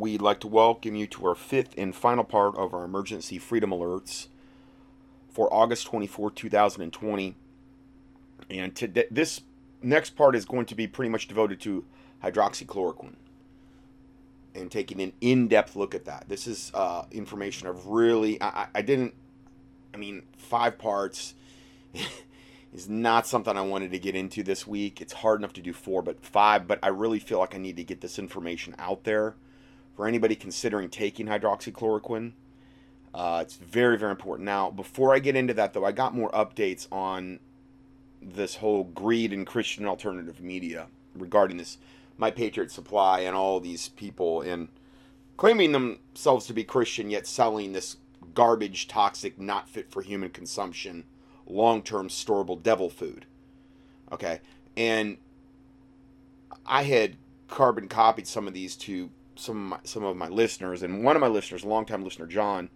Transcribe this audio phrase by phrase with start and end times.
[0.00, 3.70] we'd like to welcome you to our fifth and final part of our emergency freedom
[3.70, 4.28] alerts
[5.28, 7.36] for August 24, 2020.
[8.48, 9.42] And today, this
[9.82, 11.84] next part is going to be pretty much devoted to
[12.24, 13.14] hydroxychloroquine
[14.54, 16.24] and taking an in-depth look at that.
[16.28, 19.14] This is uh, information I've really I, I didn't
[19.94, 21.34] I mean five parts
[22.74, 25.00] is not something I wanted to get into this week.
[25.00, 26.66] It's hard enough to do four, but five.
[26.66, 29.36] But I really feel like I need to get this information out there
[29.94, 32.32] for anybody considering taking hydroxychloroquine.
[33.12, 34.46] Uh, it's very very important.
[34.46, 37.40] Now before I get into that though, I got more updates on
[38.22, 41.78] this whole greed and Christian alternative media regarding this
[42.18, 44.68] my Patriot Supply and all these people and
[45.36, 47.96] claiming themselves to be Christian yet selling this
[48.34, 51.04] garbage, toxic, not fit for human consumption,
[51.46, 53.26] long term storable devil food.
[54.12, 54.40] Okay.
[54.76, 55.16] And
[56.66, 57.16] I had
[57.48, 61.16] carbon copied some of these to some of my, some of my listeners, and one
[61.16, 62.70] of my listeners, a longtime listener, John,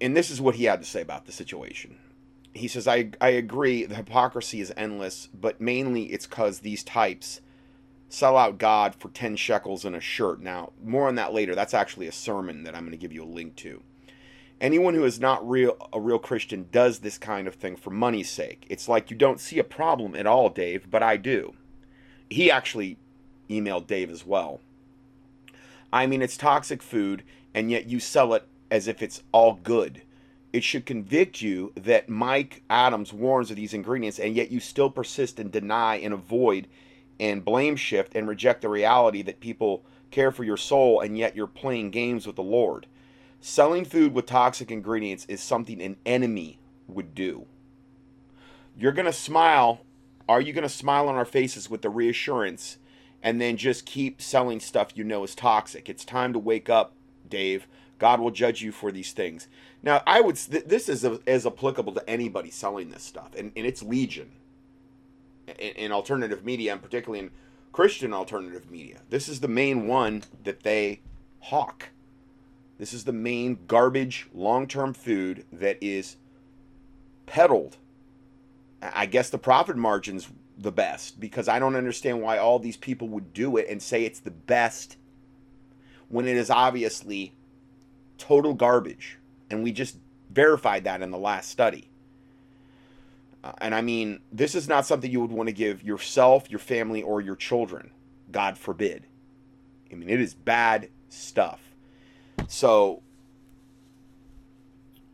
[0.00, 1.96] and this is what he had to say about the situation.
[2.52, 7.40] He says, I, I agree, the hypocrisy is endless, but mainly it's because these types
[8.08, 10.40] sell out God for 10 shekels and a shirt.
[10.40, 11.54] Now, more on that later.
[11.54, 13.82] That's actually a sermon that I'm going to give you a link to.
[14.60, 18.28] Anyone who is not real a real Christian does this kind of thing for money's
[18.28, 18.66] sake.
[18.68, 21.54] It's like you don't see a problem at all, Dave, but I do.
[22.28, 22.98] He actually
[23.48, 24.60] emailed Dave as well.
[25.92, 27.22] I mean, it's toxic food,
[27.54, 30.02] and yet you sell it as if it's all good.
[30.52, 34.90] It should convict you that Mike Adams warns of these ingredients, and yet you still
[34.90, 36.66] persist and deny and avoid
[37.20, 41.36] and blame shift and reject the reality that people care for your soul and yet
[41.36, 42.86] you're playing games with the Lord.
[43.40, 47.46] Selling food with toxic ingredients is something an enemy would do.
[48.76, 49.82] You're going to smile.
[50.28, 52.78] Are you going to smile on our faces with the reassurance
[53.22, 55.88] and then just keep selling stuff you know is toxic?
[55.88, 56.92] It's time to wake up,
[57.28, 57.66] Dave.
[57.98, 59.46] God will judge you for these things.
[59.82, 63.82] Now, I would this is as applicable to anybody selling this stuff, and, and it's
[63.82, 64.32] legion
[65.46, 67.30] in, in alternative media, and particularly in
[67.72, 68.98] Christian alternative media.
[69.10, 71.00] This is the main one that they
[71.40, 71.90] hawk.
[72.78, 76.16] This is the main garbage long term food that is
[77.26, 77.76] peddled.
[78.82, 83.08] I guess the profit margin's the best because I don't understand why all these people
[83.08, 84.96] would do it and say it's the best
[86.08, 87.32] when it is obviously
[88.18, 89.18] total garbage.
[89.48, 89.96] And we just
[90.30, 91.88] verified that in the last study.
[93.42, 96.58] Uh, and I mean, this is not something you would want to give yourself, your
[96.58, 97.90] family, or your children.
[98.30, 99.06] God forbid.
[99.90, 101.60] I mean, it is bad stuff.
[102.48, 103.02] So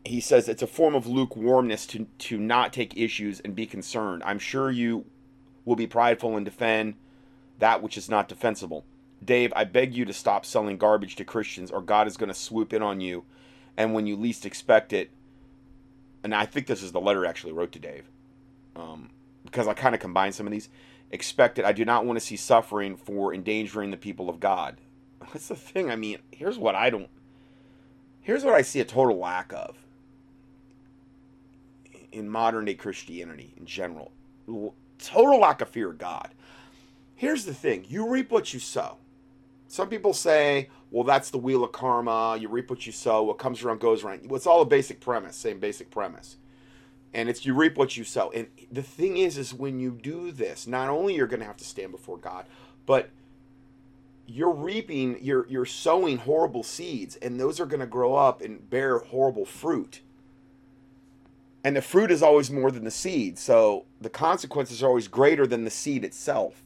[0.05, 4.23] he says it's a form of lukewarmness to, to not take issues and be concerned.
[4.25, 5.05] I'm sure you
[5.67, 6.95] will be prideful and defend
[7.59, 8.85] that which is not defensible.
[9.23, 12.33] Dave, I beg you to stop selling garbage to Christians, or God is going to
[12.33, 13.25] swoop in on you.
[13.75, 15.11] And when you least expect it,
[16.23, 18.05] and I think this is the letter I actually wrote to Dave
[18.77, 19.09] um,
[19.43, 20.69] because I kind of combine some of these.
[21.11, 24.77] Expected, I do not want to see suffering for endangering the people of God.
[25.33, 25.91] That's the thing.
[25.91, 27.09] I mean, here's what I don't.
[28.21, 29.77] Here's what I see a total lack of
[32.11, 34.11] in modern day Christianity in general.
[34.99, 36.29] Total lack of fear of God.
[37.15, 38.97] Here's the thing you reap what you sow.
[39.69, 42.37] Some people say, well, that's the wheel of karma.
[42.39, 43.23] You reap what you sow.
[43.23, 44.31] What comes around goes around.
[44.31, 46.37] It's all a basic premise, same basic premise
[47.13, 50.31] and it's you reap what you sow and the thing is is when you do
[50.31, 52.45] this not only you're going to have to stand before god
[52.85, 53.09] but
[54.25, 58.69] you're reaping you're you're sowing horrible seeds and those are going to grow up and
[58.69, 60.01] bear horrible fruit
[61.63, 63.37] and the fruit is always more than the seed.
[63.37, 66.63] So the consequences are always greater than the seed itself.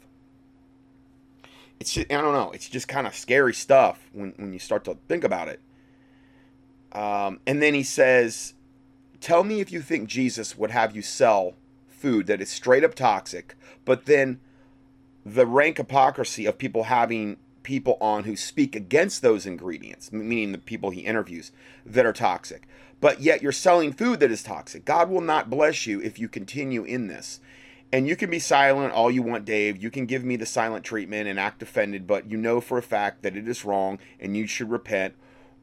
[1.80, 2.52] It's just, i don't know.
[2.52, 5.60] It's just kind of scary stuff when, when you start to think about it.
[6.92, 8.54] Um, and then he says
[9.22, 11.54] Tell me if you think Jesus would have you sell
[11.88, 14.40] food that is straight up toxic, but then
[15.24, 20.58] the rank hypocrisy of people having people on who speak against those ingredients, meaning the
[20.58, 21.52] people he interviews
[21.86, 22.68] that are toxic.
[23.02, 24.86] But yet you're selling food that is toxic.
[24.86, 27.42] God will not bless you if you continue in this.
[27.92, 29.84] And you can be silent all you want, Dave.
[29.84, 32.84] You can give me the silent treatment and act offended, but you know for a
[32.84, 35.16] fact that it is wrong and you should repent,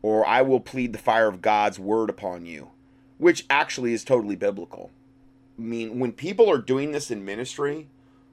[0.03, 2.73] or I will plead the fire of God's word upon you
[3.19, 4.91] which actually is totally biblical.
[5.59, 7.89] I mean, when people are doing this in ministry,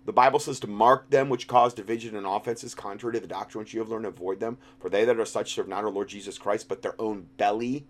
[0.05, 3.63] the Bible says to mark them which cause division and offenses, contrary to the doctrine
[3.63, 4.59] which you have learned avoid them.
[4.79, 7.87] For they that are such serve not our Lord Jesus Christ, but their own belly,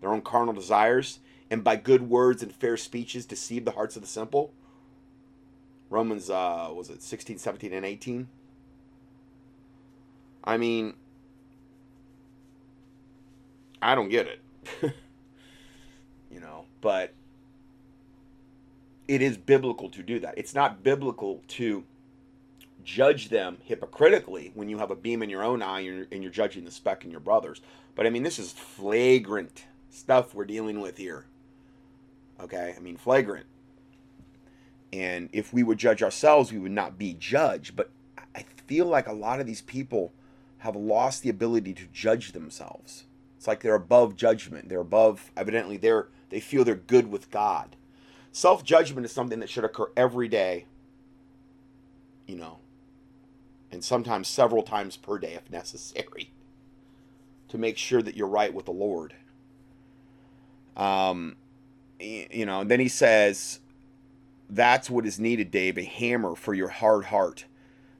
[0.00, 1.20] their own carnal desires,
[1.50, 4.52] and by good words and fair speeches deceive the hearts of the simple.
[5.90, 8.28] Romans, uh, was it 16, 17, and 18?
[10.44, 10.94] I mean,
[13.80, 14.40] I don't get it.
[16.30, 17.12] you know, but
[19.08, 20.34] it is biblical to do that.
[20.36, 21.84] It's not biblical to
[22.84, 26.22] judge them hypocritically when you have a beam in your own eye and you're, and
[26.22, 27.60] you're judging the speck in your brother's.
[27.94, 29.64] But I mean, this is flagrant
[29.96, 31.26] stuff we're dealing with here.
[32.40, 32.74] Okay?
[32.76, 33.46] I mean, flagrant.
[34.92, 37.76] And if we would judge ourselves, we would not be judged.
[37.76, 37.90] But
[38.34, 40.12] I feel like a lot of these people
[40.58, 43.04] have lost the ability to judge themselves.
[43.36, 44.68] It's like they're above judgment.
[44.68, 47.76] They're above, evidently, they're, they feel they're good with God.
[48.32, 50.66] Self judgment is something that should occur every day,
[52.26, 52.58] you know,
[53.70, 56.30] and sometimes several times per day if necessary,
[57.48, 59.14] to make sure that you're right with the Lord.
[60.76, 61.36] Um,
[61.98, 63.60] you know, and then he says,
[64.48, 67.46] that's what is needed, Dave, a hammer for your hard heart.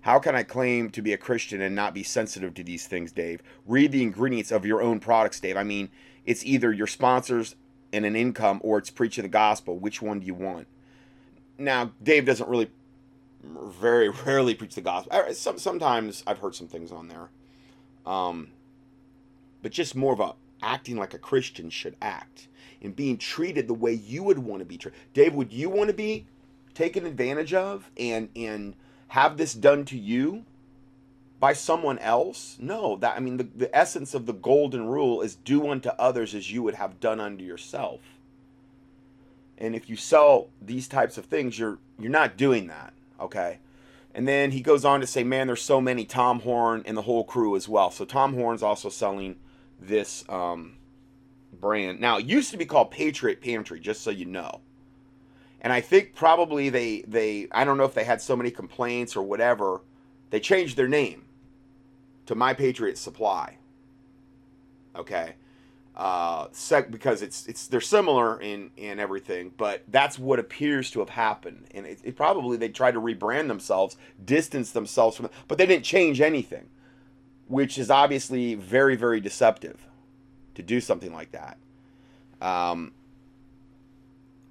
[0.02, 3.10] How can I claim to be a Christian and not be sensitive to these things,
[3.10, 3.42] Dave?
[3.66, 5.56] Read the ingredients of your own products, Dave.
[5.56, 5.88] I mean,
[6.24, 7.56] it's either your sponsors
[7.92, 9.78] and an income or it's preaching the gospel.
[9.78, 10.68] Which one do you want?
[11.58, 12.70] Now, Dave doesn't really,
[13.42, 15.34] very rarely preach the gospel.
[15.34, 17.30] Some, sometimes I've heard some things on there.
[18.04, 18.48] Um,
[19.62, 20.34] but just more of a
[20.66, 22.48] acting like a Christian should act
[22.82, 24.98] and being treated the way you would want to be treated.
[25.14, 26.26] Dave, would you want to be
[26.74, 28.74] taken advantage of and and
[29.08, 30.44] have this done to you
[31.38, 32.56] by someone else?
[32.60, 36.34] No, that I mean the, the essence of the golden rule is do unto others
[36.34, 38.00] as you would have done unto yourself.
[39.58, 43.60] And if you sell these types of things, you're you're not doing that, okay?
[44.14, 47.02] And then he goes on to say, man, there's so many Tom Horn and the
[47.02, 47.90] whole crew as well.
[47.90, 49.36] So Tom Horn's also selling
[49.80, 50.76] this um,
[51.52, 52.00] brand.
[52.00, 54.60] Now, it used to be called Patriot Pantry, just so you know.
[55.60, 59.16] And I think probably they they I don't know if they had so many complaints
[59.16, 59.80] or whatever,
[60.30, 61.24] they changed their name
[62.26, 63.56] to My Patriot Supply.
[64.94, 65.34] Okay.
[65.96, 70.98] Uh, sec because it's it's they're similar in in everything, but that's what appears to
[71.00, 71.64] have happened.
[71.70, 75.86] And it, it probably they tried to rebrand themselves, distance themselves from, but they didn't
[75.86, 76.68] change anything,
[77.46, 79.86] which is obviously very very deceptive
[80.54, 81.58] to do something like that.
[82.40, 82.92] Um,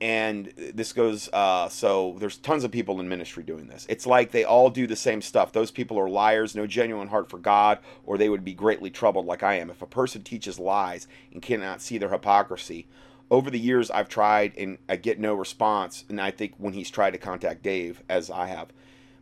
[0.02, 3.86] and this goes uh, so there's tons of people in ministry doing this.
[3.90, 5.52] It's like they all do the same stuff.
[5.52, 9.26] Those people are liars no genuine heart for god or they would be greatly troubled
[9.26, 9.70] like i am.
[9.70, 12.88] If a person teaches lies and cannot see their hypocrisy
[13.32, 16.90] over the years i've tried and i get no response and i think when he's
[16.90, 18.70] tried to contact dave as i have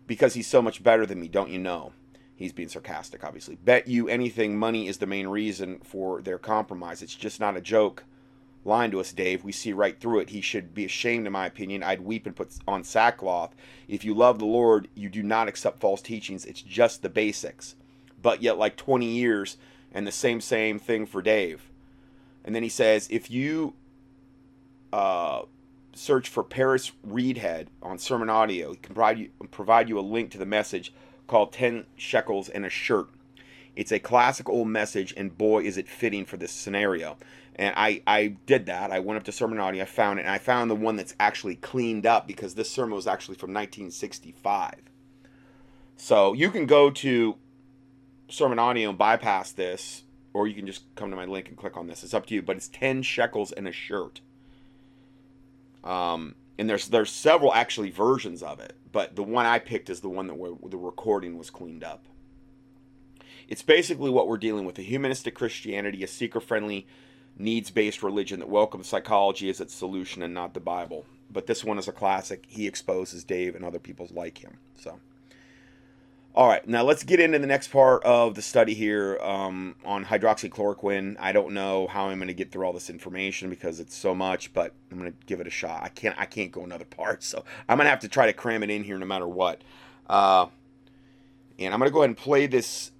[0.07, 1.93] because he's so much better than me don't you know
[2.43, 7.01] he's being sarcastic obviously bet you anything money is the main reason for their compromise
[7.01, 8.03] it's just not a joke
[8.65, 9.43] lying to us, Dave.
[9.43, 10.29] We see right through it.
[10.29, 11.83] He should be ashamed, in my opinion.
[11.83, 13.53] I'd weep and put on sackcloth.
[13.87, 16.45] If you love the Lord, you do not accept false teachings.
[16.45, 17.75] It's just the basics.
[18.21, 19.57] But yet, like 20 years,
[19.93, 21.69] and the same, same thing for Dave.
[22.43, 23.75] And then he says, if you
[24.91, 25.43] uh,
[25.93, 30.31] search for Paris Reidhead on Sermon Audio, he can provide you, provide you a link
[30.31, 30.93] to the message
[31.33, 33.07] called 10 Shekels and a Shirt.
[33.75, 37.17] It's a classic old message, and boy, is it fitting for this scenario.
[37.55, 38.91] And I, I did that.
[38.91, 41.15] I went up to Sermon Audio, I found it, and I found the one that's
[41.19, 44.75] actually cleaned up because this sermon was actually from 1965.
[45.97, 47.35] So you can go to
[48.29, 50.03] Sermon Audio and bypass this,
[50.33, 52.03] or you can just come to my link and click on this.
[52.03, 54.21] It's up to you, but it's 10 shekels and a shirt.
[55.83, 59.99] Um, and there's there's several actually versions of it, but the one I picked is
[59.99, 60.37] the one that
[60.69, 62.05] the recording was cleaned up.
[63.49, 66.87] It's basically what we're dealing with: a humanistic Christianity, a seeker-friendly
[67.37, 71.05] needs based religion that welcomes psychology as its solution and not the Bible.
[71.29, 72.45] But this one is a classic.
[72.47, 74.59] He exposes Dave and other people like him.
[74.75, 74.99] So,
[76.35, 80.03] all right, now let's get into the next part of the study here um, on
[80.03, 81.15] hydroxychloroquine.
[81.19, 84.15] I don't know how I'm going to get through all this information because it's so
[84.15, 85.83] much, but I'm going to give it a shot.
[85.83, 86.17] I can't.
[86.19, 88.71] I can't go another part, so I'm going to have to try to cram it
[88.71, 89.61] in here no matter what.
[90.07, 90.47] Uh,
[91.59, 92.91] and I'm going to go ahead and play this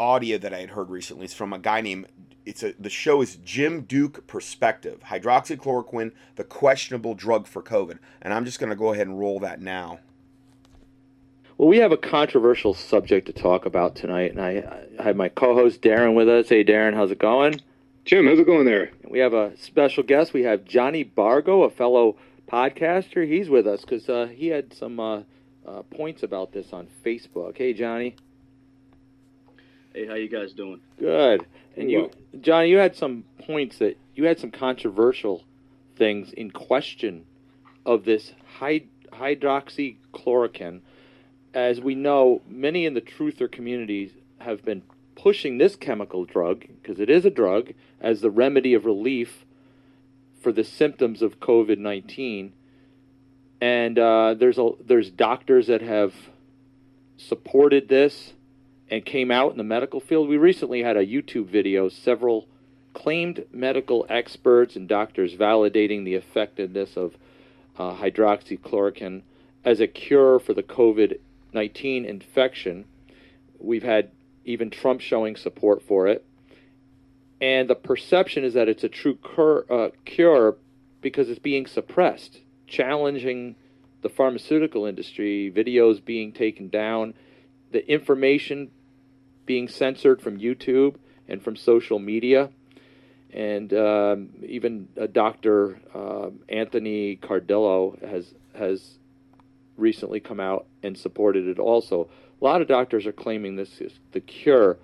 [0.00, 1.26] audio that I had heard recently.
[1.26, 2.08] It's from a guy named
[2.44, 8.34] it's a the show is Jim Duke Perspective, hydroxychloroquine, the questionable drug for COVID, and
[8.34, 10.00] I'm just going to go ahead and roll that now.
[11.56, 15.28] Well, we have a controversial subject to talk about tonight, and I, I have my
[15.28, 16.48] co-host Darren with us.
[16.48, 17.60] Hey, Darren, how's it going?
[18.04, 18.90] Jim, how's it going there?
[19.08, 20.32] We have a special guest.
[20.32, 22.16] We have Johnny Bargo, a fellow
[22.50, 23.24] podcaster.
[23.26, 25.22] He's with us because uh, he had some uh,
[25.64, 27.56] uh, points about this on Facebook.
[27.56, 28.16] Hey, Johnny.
[29.94, 30.80] Hey, how you guys doing?
[30.98, 31.46] Good.
[31.76, 35.44] And you, Johnny, you had some points that you had some controversial
[35.96, 37.26] things in question
[37.86, 40.80] of this hyd- hydroxychloroquine.
[41.54, 44.82] As we know, many in the truther communities have been
[45.14, 49.46] pushing this chemical drug, because it is a drug, as the remedy of relief
[50.42, 52.52] for the symptoms of COVID 19.
[53.60, 56.12] And uh, there's, a, there's doctors that have
[57.16, 58.32] supported this
[58.90, 60.28] and came out in the medical field.
[60.28, 62.48] We recently had a YouTube video, several
[62.94, 67.16] claimed medical experts and doctors validating the effectiveness of
[67.78, 69.22] uh, hydroxychloroquine
[69.64, 71.18] as a cure for the COVID
[71.54, 72.84] 19 infection.
[73.58, 74.10] We've had
[74.44, 76.24] even Trump showing support for it.
[77.40, 80.56] And the perception is that it's a true cur- uh, cure
[81.00, 83.56] because it's being suppressed, challenging
[84.02, 87.14] the pharmaceutical industry, videos being taken down,
[87.72, 88.70] the information
[89.46, 90.96] being censored from YouTube
[91.28, 92.50] and from social media.
[93.32, 95.80] And um, even uh, Dr.
[95.92, 98.98] Uh, Anthony Cardillo has has
[99.76, 102.08] recently come out and supported it also.
[102.40, 104.78] A lot of doctors are claiming this is the cure.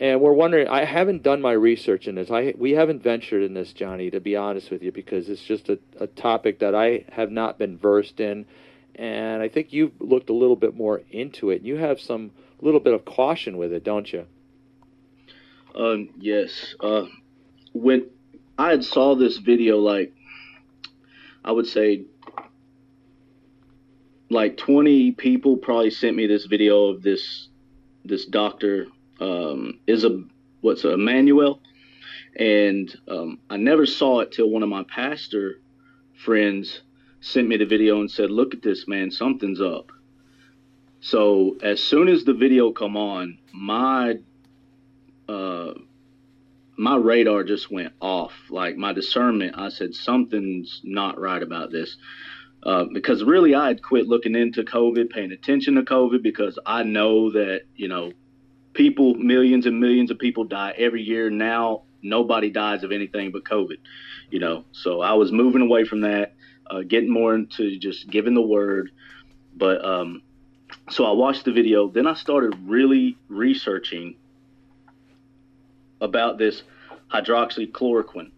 [0.00, 2.30] And we're wondering, I haven't done my research in this.
[2.30, 5.68] I, we haven't ventured in this, Johnny, to be honest with you, because it's just
[5.68, 8.46] a, a topic that I have not been versed in.
[8.96, 11.62] And I think you've looked a little bit more into it.
[11.62, 14.26] You have some little bit of caution with it, don't you?
[15.76, 16.74] Um, yes.
[16.80, 17.04] Uh,
[17.72, 18.06] when
[18.58, 20.12] I had saw this video, like
[21.44, 22.04] I would say,
[24.34, 27.48] like 20 people probably sent me this video of this
[28.04, 28.88] this doctor
[29.20, 30.22] um, is a
[30.60, 31.60] what's a Immanuel,
[32.36, 35.60] and um, I never saw it till one of my pastor
[36.24, 36.82] friends
[37.20, 39.92] sent me the video and said, "Look at this man, something's up."
[41.00, 44.18] So as soon as the video come on, my
[45.28, 45.74] uh,
[46.76, 48.32] my radar just went off.
[48.50, 51.96] Like my discernment, I said something's not right about this.
[52.64, 56.82] Uh, because really, I had quit looking into COVID, paying attention to COVID, because I
[56.82, 58.12] know that you know
[58.72, 61.28] people, millions and millions of people die every year.
[61.30, 63.78] Now nobody dies of anything but COVID,
[64.30, 64.64] you know.
[64.72, 66.34] So I was moving away from that,
[66.70, 68.90] uh, getting more into just giving the word.
[69.54, 70.22] But um,
[70.90, 71.88] so I watched the video.
[71.88, 74.16] Then I started really researching
[76.00, 76.62] about this
[77.12, 78.30] hydroxychloroquine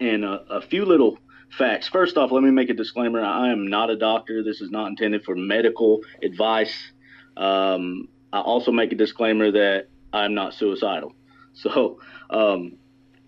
[0.00, 1.18] and a, a few little
[1.50, 1.88] facts.
[1.88, 3.20] First off, let me make a disclaimer.
[3.20, 4.42] I am not a doctor.
[4.42, 6.74] This is not intended for medical advice.
[7.36, 11.12] Um, I also make a disclaimer that I'm not suicidal.
[11.58, 12.76] So, um,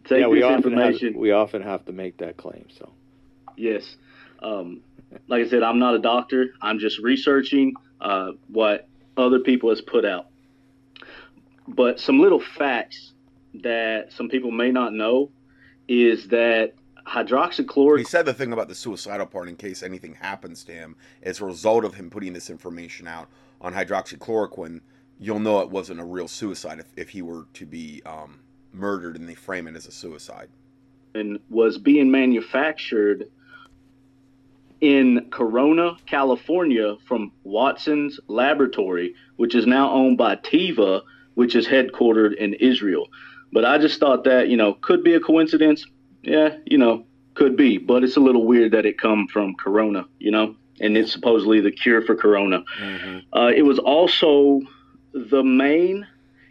[0.04, 1.18] take yeah, we this often have, information.
[1.18, 2.66] we often have to make that claim.
[2.78, 2.92] So
[3.58, 3.96] Yes.
[4.40, 4.82] Um,
[5.26, 6.54] like I said, I'm not a doctor.
[6.62, 10.26] I'm just researching uh, what other people has put out.
[11.66, 13.12] But some little facts
[13.54, 15.30] that some people may not know
[15.88, 16.75] is that
[17.99, 21.41] He said the thing about the suicidal part in case anything happens to him as
[21.41, 23.29] a result of him putting this information out
[23.61, 24.81] on hydroxychloroquine.
[25.19, 28.41] You'll know it wasn't a real suicide if, if he were to be um,
[28.73, 30.49] murdered and they frame it as a suicide.
[31.15, 33.31] And was being manufactured
[34.81, 41.03] in Corona, California, from Watson's Laboratory, which is now owned by Teva,
[41.35, 43.09] which is headquartered in Israel.
[43.53, 45.87] But I just thought that, you know, could be a coincidence.
[46.28, 47.04] Yeah, you know,
[47.35, 47.78] could be.
[47.78, 51.61] But it's a little weird that it come from Corona, you know, and it's supposedly
[51.61, 52.62] the cure for Corona.
[53.35, 54.61] Uh, it was also
[55.12, 56.06] the main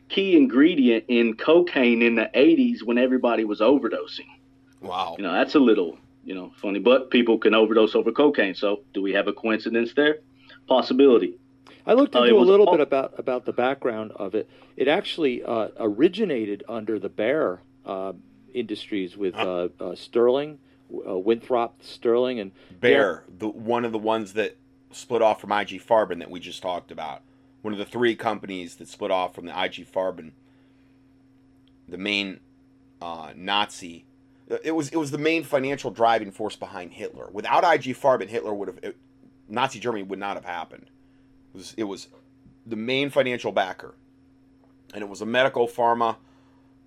[0.09, 4.27] key ingredient in cocaine in the 80s when everybody was overdosing.
[4.81, 5.15] Wow.
[5.17, 8.55] You know, that's a little, you know, funny, but people can overdose over cocaine.
[8.55, 10.19] So, do we have a coincidence there?
[10.67, 11.37] Possibility.
[11.85, 14.49] I looked Uh, into a little all- bit about about the background of it.
[14.75, 18.13] It actually uh, originated under the Bayer uh,
[18.57, 20.59] Industries with uh, uh, Sterling,
[21.07, 24.57] uh, Winthrop Sterling, and Bayer, the one of the ones that
[24.91, 27.21] split off from IG Farben that we just talked about.
[27.61, 30.31] One of the three companies that split off from the IG Farben.
[31.87, 32.39] The main
[33.01, 34.05] uh, Nazi.
[34.63, 37.29] It was it was the main financial driving force behind Hitler.
[37.31, 38.95] Without IG Farben, Hitler would have it,
[39.49, 40.89] Nazi Germany would not have happened.
[41.53, 42.07] It was it was
[42.65, 43.95] the main financial backer,
[44.93, 46.15] and it was a medical pharma,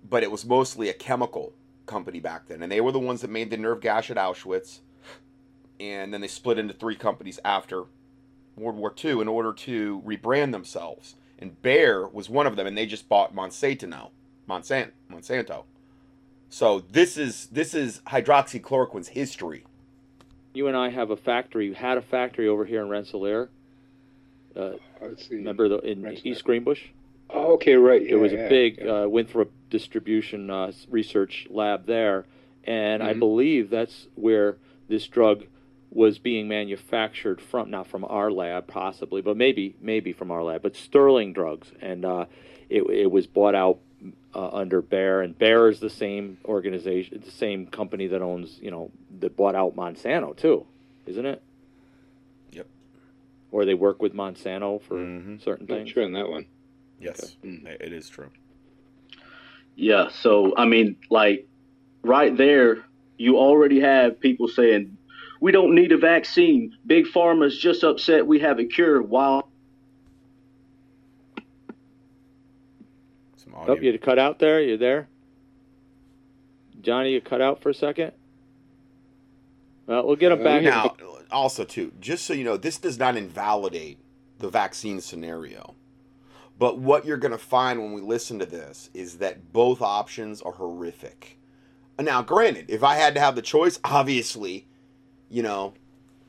[0.07, 1.53] but it was mostly a chemical
[1.91, 4.79] company back then, and they were the ones that made the nerve gas at Auschwitz
[5.81, 7.85] and then they split into three companies after
[8.55, 11.15] World War II in order to rebrand themselves.
[11.39, 14.11] And Bayer was one of them, and they just bought Monsanto now,
[14.47, 14.91] Monsanto.
[15.11, 15.63] Monsanto.
[16.49, 19.63] So this is this is hydroxychloroquine's history.
[20.53, 21.65] you and I have a factory.
[21.65, 23.49] You had a factory over here in Rensselaer.
[24.55, 24.73] Uh,
[25.17, 25.35] see.
[25.35, 26.33] remember the in Rensselaer.
[26.33, 26.83] East Greenbush?
[27.33, 28.01] Oh, okay, right.
[28.01, 29.03] it was yeah, a big yeah.
[29.03, 32.25] Uh, Winthrop distribution uh, research lab there,
[32.65, 33.19] and I Mhm.
[33.19, 34.57] believe that's where
[34.89, 35.45] this drug
[35.91, 37.69] was being manufactured from.
[37.69, 40.61] Not from our lab, possibly, but maybe maybe from our lab.
[40.61, 42.25] But Sterling Drugs, and uh,
[42.69, 43.79] it, it was bought out
[44.35, 48.71] uh, under Bayer, and Bayer is the same organization, the same company that owns, you
[48.71, 50.65] know, that bought out Monsanto too,
[51.05, 51.41] isn't it?
[52.51, 52.67] Yep.
[53.51, 55.41] Or they work with Monsanto for Mhm.
[55.41, 55.89] certain Not things.
[55.91, 56.45] sure on that one.
[57.01, 57.65] Yes, Mm.
[57.65, 58.29] it is true.
[59.75, 61.47] Yeah, so I mean, like
[62.03, 62.83] right there,
[63.17, 64.97] you already have people saying,
[65.39, 69.01] "We don't need a vaccine." Big Pharma's just upset we have a cure.
[69.01, 69.49] While
[73.37, 73.91] Some Oh, audio.
[73.91, 74.61] you cut out there.
[74.61, 75.07] You there,
[76.81, 77.13] Johnny?
[77.13, 78.11] You cut out for a second.
[79.87, 80.63] Well, we'll get him Uh, back.
[80.63, 80.95] Now,
[81.31, 83.97] also too, just so you know, this does not invalidate
[84.37, 85.75] the vaccine scenario.
[86.61, 90.43] But what you're going to find when we listen to this is that both options
[90.43, 91.39] are horrific.
[91.99, 94.67] Now, granted, if I had to have the choice, obviously,
[95.27, 95.73] you know,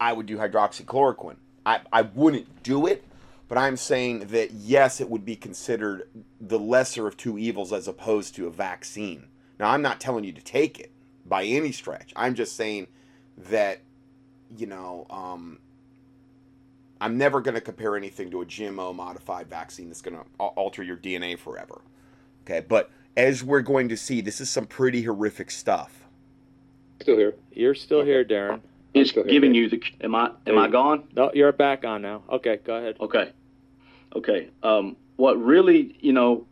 [0.00, 1.36] I would do hydroxychloroquine.
[1.66, 3.04] I, I wouldn't do it,
[3.46, 6.08] but I'm saying that yes, it would be considered
[6.40, 9.28] the lesser of two evils as opposed to a vaccine.
[9.60, 10.92] Now, I'm not telling you to take it
[11.26, 12.10] by any stretch.
[12.16, 12.86] I'm just saying
[13.36, 13.80] that,
[14.56, 15.58] you know, um,
[17.02, 20.84] I'm never going to compare anything to a GMO modified vaccine that's going to alter
[20.84, 21.80] your DNA forever.
[22.44, 26.04] Okay, but as we're going to see, this is some pretty horrific stuff.
[27.00, 27.34] Still here.
[27.50, 28.60] You're still here, Darren.
[28.94, 29.72] it's Go ahead, giving Dave.
[29.72, 29.82] you the.
[30.04, 31.08] Am I There am I gone?
[31.16, 32.22] No, you're back on now.
[32.30, 32.96] Okay, go ahead.
[33.00, 33.32] Okay.
[34.14, 34.50] Okay.
[34.62, 36.46] Um, what really, you know,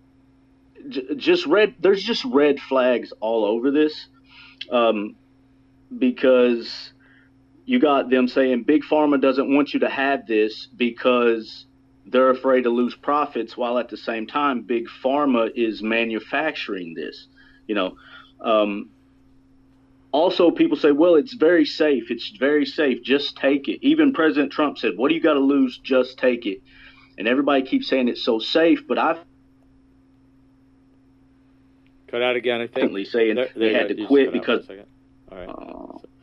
[0.89, 4.07] j- just red, there's just red flags all over this.
[4.69, 5.15] Um,
[5.97, 6.93] because
[7.71, 11.67] you got them saying Big Pharma doesn't want you to have this because
[12.05, 17.29] they're afraid to lose profits, while at the same time, Big Pharma is manufacturing this,
[17.69, 17.95] you know.
[18.41, 18.91] Um,
[20.11, 22.11] also, people say, well, it's very safe.
[22.11, 23.05] It's very safe.
[23.05, 23.79] Just take it.
[23.87, 25.79] Even President Trump said, what do you got to lose?
[25.79, 26.63] Just take it.
[27.19, 29.21] And everybody keeps saying it's so safe, but I've
[32.09, 32.61] Cut out again.
[32.61, 33.07] I think.
[33.07, 34.87] saying There- they had to quit You just cut out because.
[35.31, 35.70] All right.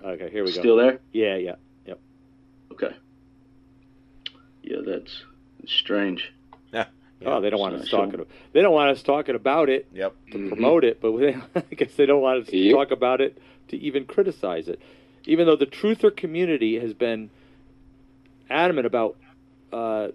[0.08, 0.60] Uh, Okay, here we go.
[0.60, 1.00] still there?
[1.12, 1.56] Yeah, yeah.
[1.86, 2.00] Yep.
[2.74, 2.96] Okay.
[4.64, 5.24] Yeah, that's
[5.66, 6.32] strange.
[6.74, 6.86] Yeah.
[7.26, 8.26] Oh, they don't want us So- talking.
[8.54, 10.14] They don't want us talking about it Yep.
[10.32, 10.48] to Mhm.
[10.50, 12.76] promote it, but they, I guess they don't want us to Yep.
[12.76, 13.38] talk about it
[13.70, 14.80] to even criticize it.
[15.26, 17.30] Even though the truther community has been
[18.50, 19.18] adamant about
[19.74, 20.10] uh,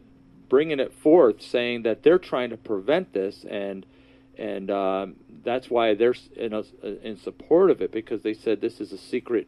[0.48, 3.85] bringing it forth, saying that they're trying to prevent this, and
[4.38, 6.62] and um, that's why they're in, a,
[7.07, 9.46] in support of it because they said this is a secret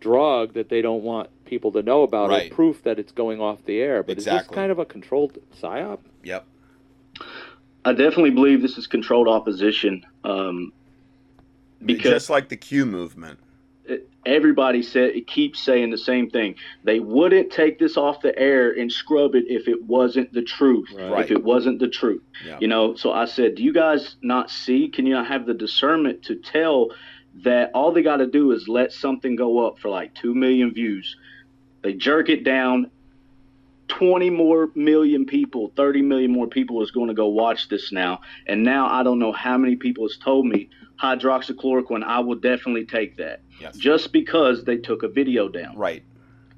[0.00, 2.50] drug that they don't want people to know about Right.
[2.50, 4.02] or proof that it's going off the air.
[4.02, 6.00] But is this kind of a controlled psyop?
[6.24, 6.44] Yep.
[7.84, 10.04] I definitely believe this is controlled opposition.
[10.24, 10.72] Um,
[11.84, 13.38] because just like the Q movement.
[14.26, 16.54] everybody said it keeps saying the same thing.
[16.84, 20.88] They wouldn't take this off the air and scrub it if it wasn't the truth.
[20.94, 21.24] Right.
[21.24, 22.22] If it wasn't the truth.
[22.44, 22.58] Yeah.
[22.60, 24.88] You know, so I said, do you guys not see?
[24.88, 26.90] Can you not have the discernment to tell
[27.42, 30.72] that all they got to do is let something go up for like 2 million
[30.72, 31.16] views?
[31.82, 32.90] They jerk it down.
[33.88, 38.20] 20 more million people, 30 million more people is going to go watch this now.
[38.46, 40.68] And now I don't know how many people has told me
[41.02, 43.40] hydroxychloroquine, I will definitely take that.
[43.60, 43.76] Yes.
[43.76, 45.76] Just because they took a video down.
[45.76, 46.02] right.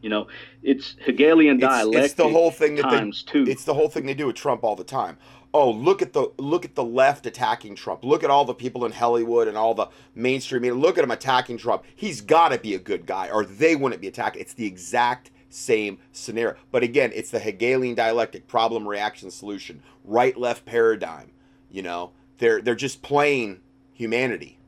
[0.02, 0.26] You know,
[0.64, 3.44] it's Hegelian It's, dialectic it's the whole thing that they times two.
[3.46, 5.16] It's the whole thing they do with Trump all the time.
[5.54, 8.04] Oh, look at the look at the left attacking Trump.
[8.04, 10.74] Look at all the people in Hollywood and all the mainstream media.
[10.74, 11.84] Look at him attacking Trump.
[11.94, 14.40] He's got to be a good guy, or they wouldn't be attacking.
[14.40, 16.56] It's the exact same scenario.
[16.70, 21.30] But again, it's the Hegelian dialectic: problem, reaction, solution, right, left paradigm.
[21.70, 23.60] You know, they're they're just playing
[23.92, 24.58] humanity.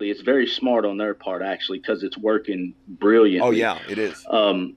[0.00, 3.46] it's very smart on their part actually because it's working brilliantly.
[3.46, 4.24] Oh yeah, it is.
[4.28, 4.76] Um,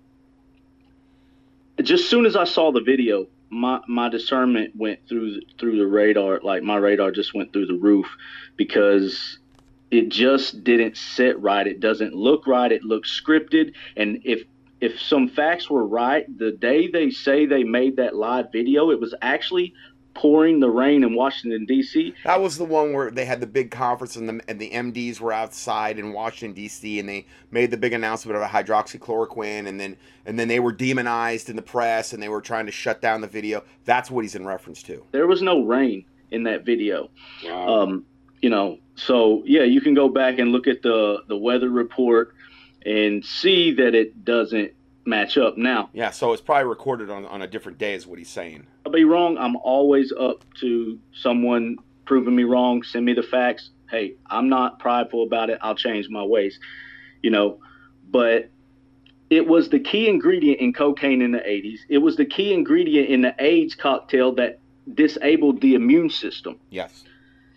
[1.82, 5.88] just soon as I saw the video, my my discernment went through the, through the
[5.88, 6.40] radar.
[6.42, 8.08] Like my radar just went through the roof
[8.58, 9.40] because
[9.92, 11.68] it just didn't sit right.
[11.68, 12.72] It doesn't look right.
[12.72, 13.74] It looks scripted.
[13.96, 14.44] And if
[14.82, 19.00] if some facts were right, the day they say they made that live video, it
[19.00, 19.74] was actually
[20.14, 22.14] pouring the rain in Washington D.C.
[22.24, 25.20] That was the one where they had the big conference and the, and the MDs
[25.20, 27.00] were outside in Washington D.C.
[27.00, 31.50] and they made the big announcement about hydroxychloroquine and then and then they were demonized
[31.50, 33.64] in the press and they were trying to shut down the video.
[33.86, 35.04] That's what he's in reference to.
[35.12, 37.10] There was no rain in that video.
[37.46, 37.82] Wow.
[37.82, 38.06] Um,
[38.42, 42.36] you know, so yeah, you can go back and look at the the weather report
[42.86, 44.74] and see that it doesn't
[45.06, 45.58] match up.
[45.58, 48.68] Now, Yeah, so it's probably recorded on, on a different day, is what he's saying.
[48.86, 49.38] I'll be wrong.
[49.38, 52.84] I'm always up to someone proving me wrong.
[52.84, 53.72] Send me the facts.
[53.90, 55.60] Hey, I'm not prideful about it.
[55.62, 56.60] I'll change my ways.
[57.22, 57.60] You know,
[58.10, 58.50] but
[59.30, 61.80] it was the key ingredient in cocaine in the 80s.
[61.90, 64.60] It was the key ingredient in the AIDS cocktail that
[64.94, 66.60] disabled the immune system.
[66.70, 67.04] Yes.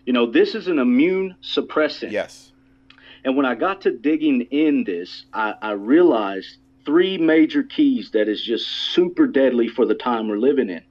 [0.04, 2.12] You know, this is an immune suppressant.
[2.12, 2.52] Yes.
[3.24, 8.28] And when I got to digging in this, I, I realized three major keys that
[8.28, 10.82] is just super deadly for the time we're living in.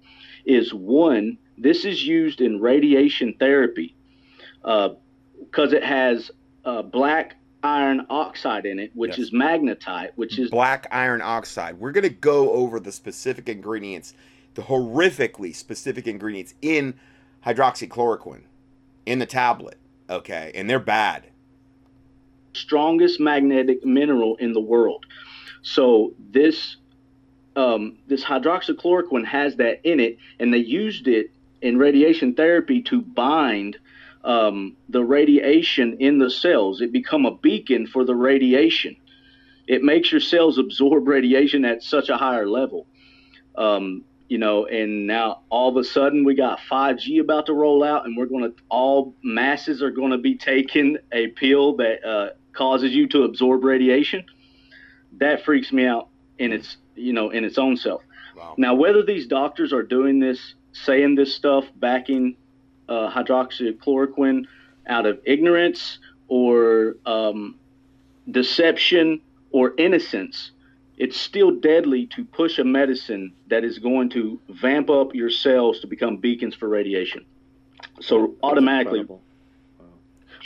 [0.45, 3.95] Is one, this is used in radiation therapy
[4.62, 4.93] because
[5.73, 6.29] uh, it has
[6.65, 9.19] uh, black iron oxide in it, which yes.
[9.19, 11.79] is magnetite, which is black iron oxide.
[11.79, 14.13] We're going to go over the specific ingredients,
[14.53, 16.93] the horrifically specific ingredients in
[17.45, 18.43] hydroxychloroquine
[19.05, 19.77] in the tablet.
[20.10, 21.27] Okay, and they're bad.
[22.53, 25.05] Strongest magnetic mineral in the world.
[25.65, 26.78] So this
[27.56, 33.01] um, this hydroxychloroquine has that in it, and they used it in radiation therapy to
[33.01, 33.80] bind
[34.23, 36.82] um, the radiation in the cells.
[36.82, 38.95] It become a beacon for the radiation.
[39.65, 42.86] It makes your cells absorb radiation at such a higher level.
[43.56, 47.84] Um, you know, and now all of a sudden we got 5G about to roll
[47.84, 52.08] out, and we're going to all masses are going to be taking a pill that
[52.08, 54.25] uh, causes you to absorb radiation.
[55.19, 58.01] That freaks me out in its you know in its own self.
[58.36, 58.56] Wow.
[58.58, 62.36] Now, whether these doctors are doing this, saying this stuff, backing
[62.89, 64.45] uh, hydroxychloroquine
[64.88, 67.56] out of ignorance or um,
[68.30, 70.51] deception or innocence,
[70.97, 75.80] it's still deadly to push a medicine that is going to vamp up your cells
[75.80, 77.25] to become beacons for radiation.
[78.01, 79.19] So automatically, wow.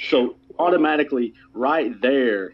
[0.10, 2.54] so automatically, right there,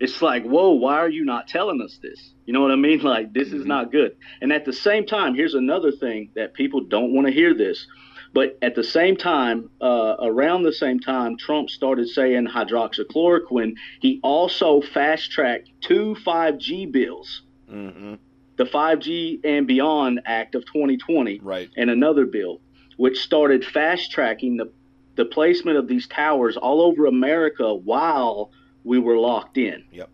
[0.00, 2.32] it's like, whoa, why are you not telling us this?
[2.46, 3.00] You know what I mean?
[3.08, 3.60] Like, this mm-hmm.
[3.60, 4.16] is not good.
[4.40, 7.86] And at the same time, here's another thing that people don't want to hear this.
[8.34, 13.74] But at the same time, uh, around the same time, Trump started saying hydroxychloroquine.
[14.00, 17.42] He also fast tracked two 5G bills.
[17.70, 18.14] Mm-hmm.
[18.56, 21.70] The 5G and Beyond Act of 2020, right.
[21.76, 22.60] and another bill,
[22.96, 24.70] which started fast tracking the,
[25.14, 28.50] the placement of these towers all over America while
[28.84, 29.84] we were locked in.
[29.92, 30.10] Yep.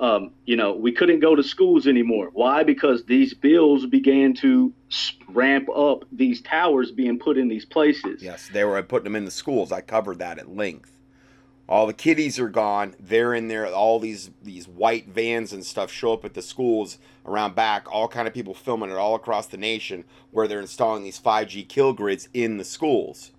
[0.00, 2.30] Um, you know, we couldn't go to schools anymore.
[2.32, 2.62] Why?
[2.64, 4.72] Because these bills began to
[5.28, 8.22] ramp up these towers being put in these places.
[8.22, 9.70] Yes, they were putting them in the schools.
[9.70, 10.90] I covered that at length.
[11.68, 12.96] All the kiddies are gone.
[12.98, 13.64] They're in there.
[13.72, 17.86] All these these white vans and stuff show up at the schools around back.
[17.92, 21.68] All kind of people filming it all across the nation where they're installing these 5G
[21.68, 23.30] kill grids in the schools.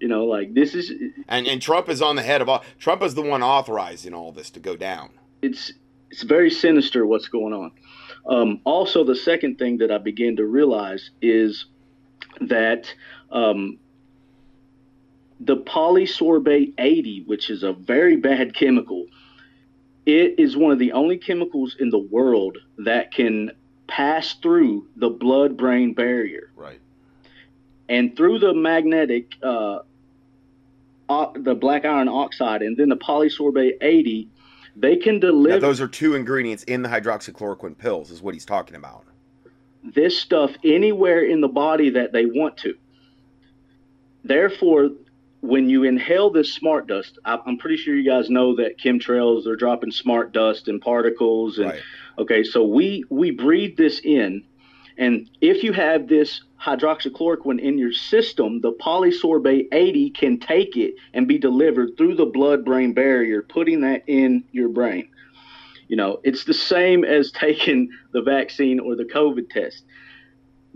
[0.00, 0.90] You know, like this is
[1.28, 2.64] and and Trump is on the head of all.
[2.78, 5.10] Trump is the one authorizing all this to go down.
[5.42, 5.72] It's
[6.10, 7.72] it's very sinister what's going on.
[8.26, 11.66] Um, also, the second thing that I began to realize is
[12.40, 12.92] that
[13.30, 13.78] um,
[15.40, 19.06] the polysorbate 80, which is a very bad chemical,
[20.06, 23.52] it is one of the only chemicals in the world that can
[23.86, 26.50] pass through the blood brain barrier.
[26.56, 26.80] Right.
[27.88, 29.80] And through the magnetic, uh,
[31.34, 34.28] the black iron oxide, and then the polysorbate 80,
[34.76, 35.56] they can deliver.
[35.56, 39.04] Now, those are two ingredients in the hydroxychloroquine pills, is what he's talking about.
[39.82, 42.74] This stuff anywhere in the body that they want to.
[44.22, 44.90] Therefore,
[45.40, 49.56] when you inhale this smart dust, I'm pretty sure you guys know that chemtrails are
[49.56, 51.58] dropping smart dust and particles.
[51.58, 51.80] And right.
[52.18, 54.44] okay, so we we breathe this in,
[55.00, 60.94] and if you have this hydroxychloroquine in your system, the polysorbate 80 can take it
[61.14, 65.08] and be delivered through the blood brain barrier, putting that in your brain.
[65.88, 69.84] You know, it's the same as taking the vaccine or the COVID test.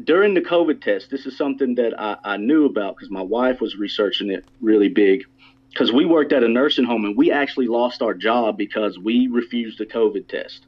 [0.02, 3.60] During the COVID test, this is something that I, I knew about because my wife
[3.60, 5.24] was researching it really big.
[5.68, 9.26] Because we worked at a nursing home and we actually lost our job because we
[9.26, 10.64] refused the COVID test.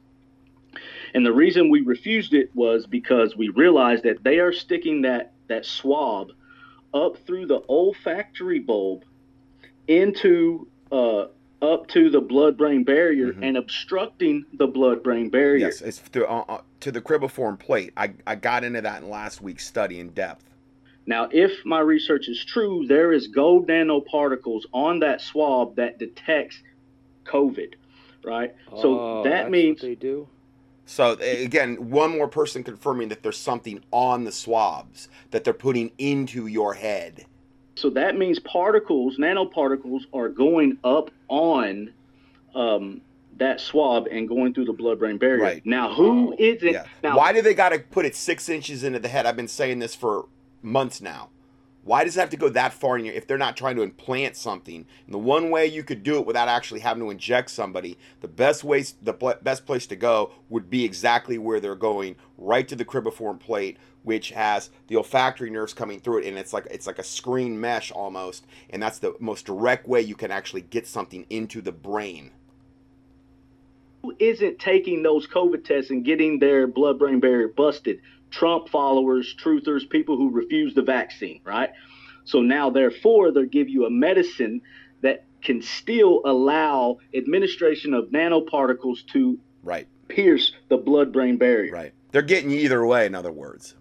[1.13, 5.33] And the reason we refused it was because we realized that they are sticking that,
[5.47, 6.31] that swab
[6.93, 9.03] up through the olfactory bulb
[9.87, 11.27] into uh,
[11.61, 13.43] up to the blood brain barrier mm-hmm.
[13.43, 15.67] and obstructing the blood brain barrier.
[15.67, 17.93] Yes, it's to, uh, uh, to the cribriform plate.
[17.97, 20.43] I, I got into that in last week's study in depth.
[21.07, 26.61] Now, if my research is true, there is gold nanoparticles on that swab that detects
[27.23, 27.75] COVID,
[28.25, 28.53] right?
[28.81, 30.27] So oh, that means they do.
[30.89, 35.91] So again, one more person confirming that there's something on the swabs that they're putting
[35.97, 37.25] into your head.
[37.75, 41.93] So that means particles, nanoparticles, are going up on
[42.55, 43.01] um,
[43.35, 45.43] that swab and going through the blood-brain barrier.
[45.43, 45.65] Right.
[45.65, 46.71] Now, who is it?
[46.73, 46.85] Yeah.
[47.03, 49.25] Now, Why do they got to put it six inches into the head?
[49.25, 50.25] I've been saying this for
[50.61, 51.29] months now.
[51.87, 53.81] Why does it have to go that far in your, if they're not trying to
[53.81, 54.85] implant something?
[55.05, 58.27] And the one way you could do it without actually having to inject somebody, the
[58.27, 62.75] best ways, the best place to go would be exactly where they're going, right to
[62.75, 66.87] the cribriform plate, which has the olfactory nerves coming through it, and it's like it's
[66.87, 70.87] like a screen mesh almost, and that's the most direct way you can actually get
[70.87, 72.31] something into the brain.
[74.03, 78.01] Who isn't taking those COVID tests and getting their blood-brain barrier busted?
[78.31, 81.71] Trump followers, truthers, people who refuse the vaccine, right?
[82.25, 84.61] So now, therefore, they'll give you a medicine
[85.01, 89.87] that can still allow administration of nanoparticles to right.
[90.07, 91.71] pierce the blood brain barrier.
[91.71, 91.93] Right.
[92.11, 93.75] They're getting you either way, in other words.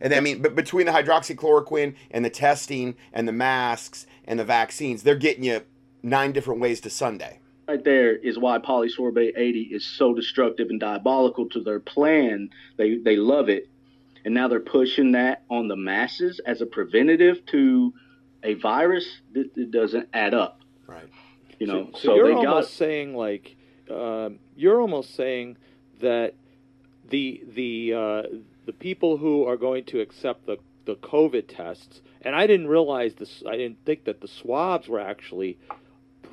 [0.00, 4.44] And I mean, but between the hydroxychloroquine and the testing and the masks and the
[4.44, 5.62] vaccines, they're getting you
[6.02, 7.38] nine different ways to Sunday.
[7.72, 12.50] Right there is why polysorbate 80 is so destructive and diabolical to their plan.
[12.76, 13.70] They they love it,
[14.26, 17.94] and now they're pushing that on the masses as a preventative to
[18.42, 20.60] a virus that, that doesn't add up.
[20.86, 21.08] Right.
[21.58, 21.88] You know.
[21.92, 23.56] So, so, so you're almost got, saying like
[23.90, 25.56] um, you're almost saying
[26.02, 26.34] that
[27.08, 28.22] the the uh,
[28.66, 33.14] the people who are going to accept the the COVID tests, and I didn't realize
[33.14, 33.42] this.
[33.48, 35.56] I didn't think that the swabs were actually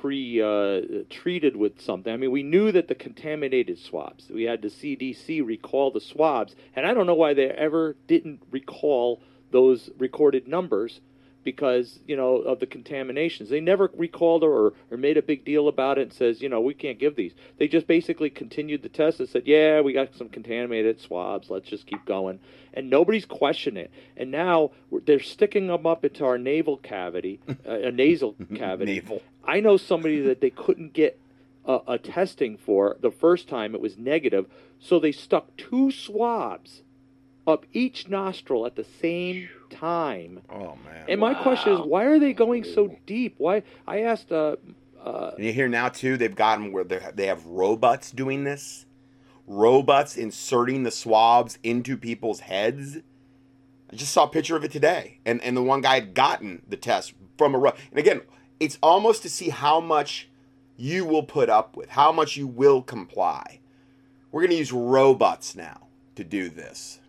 [0.00, 2.12] pre uh, treated with something.
[2.12, 4.28] I mean, we knew that the contaminated swabs.
[4.30, 8.42] We had the CDC recall the swabs, and I don't know why they ever didn't
[8.50, 11.00] recall those recorded numbers
[11.42, 13.48] because you know of the contaminations.
[13.48, 16.60] They never recalled or, or made a big deal about it and says, you know,
[16.60, 17.32] we can't give these.
[17.58, 21.50] They just basically continued the test and said, yeah, we got some contaminated swabs.
[21.50, 22.40] Let's just keep going.
[22.74, 23.90] And nobody's questioning it.
[24.16, 24.72] And now
[25.04, 28.94] they're sticking them up into our naval cavity, uh, a nasal cavity.
[28.94, 29.22] Naval.
[29.44, 31.18] I know somebody that they couldn't get
[31.64, 33.74] a, a testing for the first time.
[33.74, 34.46] It was negative,
[34.78, 36.82] so they stuck two swabs
[37.46, 40.42] up each nostril at the same time.
[40.50, 41.06] Oh man!
[41.08, 41.42] And my wow.
[41.42, 43.34] question is, why are they going so deep?
[43.38, 43.62] Why?
[43.86, 44.30] I asked.
[44.30, 44.56] Uh,
[45.02, 48.86] uh, and you hear now too, they've gotten where they have robots doing this.
[49.46, 52.98] Robots inserting the swabs into people's heads.
[53.90, 56.62] I just saw a picture of it today, and and the one guy had gotten
[56.68, 57.80] the test from a robot.
[57.90, 58.20] And again,
[58.60, 60.28] it's almost to see how much
[60.76, 63.60] you will put up with, how much you will comply.
[64.30, 67.00] We're going to use robots now to do this.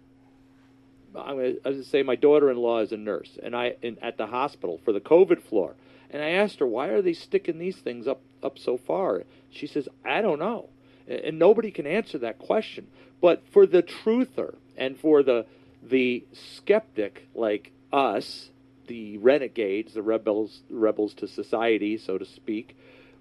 [1.16, 4.80] I'm going to say my daughter-in-law is a nurse, and I in, at the hospital
[4.84, 5.76] for the COVID floor,
[6.10, 9.24] and I asked her why are they sticking these things up up so far.
[9.50, 10.70] She says I don't know,
[11.08, 12.88] and nobody can answer that question.
[13.22, 15.46] But for the truther and for the
[15.84, 18.50] the skeptic like us,
[18.88, 22.78] the renegades, the rebels, rebels to society, so to speak,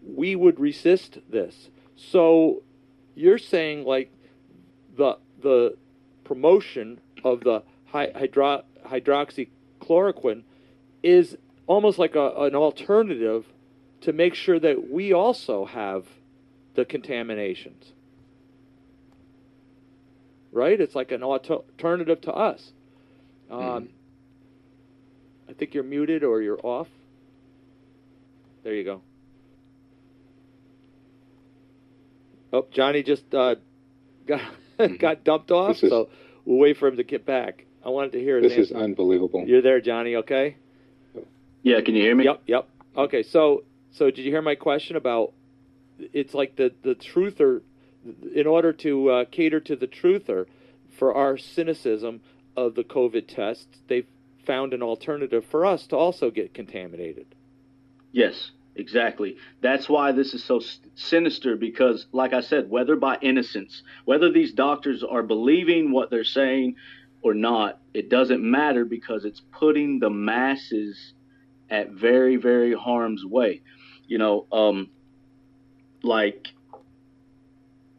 [0.07, 1.71] we would resist this.
[1.97, 2.63] So
[3.15, 4.11] you're saying like
[4.97, 5.77] the the
[6.25, 10.43] promotion of the hydro, hydroxychloroquine
[11.03, 13.47] is almost like a, an alternative
[14.03, 16.07] to make sure that we also have
[16.75, 17.93] the contaminations.
[20.53, 20.81] Right?
[20.81, 22.73] It's like an alternative to us.
[23.51, 23.89] Um, mm.
[25.49, 26.89] I think you're muted or you're off.
[28.63, 29.03] There you go.
[32.53, 33.57] Oh, Johnny just uh,
[34.27, 34.41] got
[34.79, 34.97] mm-hmm.
[34.97, 36.09] got dumped off, is, so
[36.45, 37.65] we'll wait for him to get back.
[37.85, 38.63] I wanted to hear This answer.
[38.63, 39.45] is unbelievable.
[39.47, 40.17] You're there, Johnny.
[40.17, 40.57] Okay.
[41.63, 42.25] Yeah, can you hear me?
[42.25, 42.43] Yep.
[42.47, 42.69] Yep.
[42.97, 43.23] Okay.
[43.23, 45.33] So, so did you hear my question about?
[45.99, 47.61] It's like the the truther,
[48.35, 50.47] in order to uh, cater to the truther,
[50.99, 52.21] for our cynicism
[52.57, 54.07] of the COVID tests, they've
[54.47, 57.27] found an alternative for us to also get contaminated.
[58.13, 59.37] Yes, exactly.
[59.61, 60.61] That's why this is so
[60.95, 66.25] sinister because, like I said, whether by innocence, whether these doctors are believing what they're
[66.25, 66.77] saying
[67.23, 71.13] or not, it doesn't matter because it's putting the masses
[71.69, 73.63] at very, very harm's way.
[74.07, 74.91] You know, um,
[76.03, 76.49] like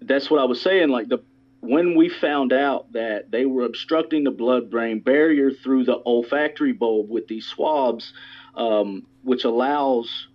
[0.02, 0.90] that's what I was saying.
[0.90, 1.20] Like the
[1.62, 7.10] when we found out that they were obstructing the blood-brain barrier through the olfactory bulb
[7.10, 8.14] with these swabs,
[8.56, 10.28] um, which allows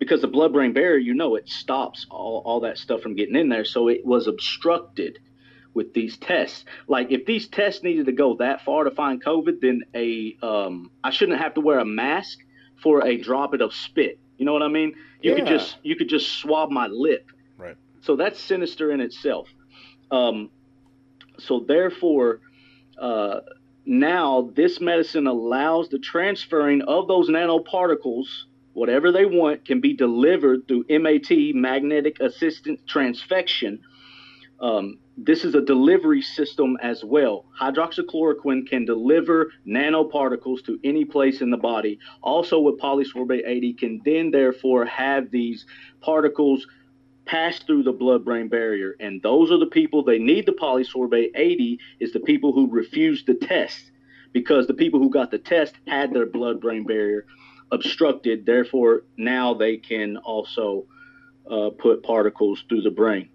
[0.00, 3.48] because the blood-brain barrier, you know, it stops all, all that stuff from getting in
[3.48, 3.64] there.
[3.64, 5.20] So it was obstructed
[5.74, 6.64] with these tests.
[6.88, 10.90] Like if these tests needed to go that far to find COVID, then a um,
[11.02, 12.38] I shouldn't have to wear a mask
[12.82, 14.18] for a droplet of spit.
[14.38, 14.94] You know what I mean?
[15.20, 15.36] You yeah.
[15.38, 17.30] could just you could just swab my lip.
[17.56, 17.76] Right.
[18.00, 19.48] So that's sinister in itself.
[20.10, 20.50] Um,
[21.38, 22.40] so therefore,
[22.98, 23.40] uh,
[23.84, 28.26] now this medicine allows the transferring of those nanoparticles,
[28.74, 33.78] whatever they want, can be delivered through MAT, magnetic assisted transfection.
[34.60, 37.44] Um, this is a delivery system as well.
[37.60, 41.98] Hydroxychloroquine can deliver nanoparticles to any place in the body.
[42.22, 45.66] Also, with polysorbate 80, can then therefore have these
[46.00, 46.66] particles
[47.26, 48.96] pass through the blood brain barrier.
[49.00, 53.24] And those are the people they need the polysorbate 80 is the people who refuse
[53.24, 53.90] the test
[54.32, 57.26] because the people who got the test had their blood brain barrier
[57.70, 58.46] obstructed.
[58.46, 60.86] Therefore, now they can also
[61.50, 63.28] uh, put particles through the brain.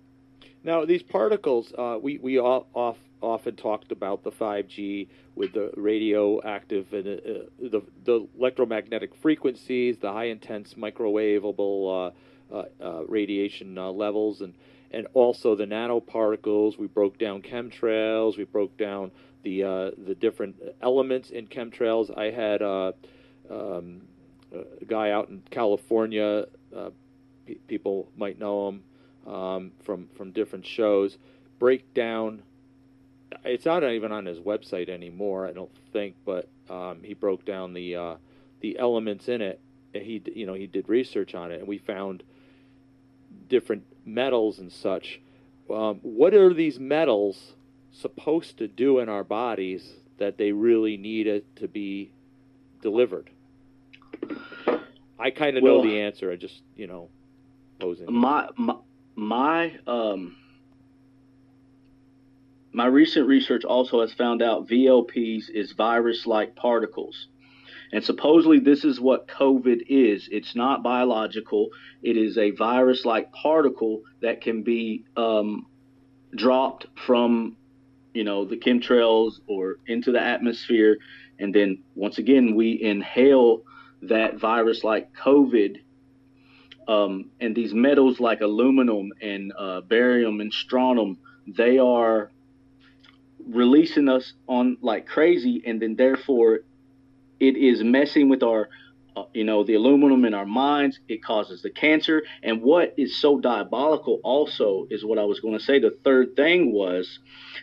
[0.68, 5.72] Now, these particles, uh, we, we all, off, often talked about the 5G with the
[5.78, 12.12] radioactive and uh, uh, the, the electromagnetic frequencies, the high intense microwavable
[12.52, 14.54] uh, uh, uh, radiation levels, and,
[14.92, 16.78] and also the nanoparticles.
[16.78, 19.12] We broke down chemtrails, we broke down
[19.44, 22.16] the, the different elements in chemtrails.
[22.18, 24.02] I had um,
[24.52, 26.48] a guy out in California,
[27.70, 28.84] people might know him
[29.28, 31.18] um, from from different shows,
[31.60, 32.42] break down.
[33.44, 37.74] It's not even on his website anymore, I don't think, but um, he broke down
[37.74, 38.16] the uh,
[38.62, 39.60] the elements in it.
[39.94, 42.24] He you know he did research on it, and we found
[43.50, 45.20] different metals and such.
[45.70, 47.54] Um, what are these metals
[47.92, 52.12] supposed to do in our bodies that they really need it to be
[52.82, 53.30] delivered?
[55.20, 56.32] I kind of well, know the answer.
[56.32, 57.10] I just you know
[57.80, 58.12] posing.
[58.12, 58.76] My, my
[59.18, 60.38] my um,
[62.72, 67.28] my recent research also has found out VLPs is virus-like particles.
[67.92, 70.30] And supposedly this is what COVID is.
[70.32, 71.70] It's not biological.
[72.04, 75.66] It is a virus-like particle that can be um,
[76.36, 77.58] dropped from,
[78.14, 80.98] you know, the chemtrails or into the atmosphere,
[81.40, 83.64] and then once again we inhale
[84.04, 85.78] that virus-like COVID
[86.88, 92.32] um, and these metals like aluminum and uh, barium and strontium, they are
[93.48, 96.62] releasing us on like crazy, and then therefore
[97.40, 98.70] it is messing with our,
[99.16, 101.00] uh, you know, the aluminum in our minds.
[101.08, 102.24] It causes the cancer.
[102.42, 105.80] And what is so diabolical also is what I was going to say.
[105.80, 107.20] The third thing was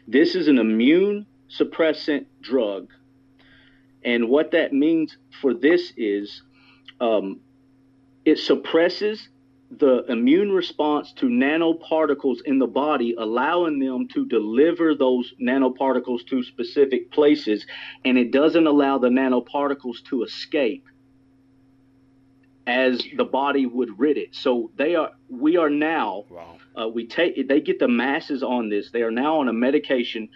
[0.07, 2.91] this is an immune suppressant drug.
[4.05, 6.43] And what that means for this is
[7.01, 7.41] um,
[8.25, 9.29] it suppresses
[9.71, 16.43] the immune response to nanoparticles in the body, allowing them to deliver those nanoparticles to
[16.43, 17.67] specific places,
[18.05, 20.85] and it doesn't allow the nanoparticles to escape
[22.67, 24.35] as the body would rid it.
[24.35, 26.57] So they are, we are now, wow.
[26.81, 28.91] uh, we take, they get the masses on this.
[28.91, 30.31] They are now on a medication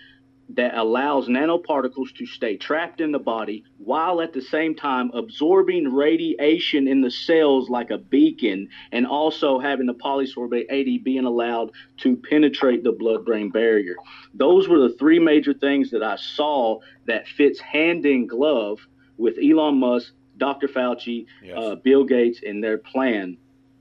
[0.50, 5.92] that allows nanoparticles to stay trapped in the body while at the same time absorbing
[5.92, 11.70] radiation in the cells like a beacon and also having the polysorbate 80 being allowed
[11.98, 13.96] to penetrate the blood brain barrier.
[14.32, 18.78] Those were the three major things that I saw that fits hand in glove
[19.18, 20.68] with Elon Musk, Dr.
[20.68, 21.58] Fauci, yes.
[21.58, 23.36] uh, Bill Gates, and their plan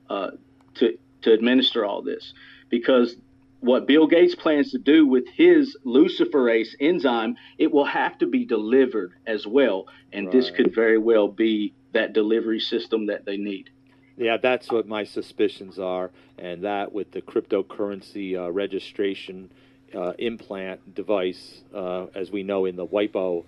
[0.09, 0.31] uh,
[0.75, 2.33] to, to administer all this.
[2.69, 3.15] Because
[3.59, 8.45] what Bill Gates plans to do with his luciferase enzyme, it will have to be
[8.45, 9.87] delivered as well.
[10.13, 10.33] And right.
[10.33, 13.69] this could very well be that delivery system that they need.
[14.15, 16.11] Yeah, that's what my suspicions are.
[16.37, 19.49] And that with the cryptocurrency uh, registration
[19.95, 23.43] uh, implant device, uh, as we know in the WIPO,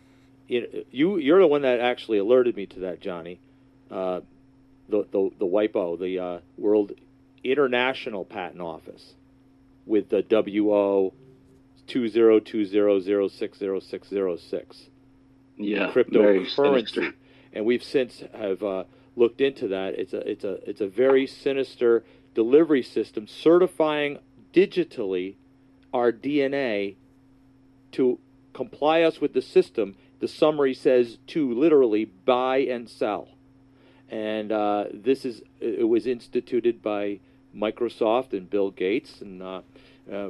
[0.47, 3.39] it, you, you're the one that actually alerted me to that, Johnny.
[3.91, 4.21] Uh,
[4.89, 6.93] the, the, the WIPO, the uh, World
[7.43, 9.13] International Patent Office
[9.89, 11.13] with the WO
[11.87, 14.89] two zero two zero zero six zero six zero six.
[15.57, 17.13] Yeah, cryptocurrency,
[17.51, 18.83] and we've since have uh,
[19.17, 19.95] looked into that.
[19.95, 24.19] It's a it's a it's a very sinister delivery system certifying
[24.53, 25.35] digitally
[25.93, 26.95] our DNA
[27.91, 28.19] to
[28.53, 29.95] comply us with the system.
[30.19, 33.29] The summary says to literally buy and sell,
[34.07, 37.19] and uh, this is it was instituted by
[37.55, 39.41] Microsoft and Bill Gates and.
[39.41, 39.61] Uh,
[40.11, 40.29] uh,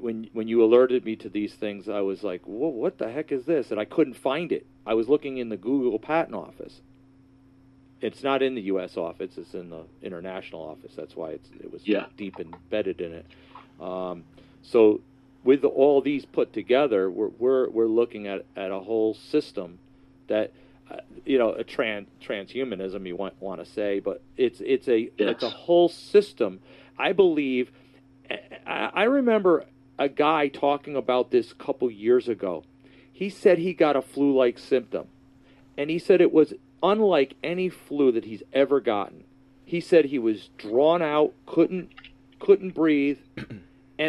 [0.00, 3.30] when when you alerted me to these things, I was like, "Whoa, what the heck
[3.30, 4.66] is this?" And I couldn't find it.
[4.84, 6.80] I was looking in the Google Patent Office.
[8.00, 8.96] It's not in the U.S.
[8.96, 10.92] office; it's in the international office.
[10.96, 12.06] That's why it's it was yeah.
[12.16, 13.26] deep embedded in it.
[13.80, 14.24] Um,
[14.62, 15.00] so,
[15.44, 19.78] with all these put together, we're we're we're looking at at a whole system
[20.28, 20.52] that.
[20.90, 25.00] Uh, you know, a trans transhumanism you want want to say, but it's it's a
[25.00, 25.10] yes.
[25.18, 26.60] it's a whole system.
[26.98, 27.70] I believe
[28.66, 29.64] I remember
[29.98, 32.64] a guy talking about this a couple years ago.
[33.12, 35.06] He said he got a flu like symptom,
[35.76, 39.24] and he said it was unlike any flu that he's ever gotten.
[39.64, 41.90] He said he was drawn out, couldn't
[42.38, 43.62] couldn't breathe, and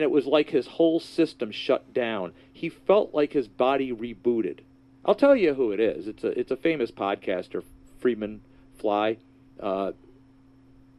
[0.03, 2.33] it was like his whole system shut down.
[2.51, 4.59] He felt like his body rebooted.
[5.07, 6.07] I'll tell you who it is.
[6.07, 7.63] It's a it's a famous podcaster,
[7.99, 8.41] Freeman
[8.79, 9.17] Fly,
[9.59, 9.91] uh,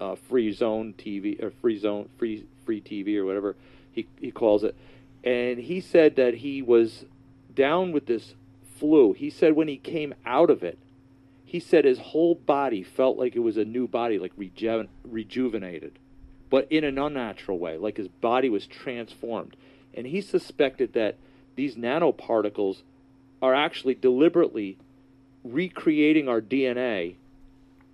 [0.01, 3.57] uh, Free Zone TV or Free Zone Free Free TV or whatever
[3.93, 4.75] he he calls it,
[5.25, 7.05] and he said that he was
[7.55, 8.35] down with this
[8.79, 9.13] flu.
[9.13, 10.79] He said when he came out of it,
[11.45, 15.99] he said his whole body felt like it was a new body, like reju- rejuvenated
[16.51, 19.57] but in an unnatural way, like his body was transformed.
[19.95, 21.17] And he suspected that
[21.57, 22.83] these nanoparticles
[23.41, 24.79] are actually deliberately
[25.45, 27.17] recreating our DNA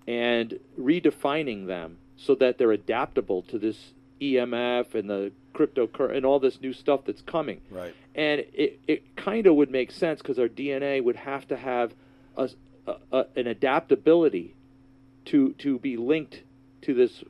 [0.06, 6.38] and redefining them so that they're adaptable to this EMF and the cryptocurrency and all
[6.38, 7.60] this new stuff that's coming.
[7.70, 7.94] Right.
[8.14, 11.94] And it, it kind of would make sense because our DNA would have to have
[12.36, 12.50] a,
[12.86, 14.54] a, a, an adaptability
[15.26, 16.42] to to be linked
[16.82, 17.24] to this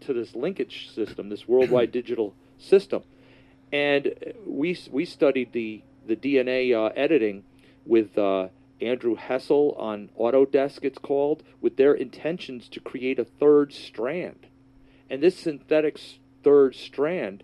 [0.00, 3.02] to this linkage system, this worldwide digital system.
[3.72, 4.14] And
[4.46, 7.44] we we studied the the DNA uh, editing
[7.84, 8.48] with uh,
[8.80, 14.46] Andrew Hessel on Autodesk, it's called, with their intentions to create a third strand.
[15.08, 15.98] And this synthetic
[16.42, 17.42] third strand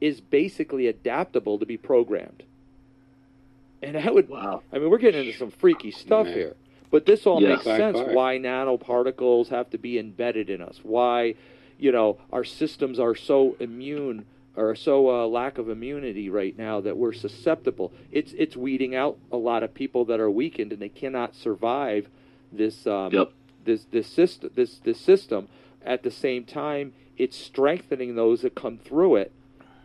[0.00, 2.42] is basically adaptable to be programmed.
[3.82, 4.62] And that would, wow.
[4.72, 6.34] I mean, we're getting into some freaky stuff Man.
[6.34, 6.56] here.
[6.90, 7.50] But this all Yeah.
[7.50, 11.34] makes sense why nanoparticles have to be embedded in us, why,
[11.78, 14.26] you know, our systems are so immune
[14.56, 17.92] or so uh, lack of immunity right now that we're susceptible.
[18.10, 22.08] It's it's weeding out a lot of people that are weakened and they cannot survive
[22.52, 23.32] this um, Yep.
[23.64, 25.48] this this system this this system.
[25.84, 29.32] At the same time, it's strengthening those that come through it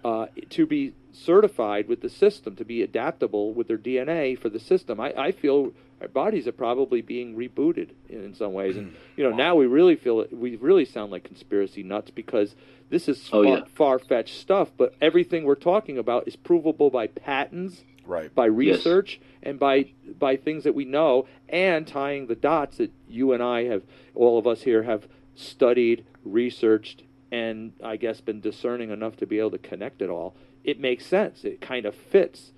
[0.06, 4.60] uh, to be certified with the system, to be adaptable with their DNA for the
[4.60, 5.00] system.
[5.00, 8.96] I, I feel our bodies are probably being rebooted in, in some ways, and mm.
[9.16, 10.32] you know now we really feel it.
[10.36, 12.56] We really sound like conspiracy nuts because
[12.90, 13.64] this is Oh, far, yeah.
[13.76, 14.72] far-fetched stuff.
[14.78, 18.34] But everything we're talking about is provable by patents Right.
[18.34, 23.34] by research and by by things that we know and tying the dots that you
[23.34, 23.84] and I have
[24.16, 29.38] all of us here have studied, researched and I guess been discerning enough to be
[29.38, 30.36] able to connect it all.
[30.64, 31.44] It makes sense.
[31.44, 32.52] It kind of fits.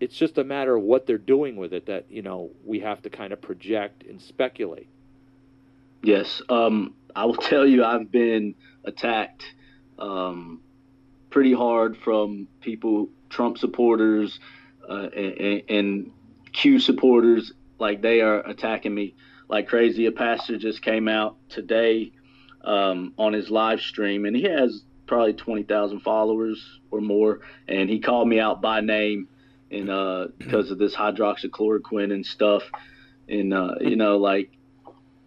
[0.00, 3.02] It's just a matter of what they're doing with it that, you know, we have
[3.02, 4.88] to kind of project and speculate.
[6.02, 6.40] Yes.
[6.48, 9.44] Um, I will tell you, I've been attacked
[9.98, 10.60] um,
[11.30, 14.38] pretty hard from people, Trump supporters,
[14.88, 16.10] uh, and, and
[16.52, 17.52] Q supporters.
[17.78, 19.14] Like they are attacking me
[19.48, 20.06] like crazy.
[20.06, 22.12] A pastor just came out today
[22.64, 27.40] um, on his live stream, and he has probably 20,000 followers or more.
[27.66, 29.28] And he called me out by name
[29.70, 32.62] and uh, because of this hydroxychloroquine and stuff.
[33.28, 34.50] And, uh, you know, like,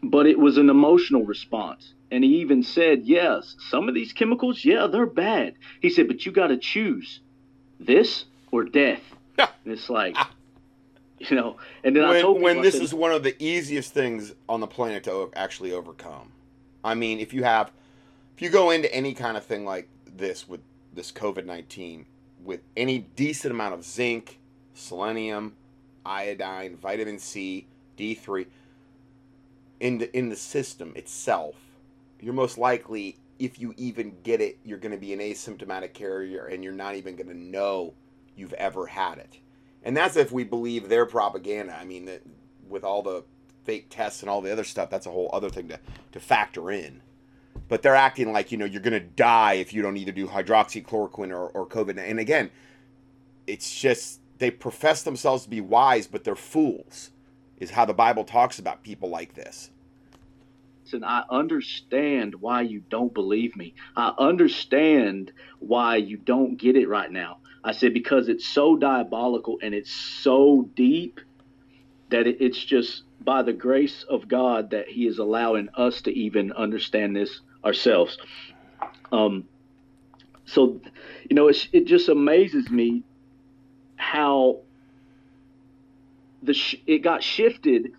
[0.03, 1.93] but it was an emotional response.
[2.09, 5.53] And he even said, yes, some of these chemicals, yeah, they're bad.
[5.81, 7.19] He said, but you got to choose
[7.79, 9.01] this or death.
[9.37, 10.17] and it's like,
[11.19, 13.41] you know, and then I told when, people, when this said, is one of the
[13.41, 16.31] easiest things on the planet to actually overcome.
[16.83, 17.71] I mean, if you have,
[18.35, 20.61] if you go into any kind of thing like this with
[20.93, 22.07] this COVID nineteen,
[22.43, 24.39] with any decent amount of zinc,
[24.73, 25.55] selenium,
[26.05, 28.47] iodine, vitamin C, D three,
[29.79, 31.55] in the in the system itself,
[32.19, 36.45] you're most likely, if you even get it, you're going to be an asymptomatic carrier,
[36.45, 37.93] and you're not even going to know
[38.35, 39.39] you've ever had it.
[39.83, 41.75] And that's if we believe their propaganda.
[41.75, 42.09] I mean,
[42.69, 43.23] with all the
[43.63, 45.79] fake tests and all the other stuff, that's a whole other thing to,
[46.11, 47.01] to factor in.
[47.71, 50.27] But they're acting like, you know, you're going to die if you don't either do
[50.27, 51.97] hydroxychloroquine or, or COVID.
[51.97, 52.51] And again,
[53.47, 57.11] it's just, they profess themselves to be wise, but they're fools,
[57.61, 59.69] is how the Bible talks about people like this.
[60.91, 63.73] and I understand why you don't believe me.
[63.95, 67.37] I understand why you don't get it right now.
[67.63, 71.21] I said because it's so diabolical and it's so deep
[72.09, 76.51] that it's just by the grace of God that He is allowing us to even
[76.51, 78.17] understand this ourselves.
[79.11, 79.47] Um,
[80.45, 80.81] so,
[81.29, 83.03] you know, it's, it just amazes me
[83.95, 84.59] how
[86.43, 87.91] the sh- it got shifted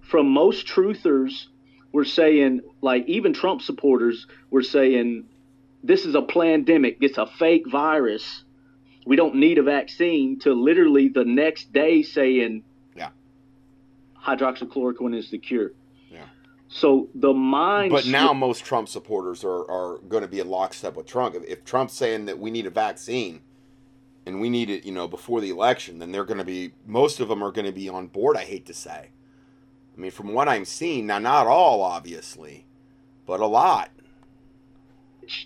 [0.00, 1.46] from most truthers
[1.92, 5.26] were saying, like even Trump supporters were saying,
[5.84, 8.44] this is a pandemic, it's a fake virus.
[9.04, 10.38] We don't need a vaccine.
[10.40, 12.62] To literally the next day saying,
[12.96, 13.10] Yeah.
[14.24, 15.72] hydroxychloroquine is the cure.
[16.72, 17.92] So the mind.
[17.92, 21.34] But now most Trump supporters are, are going to be in lockstep with Trump.
[21.34, 23.42] If, if Trump's saying that we need a vaccine
[24.24, 27.20] and we need it, you know, before the election, then they're going to be, most
[27.20, 29.10] of them are going to be on board, I hate to say.
[29.96, 32.64] I mean, from what I'm seeing, now not all, obviously,
[33.26, 33.90] but a lot.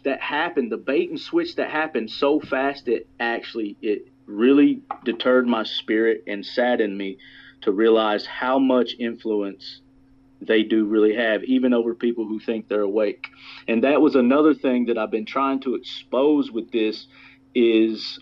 [0.05, 5.49] that happened, the bait and switch that happened so fast, it actually it really deterred
[5.49, 7.19] my spirit and saddened me
[7.63, 9.81] to realize how much influence
[10.41, 13.29] they do really have, even over people who think they're awake.
[13.69, 17.07] And that was another thing that I've been trying to expose with this
[17.55, 18.19] is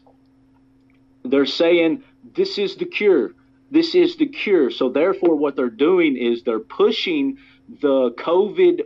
[1.24, 2.04] they're saying
[2.36, 3.34] this is the cure.
[3.70, 4.70] This is the cure.
[4.70, 7.38] So therefore what they're doing is they're pushing
[7.80, 8.82] the COVID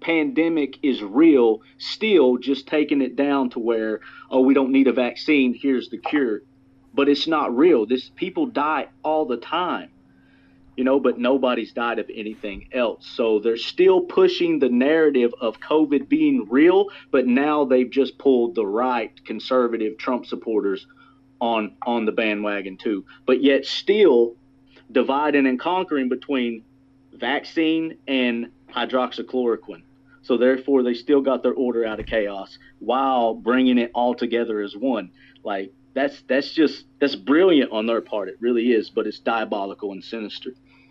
[0.00, 4.00] pandemic is real, still just taking it down to where,
[4.30, 6.42] oh, we don't need a vaccine, here's the cure.
[6.92, 7.86] But it's not real.
[7.86, 9.90] This people die all the time
[10.76, 13.06] you know, but nobody's died of anything else.
[13.06, 18.54] So they're still pushing the narrative of COVID being real, but now they've just pulled
[18.54, 20.86] the right conservative Trump supporters
[21.40, 23.04] on on the bandwagon too.
[23.26, 24.36] But yet still
[24.90, 26.64] dividing and conquering between
[27.12, 29.82] vaccine and hydroxychloroquine.
[30.22, 34.60] So therefore they still got their order out of chaos while bringing it all together
[34.60, 35.10] as one.
[35.44, 38.28] Like that's that's just that's brilliant on their part.
[38.28, 40.50] It really is, but it's diabolical and sinister.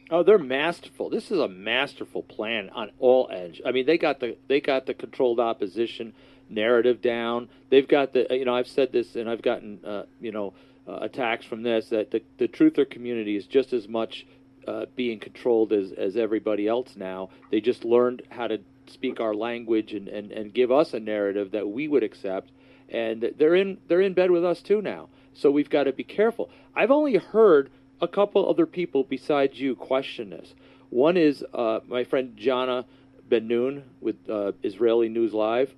[0.10, 1.10] Oh, they're masterful.
[1.10, 3.62] This is a masterful plan on all edge.
[3.66, 6.14] I mean, they got the they got the controlled opposition
[6.50, 7.50] narrative down.
[7.70, 10.54] They've got the you know I've said this and I've gotten uh, you know
[10.88, 14.26] uh, attacks from this that the the truther community is just as much
[14.68, 17.30] uh, being controlled as as everybody else now.
[17.52, 21.52] They just learned how to speak our language and, and, and give us a narrative
[21.52, 22.52] that we would accept
[22.90, 25.10] and they're in they're in bed with us too now.
[25.34, 26.50] So we've got to be careful.
[26.76, 27.72] I've only heard
[28.02, 30.54] a couple other people besides you question this.
[30.90, 32.86] One is uh, my friend Jana
[33.28, 35.74] Ben-Nun with uh, Israeli News Live.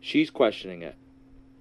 [0.00, 0.96] She's questioning it,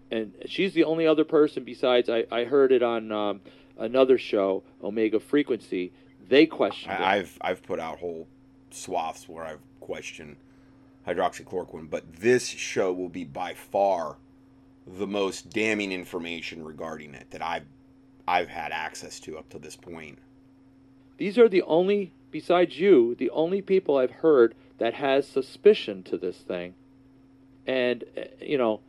[0.09, 3.41] and she's the only other person besides I, I heard it on um,
[3.77, 5.91] another show, Omega Frequency.
[6.27, 6.91] They question.
[6.91, 8.27] I, I've I've put out whole
[8.71, 10.37] swaths where I've questioned
[11.07, 14.17] hydroxychloroquine, but this show will be by far
[14.87, 17.65] the most damning information regarding it that I've
[18.27, 20.19] I've had access to up to this point.
[21.17, 26.17] These are the only, besides you, the only people I've heard that has suspicion to
[26.17, 26.73] this thing,
[27.67, 28.81] and uh, you know,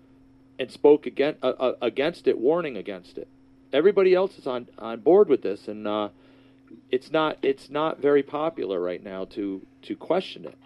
[0.58, 3.28] and spoke against uh, uh, against it, warning against it.
[3.72, 6.08] Everybody else is on on board with this, and uh,
[6.90, 10.56] it's not it's not very popular right now to to question it.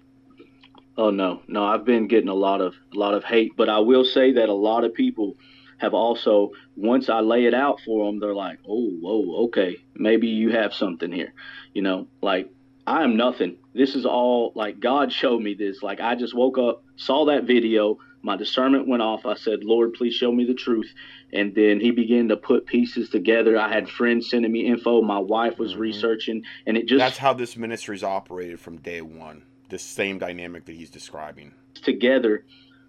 [0.96, 3.80] Oh no, no, I've been getting a lot of a lot of hate, but I
[3.80, 5.36] will say that a lot of people
[5.78, 10.28] have also once I lay it out for them, they're like, "Oh, whoa, okay, maybe
[10.28, 11.32] you have something here,"
[11.74, 12.50] you know, like
[12.86, 13.56] I am nothing.
[13.74, 15.82] This is all like God showed me this.
[15.82, 19.24] Like I just woke up, saw that video, my discernment went off.
[19.24, 20.92] I said, "Lord, please show me the truth."
[21.32, 23.58] And then he began to put pieces together.
[23.58, 25.02] I had friends sending me info.
[25.02, 25.82] My wife was mm-hmm.
[25.82, 29.42] researching, and it just That's how this ministry's operated from day 1.
[29.68, 31.52] This same dynamic that he's describing.
[31.74, 32.44] Together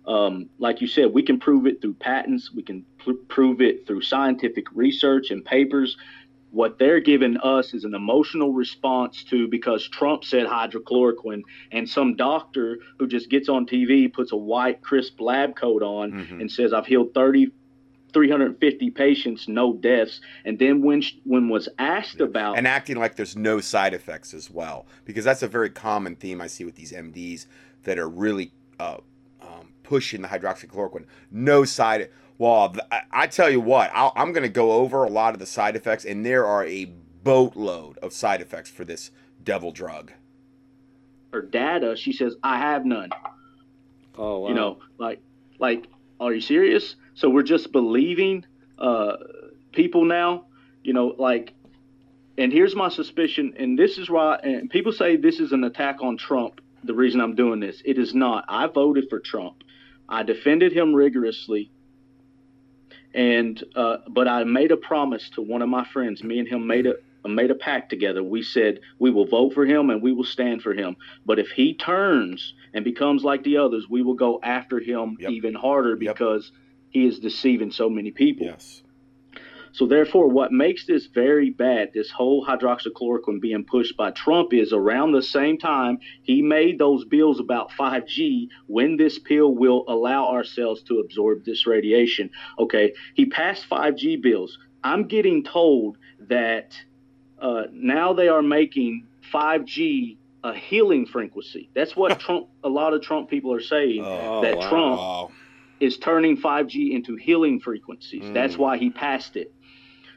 [0.07, 2.51] um, like you said, we can prove it through patents.
[2.53, 5.97] We can pr- prove it through scientific research and papers.
[6.51, 11.41] What they're giving us is an emotional response to because Trump said hydrochloroquine,
[11.73, 16.13] and some doctor who just gets on TV, puts a white, crisp lab coat on,
[16.13, 16.39] mm-hmm.
[16.39, 17.51] and says, I've healed 30,
[18.13, 20.21] 350 patients, no deaths.
[20.45, 24.49] And then when when was asked about and acting like there's no side effects as
[24.49, 27.45] well, because that's a very common theme I see with these MDs
[27.83, 28.97] that are really uh,
[29.87, 31.05] pushing the hydroxychloroquine.
[31.31, 32.09] No side.
[32.37, 32.75] Well,
[33.11, 35.75] I tell you what, i am going to go over a lot of the side
[35.75, 36.85] effects, and there are a
[37.23, 39.11] boatload of side effects for this
[39.43, 40.11] devil drug.
[41.33, 43.09] Her data, she says, I have none.
[44.17, 44.49] Oh, wow.
[44.49, 45.21] You know, like,
[45.57, 45.87] like,
[46.19, 46.95] are you serious?
[47.15, 48.45] So we're just believing
[48.77, 49.13] uh,
[49.71, 50.45] people now.
[50.83, 51.53] You know, like,
[52.37, 55.97] and here's my suspicion, and this is why, and people say this is an attack
[56.01, 56.61] on Trump.
[56.83, 58.45] The reason I'm doing this, it is not.
[58.47, 59.63] I voted for Trump.
[60.09, 61.71] I defended him rigorously,
[63.13, 66.23] and uh, but I made a promise to one of my friends.
[66.23, 66.95] Me and him made a
[67.27, 68.23] made a pact together.
[68.23, 70.95] We said we will vote for him and we will stand for him.
[71.25, 75.31] But if he turns and becomes like the others, we will go after him yep.
[75.31, 76.61] even harder because yep.
[76.89, 78.47] he is deceiving so many people.
[78.47, 78.81] Yes.
[79.77, 84.73] So therefore, what makes this very bad, this whole hydroxychloroquine being pushed by Trump, is
[84.73, 90.29] around the same time he made those bills about 5G when this pill will allow
[90.29, 92.31] ourselves to absorb this radiation.
[92.57, 94.57] Okay, he passed 5G bills.
[94.83, 96.75] I'm getting told that
[97.39, 101.69] uh, now they are making 5G a healing frequency.
[101.75, 102.47] That's what Trump.
[102.63, 104.69] A lot of Trump people are saying oh, that wow.
[104.69, 105.31] Trump
[105.79, 108.23] is turning 5G into healing frequencies.
[108.23, 108.33] Mm.
[108.33, 109.53] That's why he passed it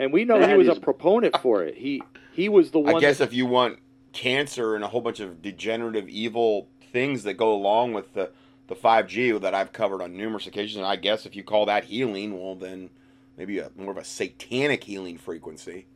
[0.01, 0.79] and we know that he was is...
[0.79, 1.77] a proponent for it.
[1.77, 2.97] He he was the one.
[2.97, 3.25] I guess that...
[3.25, 3.79] if you want
[4.13, 8.31] cancer and a whole bunch of degenerative evil things that go along with the
[8.67, 10.77] the 5G that I've covered on numerous occasions.
[10.77, 12.91] And I guess if you call that healing, well, then
[13.37, 15.87] maybe a, more of a satanic healing frequency.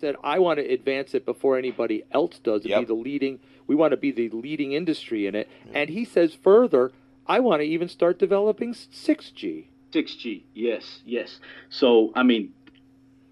[0.00, 2.62] Said I want to advance it before anybody else does.
[2.62, 2.80] And Yep.
[2.80, 3.38] be the leading.
[3.66, 5.48] We want to be the leading industry in it.
[5.72, 6.92] And he says further,
[7.26, 9.68] I want to even start developing six G.
[9.92, 11.40] 6G, yes, yes.
[11.70, 12.52] So, I mean,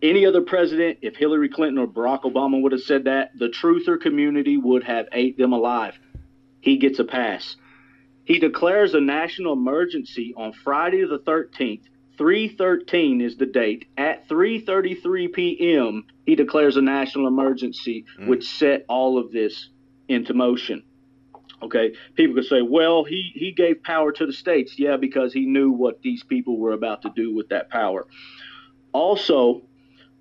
[0.04, 4.00] any other president, if Hillary Clinton or Barack Obama would have said that, the truther
[4.00, 5.98] community would have ate them alive.
[6.60, 7.56] He gets a pass.
[8.24, 11.82] He declares a national emergency on Friday the 13th.
[12.16, 13.86] 313 is the date.
[13.96, 18.28] At 3:33 p.m., he declares a national emergency, Mm.
[18.28, 19.68] which set all of this
[20.08, 20.84] into motion.
[21.62, 24.78] Okay, people could say, well, he, he gave power to the states.
[24.78, 28.06] Yeah, because he knew what these people were about to do with that power.
[28.92, 29.62] Also,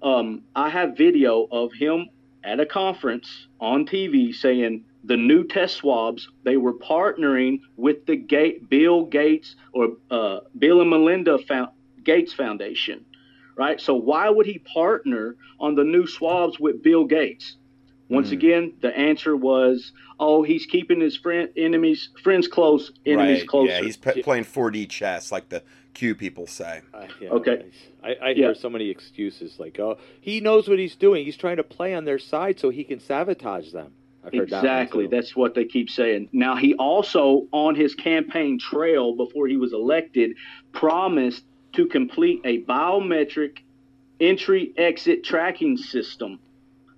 [0.04, 2.10] um, I have video of him
[2.44, 8.16] at a conference on TV saying the new test swabs, they were partnering with the
[8.16, 11.70] Gate, Bill Gates or uh, Bill and Melinda Found,
[12.04, 13.06] Gates Foundation,
[13.56, 13.80] right?
[13.80, 17.56] So why would he partner on the new swabs with Bill Gates?
[18.10, 18.34] Once Hmm.
[18.34, 23.48] again, the answer was, "Oh, he's keeping his friend enemies friends close, enemies right.
[23.48, 25.64] closer." Yeah, he's p- playing 4D chess, like the
[25.94, 26.82] Q people say.
[26.94, 27.66] I, yeah, Okay.
[28.04, 28.36] I, I Yeah.
[28.48, 31.26] hear so many excuses like, "Oh, he knows what he's doing.
[31.26, 33.94] He's trying to play on their side so he can sabotage them."
[34.26, 35.08] I've heard that Exactly.
[35.08, 36.30] That's what they keep saying.
[36.32, 40.38] Now, he also, on his campaign trail before he was elected,
[40.72, 43.60] promised to complete a biometric
[44.20, 46.40] entry exit tracking system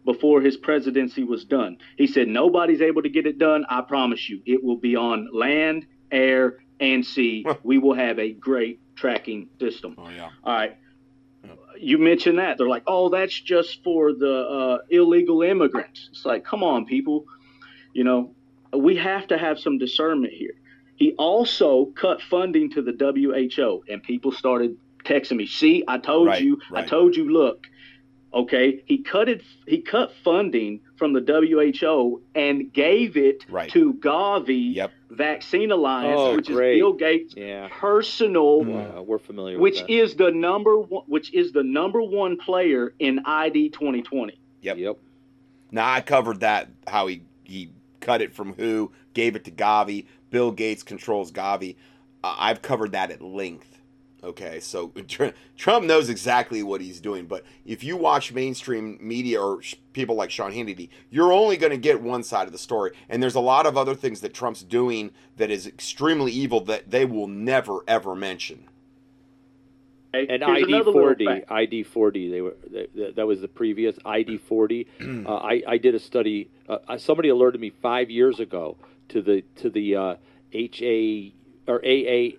[0.06, 1.78] before his presidency was done.
[1.98, 3.66] He said, Nobody's able to get it done.
[3.70, 7.46] I promise you, it will be on land, air, and sea.
[7.64, 9.96] we will have a great tracking system.
[9.98, 10.30] Oh yeah.
[10.44, 10.78] All right.
[11.44, 11.52] Yeah.
[11.78, 12.58] You mentioned that.
[12.58, 16.10] They're like, oh, that's just for the uh, illegal immigrants.
[16.12, 17.26] It's like, come on, people.
[17.94, 18.36] You know,
[18.74, 20.54] we have to have some discernment here.
[20.96, 26.28] He also cut funding to the WHO, and people started texting me, see, I told
[26.28, 27.68] Right, you, I told you, look.
[28.34, 29.44] Okay, he cut it.
[29.66, 33.70] He cut funding from the WHO and gave it Right.
[33.72, 34.92] to Gavi Yep.
[35.16, 36.76] Vaccine Alliance, Oh, which great.
[36.76, 38.62] is Bill Gates' Yeah, personal
[38.98, 39.94] uh, we're familiar which with that.
[39.94, 44.38] is the number one, which is the number one player in ID 2020.
[44.62, 44.78] Yep.
[44.78, 44.98] Yep.
[45.72, 50.06] Now I covered that how he he cut it from who, gave it to Gavi.
[50.30, 51.76] Bill Gates controls Gavi.
[52.24, 53.80] Uh, I've covered that at length.
[54.26, 59.40] Okay, so Tr- Trump knows exactly what he's doing, but if you watch mainstream media
[59.40, 62.58] or sh- people like Sean Hannity, you're only going to get one side of the
[62.58, 62.92] story.
[63.08, 66.90] And there's a lot of other things that Trump's doing that is extremely evil that
[66.90, 68.66] they will never ever mention.
[70.14, 71.52] And Here's ID 4D.
[71.52, 74.88] ID 4D, they were they, that- that was the previous ID 4D.
[75.28, 76.50] uh, I I did a study.
[76.70, 78.78] Uh, uh, somebody alerted me five years ago
[79.10, 80.16] to the to the uh,
[80.54, 81.34] HA
[81.68, 82.38] or AA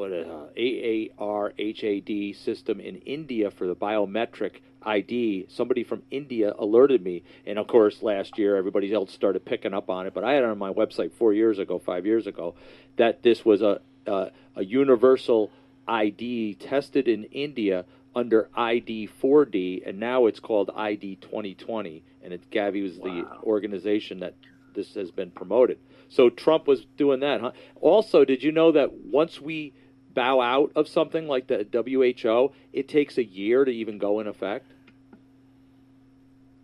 [0.00, 5.44] what uh, AARHAD system in India for the biometric ID.
[5.50, 9.90] Somebody from India alerted me, and of course, last year everybody else started picking up
[9.90, 10.14] on it.
[10.14, 12.54] But I had it on my website four years ago, five years ago,
[12.96, 15.50] that this was a uh, a universal
[15.86, 17.84] ID tested in India
[18.16, 24.20] under ID 4D, and now it's called ID 2020, and it Gavi was the organization
[24.20, 24.34] that
[24.74, 25.78] this has been promoted.
[26.08, 27.42] So Trump was doing that.
[27.42, 27.52] Huh?
[27.82, 29.74] Also, did you know that once we
[30.14, 34.26] bow out of something like the WHO, it takes a year to even go in
[34.26, 34.70] effect?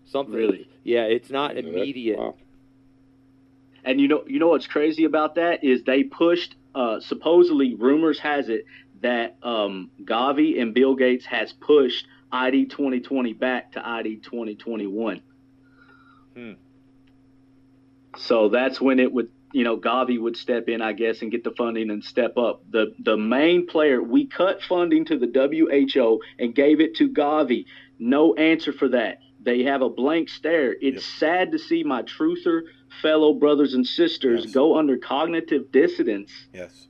[0.06, 0.34] Something.
[0.34, 0.68] Really?
[0.84, 2.18] Yeah, it's not immediate.
[2.18, 2.34] wow.
[3.84, 6.56] And you know, you know what's crazy about that is they pushed.
[6.74, 8.66] Uh, supposedly, rumors has it
[9.00, 15.22] that um, Gavi and Bill Gates has pushed ID 2020 back to ID 2021.
[16.34, 16.52] Hmm.
[18.18, 21.42] So that's when it would, you know, Gavi would step in, I guess, and get
[21.42, 22.62] the funding and step up.
[22.70, 27.64] The the main player, we cut funding to the WHO and gave it to Gavi.
[27.98, 29.20] No answer for that.
[29.42, 30.76] They have a blank stare.
[30.78, 32.64] It's sad to see my truther
[33.00, 34.52] fellow brothers and sisters Yes.
[34.52, 36.88] go under cognitive dissonance Yes.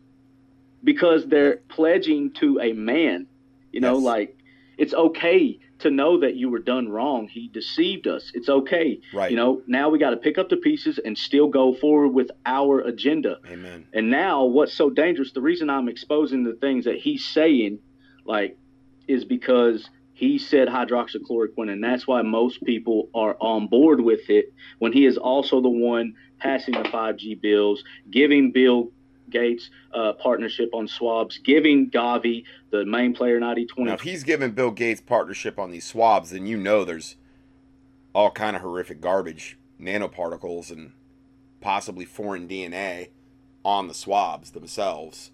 [0.82, 3.28] because they're pledging to a man.
[3.70, 4.02] You know, Yes.
[4.04, 4.36] like
[4.76, 7.28] it's okay to know that you were done wrong.
[7.28, 8.30] He deceived us.
[8.34, 9.00] It's okay.
[9.12, 9.30] Right.
[9.30, 12.30] You know, now we got to pick up the pieces and still go forward with
[12.44, 13.38] our agenda.
[13.46, 13.86] Amen.
[13.92, 15.32] And now, what's so dangerous?
[15.32, 17.80] The reason I'm exposing the things that he's saying,
[18.24, 18.56] like,
[19.06, 24.52] is because he said hydroxychloroquine, and that's why most people are on board with it.
[24.78, 28.90] When he is also the one passing the 5G bills, giving Bill
[29.30, 34.24] Gates uh, partnership on swabs, giving Gavi, the main player in ID Now, if he's
[34.24, 37.16] giving Bill Gates partnership on these swabs, then you know there's
[38.14, 40.92] all kind of horrific garbage, nanoparticles, and
[41.60, 43.08] possibly foreign DNA
[43.64, 45.32] on the swabs themselves.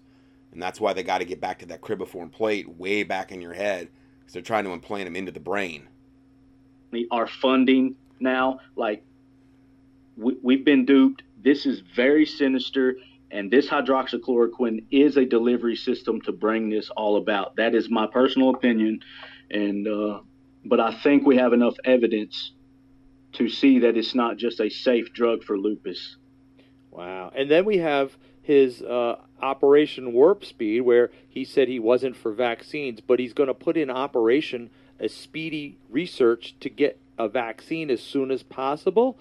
[0.51, 3.41] And that's why they got to get back to that cribriform plate way back in
[3.41, 3.89] your head
[4.19, 5.87] because they're trying to implant them into the brain.
[7.09, 9.03] Our funding now, like
[10.17, 11.23] we, we've been duped.
[11.43, 12.97] This is very sinister,
[13.33, 17.55] and this hydroxychloroquine is a delivery system to bring this all about.
[17.55, 18.99] That is my personal opinion,
[19.49, 20.19] and uh,
[20.63, 22.51] but I think we have enough evidence
[23.33, 26.15] to see that it's not just a safe drug for lupus.
[26.91, 27.31] Wow.
[27.35, 32.31] And then we have his uh, Operation Warp Speed, where he said he wasn't for
[32.31, 34.69] vaccines, but he's going to put in operation
[34.99, 39.17] a speedy research to get a vaccine as soon as possible.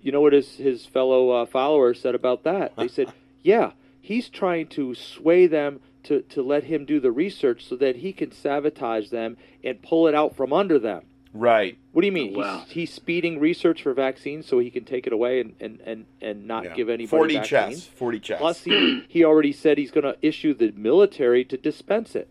[0.00, 2.74] You know what his, his fellow uh, followers said about that?
[2.76, 3.12] They said,
[3.44, 7.96] yeah, he's trying to sway them to, to let him do the research so that
[7.96, 11.02] he can sabotage them and pull it out from under them.
[11.32, 11.78] Right.
[11.92, 12.34] What do you mean?
[12.36, 12.58] Oh, wow.
[12.66, 16.06] He's, he's speeding research for vaccines so he can take it away and, and, and,
[16.20, 16.74] and not Yeah.
[16.74, 17.86] give anybody 40 vaccines.
[17.86, 17.90] chess.
[17.98, 18.38] 4D chess.
[18.38, 22.28] Plus, he, he already said he's going to issue the military to dispense it.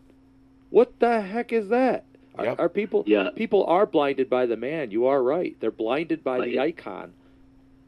[0.70, 2.06] What the heck is that?
[2.36, 2.60] Are, Yep.
[2.60, 3.04] are people?
[3.06, 3.30] Yeah.
[3.36, 4.90] People are blinded by the man.
[4.92, 5.56] You are right.
[5.60, 7.06] They're blinded by Like- the icon.
[7.06, 7.23] It it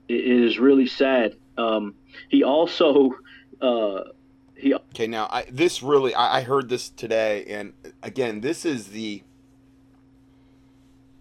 [0.08, 1.36] is really sad.
[1.58, 1.96] Um,
[2.30, 3.16] he also
[3.62, 4.04] uh,
[4.56, 8.88] he Okay, now I, this really I, I heard this today, and again, this is
[8.88, 9.24] the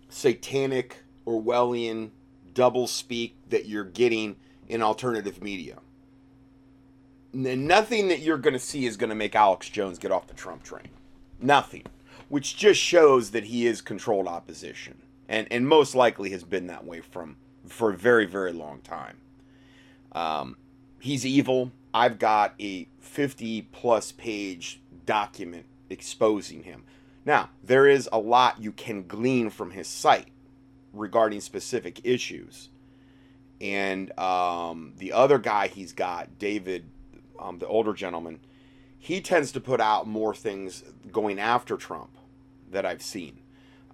[0.08, 2.10] satanic Orwellian
[2.52, 4.36] double speak that you're getting
[4.68, 5.78] in alternative media.
[7.34, 10.28] N- nothing that you're going to see is going to make Alex Jones get off
[10.28, 10.88] the Trump train.
[11.40, 11.84] Nothing,
[12.28, 16.84] which just shows that he is controlled opposition, and and most likely has been that
[16.84, 17.36] way from
[17.66, 19.16] for a very very long time.
[20.12, 20.56] Um,
[21.00, 21.72] he's evil.
[21.92, 26.84] I've got a 50 plus page document exposing him.
[27.24, 30.28] Now, there is a lot you can glean from his site
[30.92, 32.68] regarding specific issues.
[33.60, 36.86] And um, the other guy he's got, David,
[37.38, 38.40] um, the older gentleman,
[38.98, 42.16] he tends to put out more things going after Trump
[42.70, 43.38] that I've seen.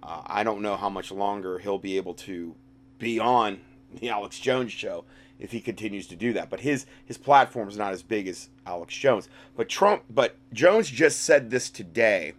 [0.01, 2.55] Uh, I don't know how much longer he'll be able to
[3.01, 3.59] be on
[3.99, 5.03] the Alex Jones show
[5.39, 6.49] if he continues to do that.
[6.49, 9.27] But his his platform is not as big as Alex Jones.
[9.57, 12.33] But Trump, but Jones just said this today,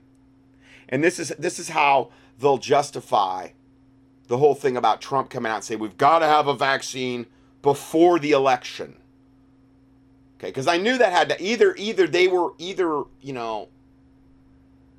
[0.89, 3.49] and this is this is how they'll justify
[4.29, 7.27] the whole thing about Trump coming out and say we've got to have a vaccine
[7.61, 8.97] before the election.
[10.39, 13.69] Okay, because I knew that had to either either they were either you know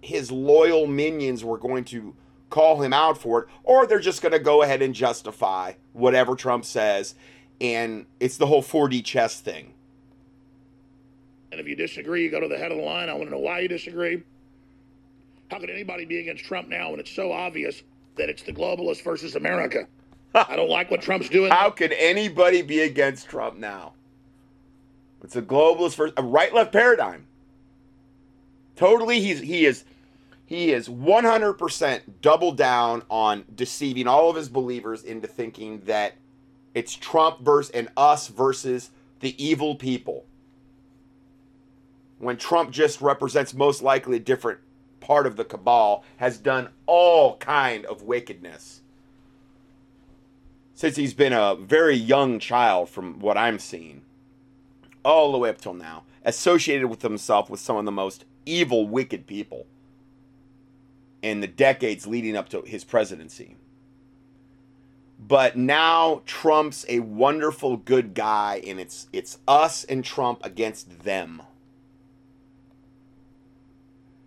[0.01, 2.13] his loyal minions were going to
[2.53, 6.35] call him out for it, or they're just going to go ahead and justify whatever
[6.35, 7.15] Trump says.
[7.59, 9.73] And it's the whole 4D chess thing.
[11.51, 13.09] And if you disagree, you go to the head of the line.
[13.09, 14.21] I want to know why you disagree.
[15.49, 17.81] How could anybody be against Trump now when it's so obvious
[18.17, 19.87] that it's the globalists versus America?
[20.35, 21.49] I don't like what Trump's doing.
[21.49, 23.93] How could anybody be against Trump now?
[25.23, 27.25] It's a globalist versus a right left paradigm.
[28.75, 29.85] Totally, he's he is
[30.45, 36.15] he is 100% double down on deceiving all of his believers into thinking that
[36.73, 38.89] it's Trump versus and us versus
[39.19, 40.25] the evil people.
[42.19, 44.59] When Trump just represents most likely a different
[44.99, 48.81] part of the cabal, has done all kind of wickedness
[50.73, 54.01] since he's been a very young child, from what I'm seeing,
[55.05, 58.87] all the way up till now, associated with himself with some of the most evil,
[58.87, 59.67] wicked people
[61.23, 63.55] in the decades leading up to his presidency.
[65.17, 71.41] But now Trump's a wonderful good guy, and it's it's us and Trump against them.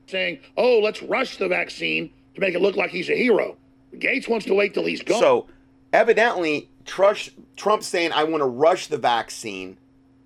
[0.08, 3.56] saying, "Oh, let's rush the vaccine to make it look like he's a hero."
[3.98, 5.20] Gates wants to wait till he's gone.
[5.20, 5.46] So,
[5.92, 9.78] evidently, Trush, Trump saying, I want to rush the vaccine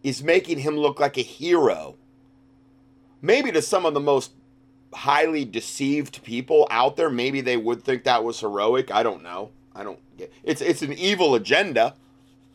[0.03, 1.97] is making him look like a hero.
[3.23, 4.33] Maybe to some of the most
[4.93, 8.91] highly deceived people out there, maybe they would think that was heroic.
[8.91, 9.51] I don't know.
[9.75, 11.95] I don't get it's it's an evil agenda,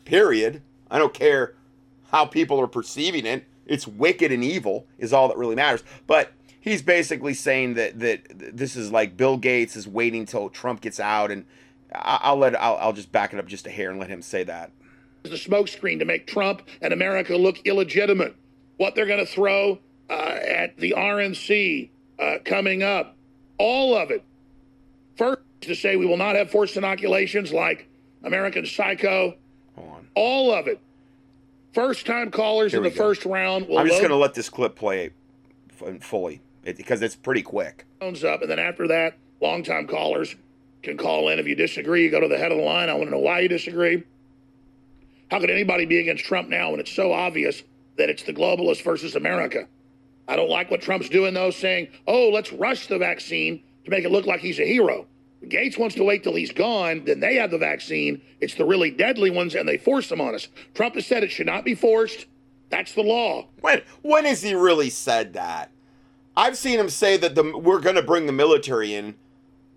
[0.04, 0.62] period.
[0.90, 1.54] I don't care
[2.10, 3.44] how people are perceiving it.
[3.66, 5.82] It's wicked and evil is all that really matters.
[6.06, 10.82] But he's basically saying that that this is like Bill Gates is waiting till Trump
[10.82, 11.46] gets out, and
[11.94, 14.44] I'll let I'll, I'll just back it up just a hair and let him say
[14.44, 14.70] that.
[15.22, 18.36] the smokescreen to make Trump and America look illegitimate.
[18.76, 19.78] What they're going to throw
[20.10, 23.16] uh, at the RNC uh, coming up,
[23.58, 24.22] all of it.
[25.16, 27.88] First, to say we will not have forced inoculations like
[28.22, 29.34] American Psycho,
[29.74, 30.08] Hold on.
[30.14, 30.80] all of it.
[31.72, 32.96] First time callers Here in the go.
[32.96, 35.10] first round will I'm just going to let this clip play
[36.00, 37.84] fully because it's pretty quick.
[38.00, 40.34] phones up, and then after that, long time callers
[40.82, 41.38] can call in.
[41.38, 42.88] If you disagree, you go to the head of the line.
[42.88, 44.04] I want to know why you disagree.
[45.30, 47.62] How could anybody be against Trump now when it's so obvious
[47.96, 49.66] that it's the globalists versus America.
[50.28, 54.04] I don't like what Trump's doing, though, saying, oh, let's rush the vaccine to make
[54.04, 55.06] it look like he's a hero.
[55.48, 58.20] Gates wants to wait till he's gone, then they have the vaccine.
[58.40, 60.48] It's the really deadly ones, and they force them on us.
[60.74, 62.26] Trump has said it should not be forced.
[62.68, 63.46] That's the law.
[63.60, 65.70] When when has he really said that?
[66.36, 69.14] I've seen him say that the we're going to bring the military in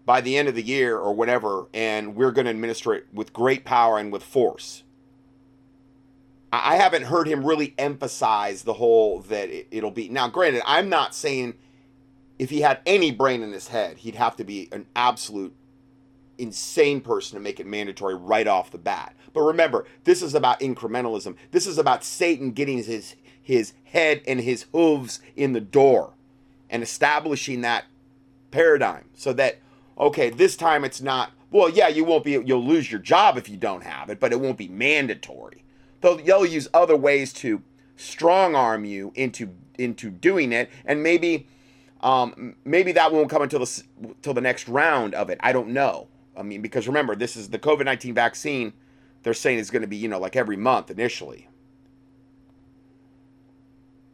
[0.06, 3.32] by the end of the year or whenever, and we're going to administer it with
[3.32, 4.84] great power and with force.
[6.52, 10.10] I haven't heard him really emphasize the whole that it, it'll be.
[10.10, 11.56] Now, granted, I'm not saying
[12.40, 15.56] if he had any brain in his head, he'd have to be an absolute
[16.40, 19.14] insane person to make it mandatory right off the bat.
[19.34, 21.36] But remember, this is about incrementalism.
[21.52, 26.14] This is about Satan getting his his head and his hooves in the door
[26.70, 27.86] and establishing that
[28.52, 29.60] paradigm so that
[29.98, 33.50] okay, this time it's not well, yeah, you won't be you'll lose your job if
[33.50, 35.64] you don't have it, but it won't be mandatory.
[36.02, 37.62] They'll, they'll use other ways to
[37.96, 41.48] strong arm you into into doing it and maybe
[42.02, 43.84] um, maybe that won't come until the
[44.22, 45.38] till the next round of it.
[45.42, 46.08] I don't know.
[46.38, 48.74] I mean, because remember, this is the COVID nineteen vaccine.
[49.24, 51.50] They're saying is going to be, you know, like every month initially.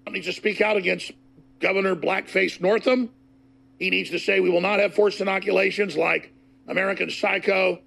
[0.10, 1.12] Needs to speak out against
[1.60, 3.10] Governor Blackface Northam.
[3.80, 6.32] He needs to say we will not have forced inoculations like
[6.68, 7.82] American Psycho.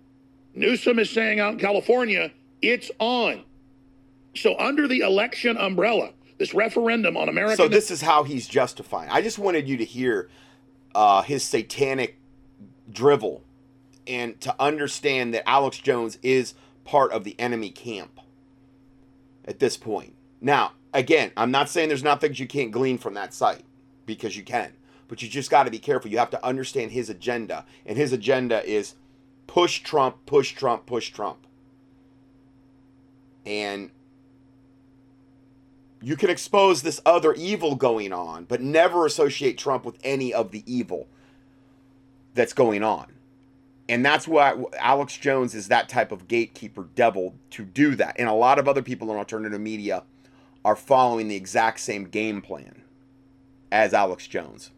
[0.54, 2.30] Newsom is saying out in California,
[2.60, 3.44] it's on.
[4.40, 7.56] So under the election umbrella, this referendum on America.
[7.56, 9.10] So this is how he's justifying.
[9.10, 10.28] I just wanted you to hear
[10.94, 12.18] uh, his satanic
[12.90, 13.42] drivel
[14.06, 18.20] and to understand that Alex Jones is part of the enemy camp
[19.44, 20.14] at this point.
[20.40, 23.64] Now, again, I'm not saying there's not things you can't glean from that site
[24.06, 24.72] because you can,
[25.08, 26.10] but you just got to be careful.
[26.10, 28.94] You have to understand his agenda, and his agenda is
[29.46, 31.46] push Trump, push Trump, push Trump.
[33.44, 33.90] And
[36.00, 40.50] you can expose this other evil going on, but never associate Trump with any of
[40.50, 41.08] the evil
[42.34, 43.12] that's going on.
[43.88, 48.16] And that's why Alex Jones is that type of gatekeeper devil to do that.
[48.18, 50.04] And a lot of other people in alternative media
[50.64, 52.82] are following the exact same game plan
[53.72, 54.70] as Alex Jones.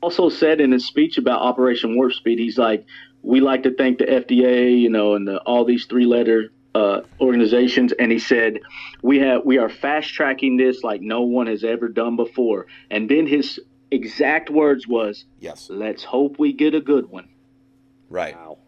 [0.00, 2.84] Also said in his speech about Operation Warp Speed, he's like,
[3.22, 7.00] we like to thank the FDA, you know, and the, all these three letter uh,
[7.20, 8.60] organizations, and he said,
[9.02, 13.08] "We have we are fast tracking this like no one has ever done before." And
[13.08, 13.60] then his
[13.90, 17.28] exact words was, "Yes, let's hope we get a good one."
[18.08, 18.36] Right.
[18.36, 18.58] Wow.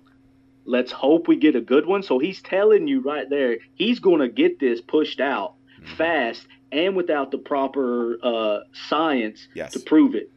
[0.66, 2.02] Let's hope we get a good one.
[2.02, 5.94] So he's telling you right there, he's going to get this pushed out mm-hmm.
[5.96, 9.72] fast and without the proper uh, science yes.
[9.74, 10.30] to prove it.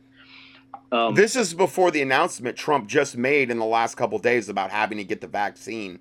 [0.91, 4.71] Um, this is before the announcement Trump just made in the last couple days about
[4.71, 5.99] having to get the vaccine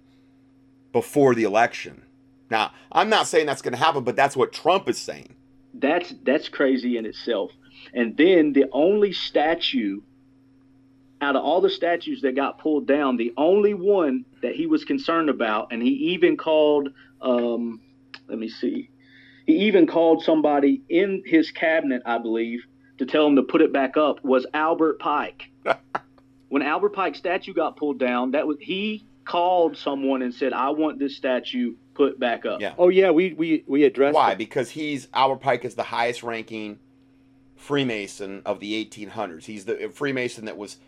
[0.96, 2.02] before the election.
[2.50, 5.36] Now, I'm not saying that's going to happen, but that's what Trump is saying.
[5.74, 7.50] That's that's crazy in itself.
[7.92, 10.00] And then the only statue
[11.20, 14.86] out of all the statues that got pulled down, the only one that he was
[14.86, 16.88] concerned about, and he even called,
[17.20, 17.82] um,
[18.26, 18.88] let me see,
[19.46, 22.64] he even called somebody in his cabinet, I believe,
[22.96, 25.42] to tell him to put it back up, was Albert Pike.
[26.48, 30.70] when Albert Pike's statue got pulled down, that was he called someone and said, "I
[30.70, 32.74] want this statue put back up." Yeah.
[32.78, 34.38] Oh yeah, we we we addressed why it.
[34.38, 36.78] because he's Albert Pike is the highest ranking
[37.56, 39.44] Freemason of the 1800s.
[39.44, 40.78] He's the Freemason that was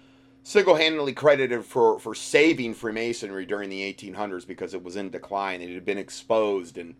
[0.42, 5.60] single-handedly credited for for saving Freemasonry during the 1800s because it was in decline.
[5.60, 6.94] It had been exposed and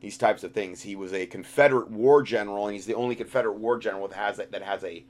[0.00, 0.82] these types of things.
[0.82, 4.38] He was a Confederate war general, and he's the only Confederate war general that has
[4.38, 5.04] a, that has a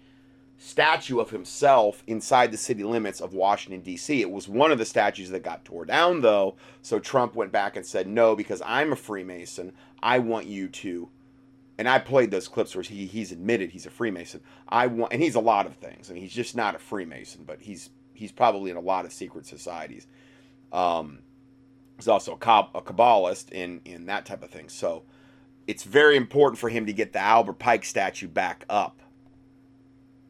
[0.63, 4.21] statue of himself inside the city limits of Washington, D.C.
[4.21, 6.57] It was one of the statues that got tore down, though.
[6.83, 11.09] So Trump went back and said, no, because I'm a Freemason, I want you to.
[11.79, 14.43] And I played those clips where he, he's admitted he's a Freemason.
[14.69, 16.11] I want, and he's a lot of things.
[16.11, 19.15] I mean, he's just not a Freemason, but he's he's probably in a lot of
[19.15, 20.07] secret societies.
[20.75, 21.21] Um,
[21.97, 24.69] he's also a, a Kabbalist in in that type of thing.
[24.69, 25.05] So
[25.67, 29.01] it's very important for him to get the Albert Pike statue back up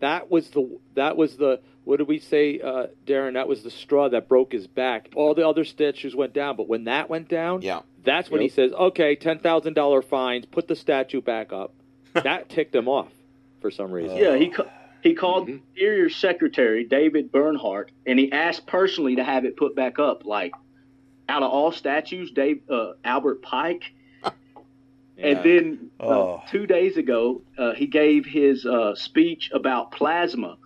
[0.00, 3.34] that was the that was the what did we say, uh, Darren?
[3.34, 5.08] That was the straw that broke his back.
[5.14, 8.50] All the other statues went down, but when that went down, yeah, that's when yep.
[8.50, 11.74] he says, "Okay, ten thousand dollar fines, put the statue back up."
[12.12, 13.12] that ticked him off
[13.60, 14.16] for some reason.
[14.16, 14.70] Yeah, he ca-
[15.02, 15.64] he called mm-hmm.
[15.74, 20.24] Interior Secretary David Bernhardt, and he asked personally to have it put back up.
[20.24, 20.52] Like,
[21.28, 23.84] out of all statues, Dave uh, Albert Pike
[25.22, 26.42] and then uh, oh.
[26.50, 30.56] two days ago, uh, he gave his uh, speech about plasma.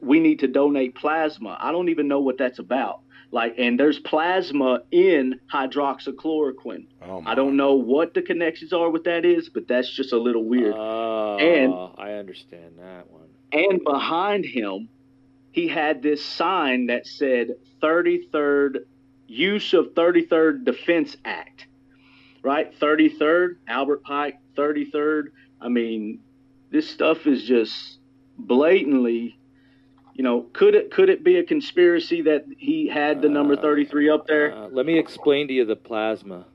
[0.00, 1.56] We need to donate plasma.
[1.60, 3.00] I don't even know what that's about.
[3.32, 6.86] Like, and there's plasma in hydroxychloroquine.
[7.02, 10.18] Oh I don't know what the connections are with that is, but that's just a
[10.18, 10.74] little weird.
[10.76, 13.28] Oh, And- I understand that one.
[13.52, 14.88] and behind him,
[15.52, 18.84] he had this sign that said 33rd
[19.26, 21.66] use of 33rd Defense Act.
[22.46, 22.72] Right?
[22.78, 25.32] 33rd, Albert Pike, 33rd.
[25.60, 26.20] I mean,
[26.70, 27.98] this stuff is just
[28.38, 29.36] blatantly,
[30.14, 33.62] you know, could it could it be a conspiracy that he had the number Uh,
[33.62, 34.54] 33 up there?
[34.54, 36.46] Uh, let me explain to you the plasma.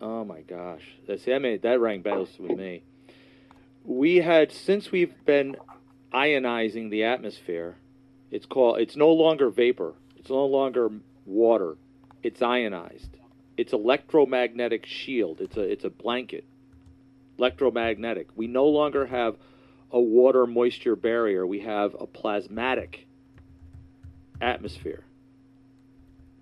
[0.00, 2.82] Oh my gosh, that see, I made that rang bells with me.
[3.84, 5.56] We had since we've been
[6.10, 7.76] ionizing the atmosphere.
[8.30, 8.80] It's called.
[8.80, 9.92] It's no longer vapor.
[10.16, 10.88] It's no longer
[11.26, 11.76] water.
[12.22, 13.18] It's ionized.
[13.56, 15.40] It's electromagnetic shield.
[15.40, 16.44] It's a it's a blanket.
[17.38, 18.28] Electromagnetic.
[18.36, 19.36] We no longer have
[19.90, 21.46] a water moisture barrier.
[21.46, 23.06] We have a plasmatic
[24.40, 25.04] atmosphere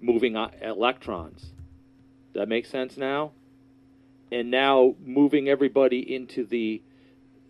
[0.03, 1.53] moving electrons.
[2.35, 3.33] That makes sense now?
[4.31, 6.83] And now moving everybody into the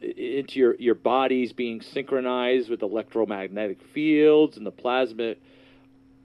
[0.00, 5.36] into your your bodies being synchronized with electromagnetic fields and the plasma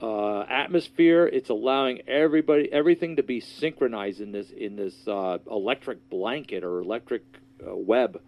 [0.00, 1.26] uh, atmosphere.
[1.26, 6.80] It's allowing everybody everything to be synchronized in this in this uh, electric blanket or
[6.80, 7.22] electric
[7.66, 8.20] uh, web.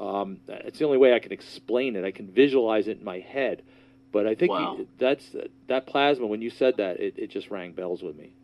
[0.00, 2.04] Um, it's the only way I can explain it.
[2.04, 3.62] I can visualize it in my head.
[4.10, 4.76] But I think Wow.
[4.78, 5.24] you, that's
[5.68, 6.26] that plasma.
[6.26, 8.34] When you said that, it, it just rang bells with me.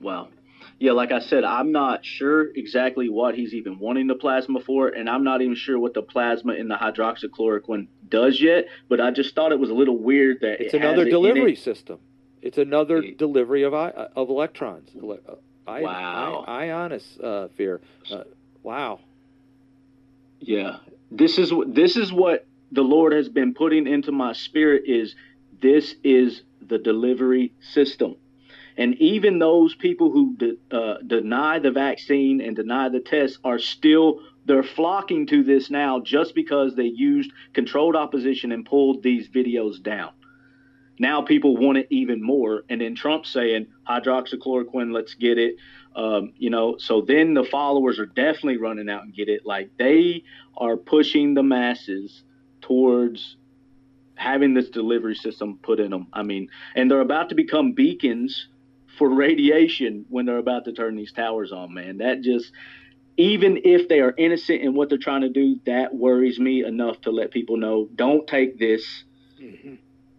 [0.00, 0.28] Wow.
[0.78, 4.88] Yeah, like I said, I'm not sure exactly what he's even wanting the plasma for,
[4.88, 8.66] and I'm not even sure what the plasma in the hydroxychloroquine does yet.
[8.88, 11.58] But I just thought it was a little weird that It's it another delivery it.
[11.58, 11.98] system.
[12.42, 14.90] It's another It- delivery of I, of electrons.
[15.00, 15.34] Ele- uh,
[15.66, 16.44] I, Wow.
[16.46, 17.80] I, ionus uh, fear.
[18.10, 18.22] Uh,
[18.62, 19.00] wow.
[20.40, 20.76] Yeah,
[21.10, 24.84] this is what this is what the Lord has been putting into my spirit.
[24.86, 25.14] Is
[25.60, 28.16] this is the delivery system,
[28.76, 33.58] and even those people who de- uh, deny the vaccine and deny the test are
[33.58, 39.28] still they're flocking to this now just because they used controlled opposition and pulled these
[39.28, 40.10] videos down.
[40.98, 45.56] Now people want it even more, and then Trump saying hydroxychloroquine, let's get it.
[45.94, 49.44] Um, you know, so then the followers are definitely running out and get it.
[49.44, 50.24] Like they
[50.56, 52.22] are pushing the masses
[52.60, 53.36] towards
[54.14, 56.06] having this delivery system put in them.
[56.12, 58.48] I mean, and they're about to become beacons
[58.96, 61.98] for radiation when they're about to turn these towers on, man.
[61.98, 62.52] That just,
[63.16, 67.00] even if they are innocent in what they're trying to do, that worries me enough
[67.02, 69.04] to let people know don't take this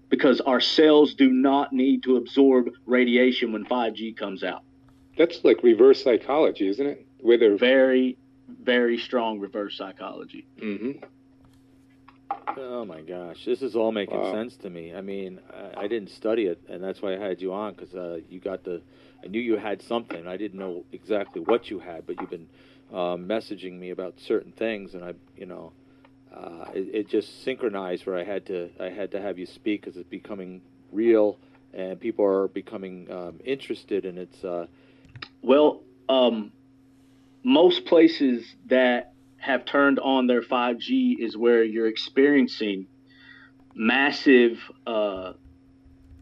[0.09, 4.63] because our cells do not need to absorb radiation when 5G comes out.
[5.17, 7.05] That's like reverse psychology, isn't it?
[7.19, 8.17] Where they're Very,
[8.47, 10.45] very strong reverse psychology.
[10.59, 10.91] hmm
[12.59, 14.31] Oh my gosh, this is all making Wow.
[14.31, 14.93] sense to me.
[14.93, 17.93] I mean, I, I didn't study it, and that's why I had you on because
[17.93, 18.81] uh, you got the.
[19.23, 20.25] I knew you had something.
[20.25, 22.47] I didn't know exactly what you had, but you've been
[22.91, 25.73] uh, messaging me about certain things, and I, you know,
[26.33, 28.69] uh, it, it just synchronized where I had to.
[28.79, 30.61] I had to have you speak because it's becoming
[30.91, 31.37] real,
[31.73, 34.43] and people are becoming um, interested, and it's.
[34.43, 34.67] Uh,
[35.41, 36.51] Well, um,
[37.43, 42.87] most places that have turned on their 5G is where you're experiencing
[43.75, 45.33] massive, uh,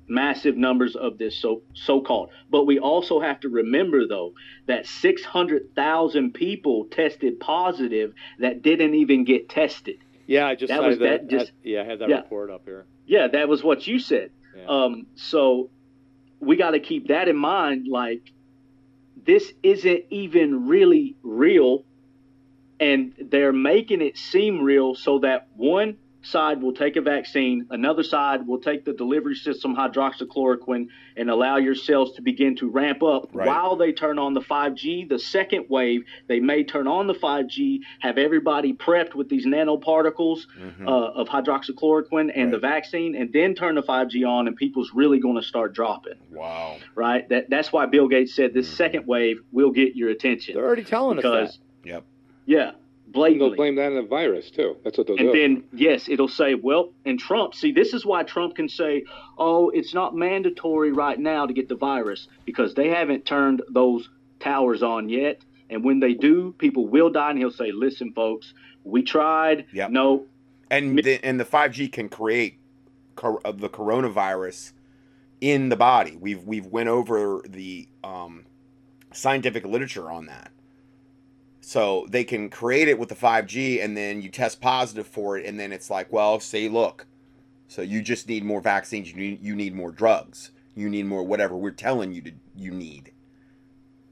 [0.07, 2.29] massive numbers of this so so-called.
[2.49, 4.33] But we also have to remember, though,
[4.67, 9.97] that 600,000 people tested positive that didn't even get tested.
[10.27, 10.69] yeah, I just.
[10.69, 12.17] That was have that just- yeah, I had that yeah.
[12.17, 12.85] report up here.
[13.07, 14.31] Yeah, that was what you said.
[14.57, 14.65] Yeah.
[14.67, 15.69] Um, so
[16.39, 17.87] we got to keep that in mind.
[17.87, 18.31] Like,
[19.25, 21.83] this isn't even really real,
[22.79, 28.03] and they're making it seem real so that one side will take a vaccine, another
[28.03, 33.03] side will take the delivery system hydroxychloroquine and allow your cells to begin to ramp
[33.03, 33.47] up Right.
[33.47, 35.05] while they turn on the 5G.
[35.07, 40.39] The second wave, they may turn on the 5G, have everybody prepped with these nanoparticles
[40.59, 40.87] Mhm.
[40.87, 45.19] uh, of hydroxychloroquine and the vaccine, and then turn the 5G on, and people's really
[45.19, 46.13] going to start dropping.
[46.31, 46.75] wow.
[46.95, 47.27] Right?
[47.29, 48.75] That that's why Bill Gates said this Mhm.
[48.75, 50.55] second wave will get your attention.
[50.55, 51.57] They're already telling us that.
[51.89, 52.03] Yep.
[52.45, 52.71] yeah,
[53.15, 54.77] they'll blame that on the virus too.
[54.83, 55.39] That's what they'll And do.
[55.39, 57.55] then yes, it'll say, well, and Trump.
[57.55, 59.03] See, this is why Trump can say,
[59.37, 64.09] oh, it's not mandatory right now to get the virus because they haven't turned those
[64.39, 65.41] towers on yet.
[65.69, 67.31] And when they do, people will die.
[67.31, 68.53] And he'll say, listen, folks,
[68.83, 69.65] we tried.
[69.73, 69.89] Yep.
[69.89, 70.25] No,
[70.69, 72.59] And the, and the 5G can create
[73.15, 74.73] cor- of the coronavirus
[75.41, 76.15] in the body.
[76.19, 78.45] We've we've went over the um,
[79.11, 80.51] scientific literature on that.
[81.67, 85.47] So they can create it with the 5G, and then you test positive for it,
[85.47, 87.07] and then it's like, well, say, look,
[87.67, 89.09] so you just need more vaccines.
[89.09, 90.51] You need you need more drugs.
[90.75, 93.13] You need more whatever we're telling you to you need.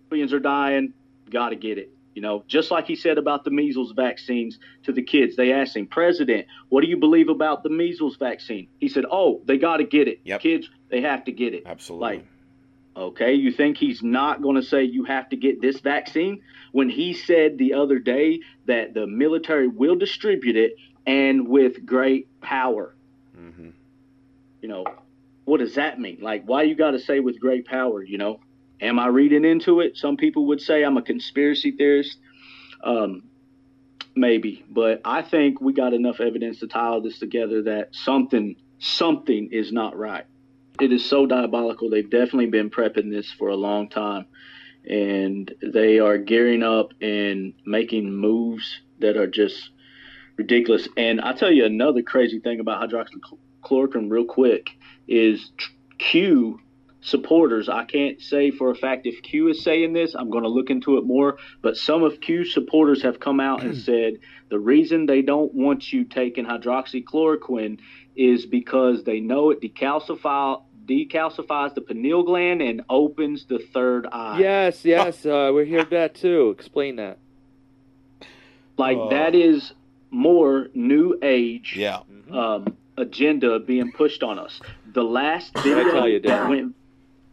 [0.10, 0.93] Millions are dying.
[1.30, 1.91] Got to get it.
[2.16, 5.36] You know, just like he said about the measles vaccines to the kids.
[5.36, 8.68] They asked him, President, what do you believe about the measles vaccine?
[8.80, 10.22] He said, Oh, they got to get it.
[10.24, 10.41] Yep.
[10.41, 11.64] Kids, they have to get it.
[11.68, 12.18] Absolutely.
[12.18, 12.26] Like,
[12.96, 16.41] okay, you think he's not going to say you have to get this vaccine
[16.72, 20.74] when he said the other day that the military will distribute it
[21.06, 22.96] and with great power?
[23.36, 23.70] hmm
[24.62, 24.86] You know,
[25.46, 26.20] what does that mean?
[26.22, 28.04] Like, why you got to say with great power?
[28.04, 28.39] You know,
[28.82, 29.98] am I reading into it?
[29.98, 32.18] Some people would say I'm a conspiracy theorist.
[32.84, 33.24] Um,
[34.16, 38.56] maybe, but I think we got enough evidence to tie all this together that something
[38.80, 40.26] something is not right.
[40.80, 41.89] It is so diabolical.
[41.89, 44.26] They've definitely been prepping this for a long time,
[44.89, 49.69] and they are gearing up and making moves that are just
[50.36, 50.88] ridiculous.
[50.97, 54.71] And I tell you another crazy thing about hydroxychloroquine, real quick,
[55.07, 55.51] is
[55.99, 56.59] Q
[57.01, 57.69] supporters.
[57.69, 60.15] I can't say for a fact if Q is saying this.
[60.15, 61.38] I'm going to look into it more.
[61.61, 64.19] But some of Q supporters have come out and said
[64.49, 67.80] the reason they don't want you taking hydroxychloroquine
[68.16, 74.38] is because they know it decalcify decalcifies the pineal gland and opens the third eye.
[74.39, 76.49] Yes, yes, uh, we heard that too.
[76.49, 77.18] Explain that.
[78.78, 79.09] Like Oh.
[79.09, 79.74] that is
[80.11, 81.99] more new age Yeah.
[82.32, 84.59] um, agenda being pushed on us.
[84.93, 86.49] The last video tell you, that Dan.
[86.49, 86.76] went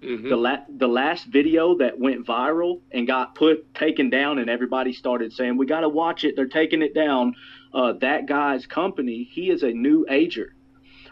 [0.03, 0.29] Mhm.
[0.31, 4.93] the la- the last video that went viral and got put taken down and everybody
[4.95, 7.35] started saying we got to watch it they're taking it down
[7.75, 10.55] uh, that guy's company he is a new ager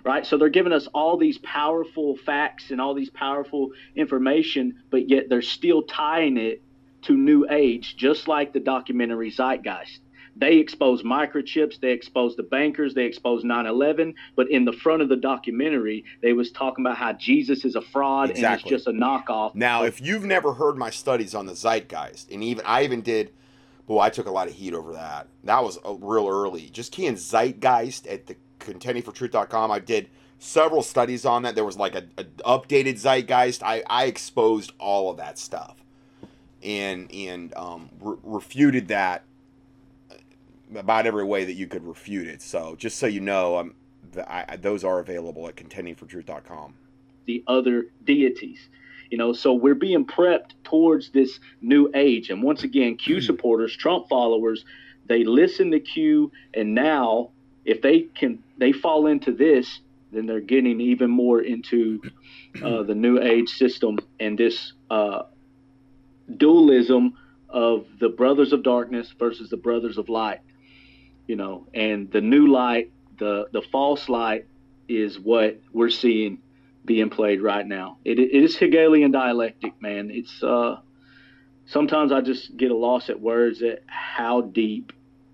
[0.04, 5.08] right so they're giving us all these powerful facts and all these powerful information but
[5.08, 6.62] yet they're still tying it
[7.02, 10.00] to new age just like the documentary zeitgeist
[10.36, 15.08] they expose microchips they expose the bankers they expose 9-11 but in the front of
[15.08, 18.46] the documentary they was talking about how jesus is a fraud Exactly.
[18.46, 22.30] and it's just a knockoff Now, if you've never heard my studies on the zeitgeist,
[22.30, 23.32] and even I even did,
[23.86, 25.26] well, I took a lot of heat over that.
[25.44, 26.68] That was uh, real early.
[26.68, 28.36] Just key in zeitgeist at the
[28.72, 29.70] contendingfortruth.com.
[29.70, 30.08] I did
[30.38, 31.54] several studies on that.
[31.54, 33.62] There was like a, a updated zeitgeist.
[33.62, 35.76] I, I exposed all of that stuff,
[36.62, 39.24] and and um, re- refuted that
[40.74, 42.42] about every way that you could refute it.
[42.42, 43.74] So just so you know, um,
[44.12, 46.74] the, I, I- those are available at contendingfortruth.com.
[47.26, 48.68] the other deities.
[49.10, 52.28] You know, so we're being prepped towards this new age.
[52.28, 54.64] And once again, Q supporters, Trump followers,
[55.06, 57.30] they listen to Q, and now
[57.64, 59.80] if they can, they fall into this,
[60.12, 62.00] then they're getting even more into
[62.62, 65.22] uh, the new age system and this uh,
[66.36, 67.16] dualism
[67.48, 70.40] of the brothers of darkness versus the brothers of light.
[71.26, 74.46] You know, and the new light, the the false light,
[74.88, 76.38] is what we're seeing
[76.84, 77.98] being played right now.
[78.04, 80.10] It, it is Hegelian dialectic, man.
[80.10, 80.76] It's uh,
[81.66, 84.92] sometimes I just get a loss at words at how deep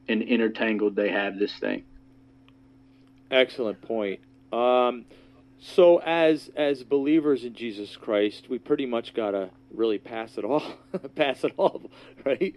[0.09, 1.85] and intertangled they have this thing.
[3.35, 4.21] Excellent point.
[4.53, 5.07] Um,
[5.59, 10.63] so as as believers in Jesus Christ, we pretty much gotta really pass it all,
[11.17, 11.91] pass it all,
[12.25, 12.55] right?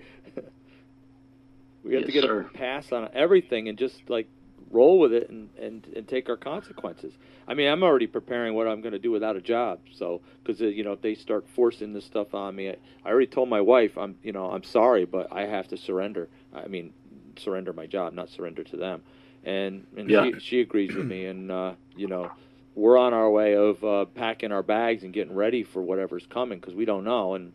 [1.84, 2.42] we have to get sir.
[2.42, 4.28] a pass on everything and just like
[4.70, 7.14] roll with it and, and, and take our consequences.
[7.48, 9.80] I mean, I'm already preparing what I'm going to do without a job.
[9.94, 13.28] So, because you know, if they start forcing this stuff on me, I, I already
[13.28, 16.28] told my wife, I'm you know, I'm sorry, but I have to surrender.
[16.54, 16.94] I mean,
[17.38, 19.02] surrender my job, not surrender to them.
[19.48, 20.24] And and Yeah.
[20.24, 22.32] she, she agrees with me, and uh, you know,
[22.76, 26.60] we're on our way of uh, packing our bags and getting ready for whatever's coming
[26.60, 27.34] because we don't know.
[27.36, 27.54] And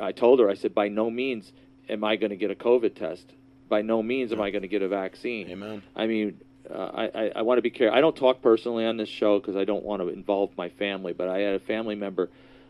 [0.00, 1.52] I told her, I said, by no means
[1.88, 3.32] am I going to get a COVID test.
[3.68, 5.50] By no means am I going to get a vaccine.
[5.50, 5.82] Amen.
[5.96, 6.38] I mean,
[6.70, 7.96] uh, I, I, I want to be careful.
[7.96, 11.14] I don't talk personally on this show because I don't want to involve my family,
[11.14, 12.28] but I had a family member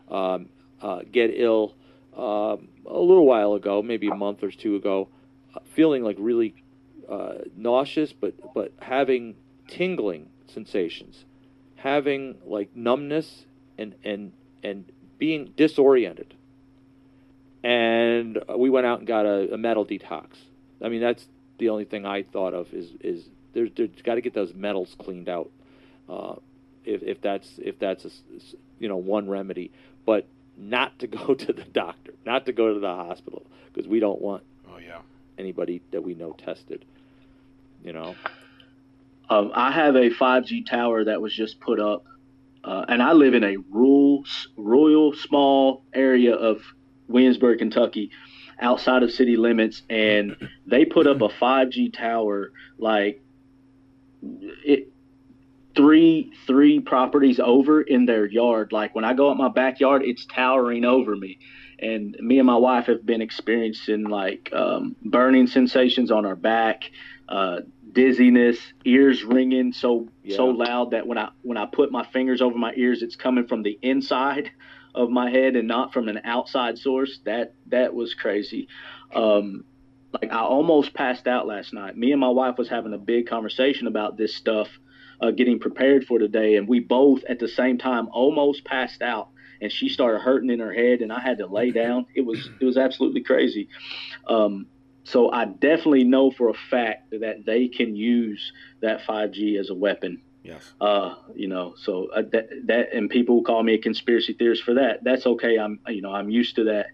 [0.09, 0.47] um,
[0.81, 1.75] uh, get ill
[2.15, 5.09] um, a little while ago, maybe a month or two ago,
[5.53, 6.55] uh, feeling like really
[7.09, 9.35] uh, nauseous, but, but having
[9.67, 11.25] tingling sensations,
[11.75, 13.45] having like numbness
[13.77, 14.31] and, and,
[14.63, 14.85] and
[15.17, 16.33] being disoriented.
[17.63, 20.27] And we went out and got a, a metal detox.
[20.83, 21.25] I mean, that's
[21.57, 24.95] the only thing I thought of is is there's there's got to get those metals
[24.99, 25.49] cleaned out.
[26.09, 26.35] Uh,
[26.83, 28.09] if if that's if that's a
[28.79, 29.71] you know one remedy,
[30.05, 30.27] but
[30.57, 34.21] not to go to the doctor, not to go to the hospital because we don't
[34.21, 34.43] want.
[35.37, 36.85] Anybody that we know tested.
[37.83, 38.15] You know.
[39.29, 42.05] Um, I have a 5G tower that was just put up,
[42.63, 44.25] uh, and I live in a rural,
[44.57, 46.61] royal, small area of
[47.07, 48.11] Williamsburg, Kentucky,
[48.59, 50.35] outside of city limits, and
[50.67, 53.21] they put up a 5G tower like
[54.21, 54.89] it.
[55.75, 58.71] three three properties over in their yard.
[58.71, 61.39] Like when I go out my backyard, it's towering over me.
[61.83, 66.83] And me and my wife have been experiencing like um, burning sensations on our back,
[67.27, 67.61] uh,
[67.91, 70.37] dizziness, ears ringing so Yeah.
[70.37, 73.47] so loud that when I when I put my fingers over my ears, it's coming
[73.47, 74.51] from the inside
[74.95, 77.19] of my head and not from an outside source.
[77.25, 78.67] That that was crazy.
[79.13, 79.65] Um,
[80.21, 81.97] like I almost passed out last night.
[81.97, 84.69] Me and my wife was having a big conversation about this stuff,
[85.19, 89.29] uh, getting prepared for today, and we both at the same time almost passed out.
[89.63, 92.05] And she started hurting in her head, and I had to lay down.
[92.13, 93.69] It was it was absolutely crazy.
[94.27, 94.67] Um,
[95.05, 99.73] so I definitely know for a fact that they can use that 5G as a
[99.73, 100.21] weapon.
[100.43, 100.73] Yes.
[100.79, 104.73] Uh, you know, so uh, that that and people call me a conspiracy theorist for
[104.73, 105.03] that.
[105.03, 105.57] That's okay.
[105.57, 106.87] I'm you know I'm used to that.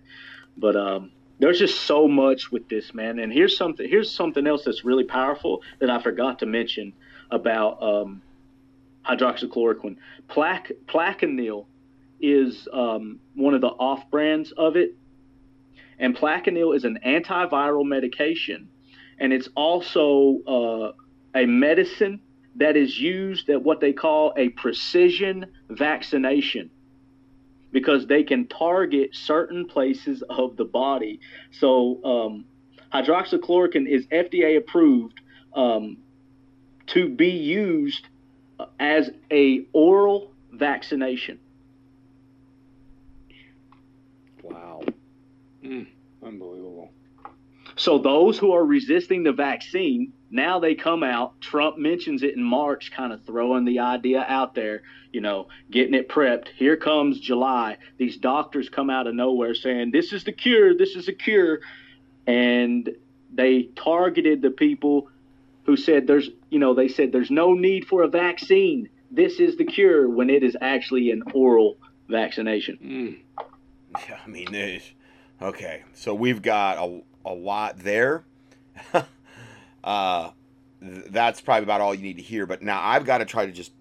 [0.55, 3.17] But um, there's just so much with this man.
[3.17, 6.93] And here's something here's something else that's really powerful that I forgot to mention
[7.31, 8.21] about um,
[9.07, 9.97] hydroxychloroquine.
[10.27, 11.65] Plaque Plaquenil
[12.21, 14.95] is um, one of the off brands of it,
[15.97, 18.69] and Plaquenil is an antiviral medication,
[19.19, 20.91] and it's also uh,
[21.39, 22.21] a medicine
[22.55, 26.69] that is used at what they call a precision vaccination
[27.71, 31.19] because they can target certain places of the body.
[31.51, 32.45] So, um,
[32.93, 35.19] hydroxychloroquine is FDA approved
[35.53, 35.97] um,
[36.87, 38.07] to be used
[38.79, 41.39] as a oral vaccination.
[44.49, 44.81] Wow.
[46.23, 46.91] Unbelievable.
[47.75, 51.39] So those who are resisting the vaccine, now they come out.
[51.39, 54.81] Trump mentions it in March, kind of throwing the idea out there,
[55.13, 56.49] you know, getting it prepped.
[56.57, 57.77] Here comes July.
[57.97, 61.59] These doctors come out of nowhere saying, this is the cure, this is a cure.
[62.27, 62.89] And
[63.33, 65.09] they targeted the people
[65.65, 68.89] who said there's, you know, they said there's no need for a vaccine.
[69.11, 71.77] This is the cure when it is actually an oral
[72.09, 72.77] vaccination.
[72.83, 73.45] Mm.
[74.07, 74.91] Yeah, I mean, there's
[75.41, 75.83] okay.
[75.93, 78.23] So we've got a, a lot there.
[79.83, 80.31] uh,
[80.81, 82.45] th- that's probably about all you need to hear.
[82.45, 83.71] But now I've got to try to just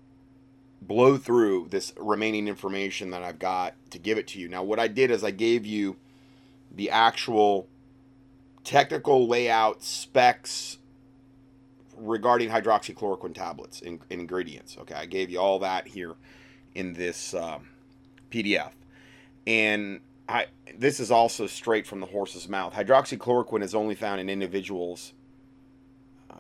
[0.81, 4.49] blow through this remaining information that I've got to give it to you.
[4.49, 5.97] Now, what I did is I gave you
[6.75, 7.69] the actual
[8.65, 10.79] technical layout specs
[11.97, 14.77] regarding hydroxychloroquine tablets and and ingredients.
[14.81, 16.15] Okay, I gave you all that here
[16.75, 17.69] in this um,
[18.31, 18.73] PDF
[19.47, 20.47] and I
[20.77, 22.75] this is also straight from the horse's mouth.
[22.75, 25.15] Hydroxychloroquine is only found in individuals
[26.31, 26.37] uh,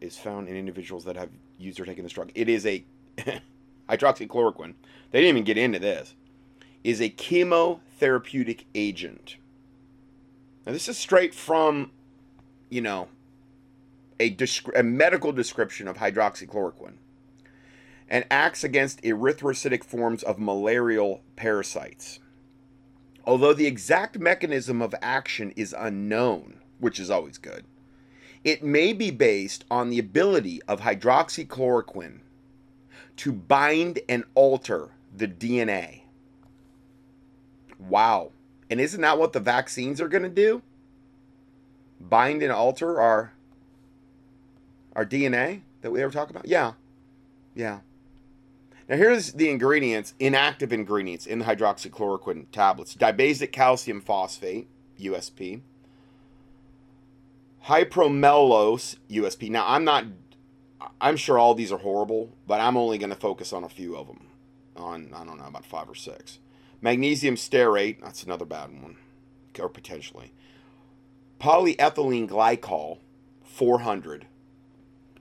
[0.00, 2.30] is found in individuals that have used or taken this drug.
[2.34, 2.84] It is a
[3.88, 4.74] hydroxychloroquine.
[5.10, 6.14] They didn't even get into this.
[6.84, 9.36] Is a chemotherapeutic agent.
[10.66, 11.90] Now this is straight from,
[12.70, 13.08] you know,
[14.18, 16.94] a, descri- a medical description of hydroxychloroquine
[18.08, 22.20] and acts against erythrocytic forms of malarial parasites.
[23.24, 27.64] Although the exact mechanism of action is unknown, which is always good,
[28.44, 32.18] it may be based on the ability of hydroxychloroquine
[33.16, 36.00] to bind and alter the DNA.
[37.78, 38.32] Wow.
[38.70, 40.62] And isn't that what the vaccines are going to do?
[42.00, 43.32] Bind and alter our
[44.94, 46.46] our DNA that we ever talk about?
[46.46, 46.72] Yeah.
[47.54, 47.80] Yeah.
[48.92, 52.94] Now here's the ingredients, inactive ingredients in the hydroxychloroquine tablets.
[52.94, 54.68] Dibasic calcium phosphate,
[55.00, 55.62] USP.
[57.64, 59.48] Hypromellose, USP.
[59.48, 60.04] Now I'm not
[61.00, 63.96] I'm sure all these are horrible, but I'm only going to focus on a few
[63.96, 64.26] of them.
[64.76, 66.38] On I don't know about 5 or 6.
[66.82, 68.98] Magnesium stearate, that's another bad one
[69.58, 70.34] or potentially.
[71.40, 72.98] Polyethylene glycol
[73.42, 74.26] 400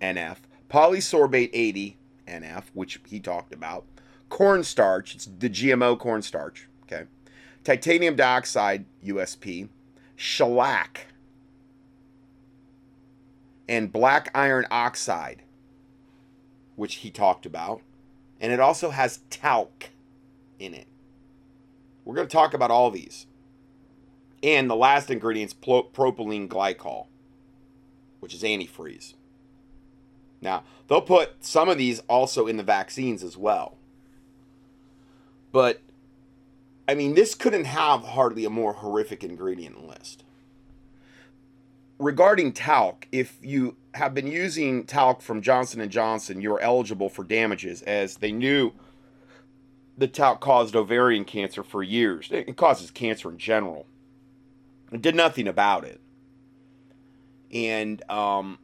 [0.01, 0.39] NF,
[0.69, 1.95] polysorbate 80
[2.31, 3.85] NF, which he talked about.
[4.29, 7.05] Cornstarch, it's the GMO cornstarch, okay.
[7.63, 9.69] Titanium dioxide, USP.
[10.15, 11.07] Shellac.
[13.67, 15.43] And black iron oxide,
[16.75, 17.81] which he talked about.
[18.39, 19.89] And it also has talc
[20.59, 20.87] in it.
[22.05, 23.27] We're going to talk about all these.
[24.43, 27.07] And the last ingredient's pro- propylene glycol,
[28.19, 29.13] which is antifreeze.
[30.41, 33.77] Now, they'll put some of these also in the vaccines as well.
[35.51, 35.81] But,
[36.87, 40.23] I mean, this couldn't have hardly a more horrific ingredient list.
[41.99, 47.23] Regarding talc, if you have been using talc from Johnson & Johnson, you're eligible for
[47.23, 48.71] damages as they knew
[49.97, 52.29] the talc caused ovarian cancer for years.
[52.31, 53.85] It causes cancer in general.
[54.91, 56.01] It did nothing about it.
[57.51, 58.57] And um,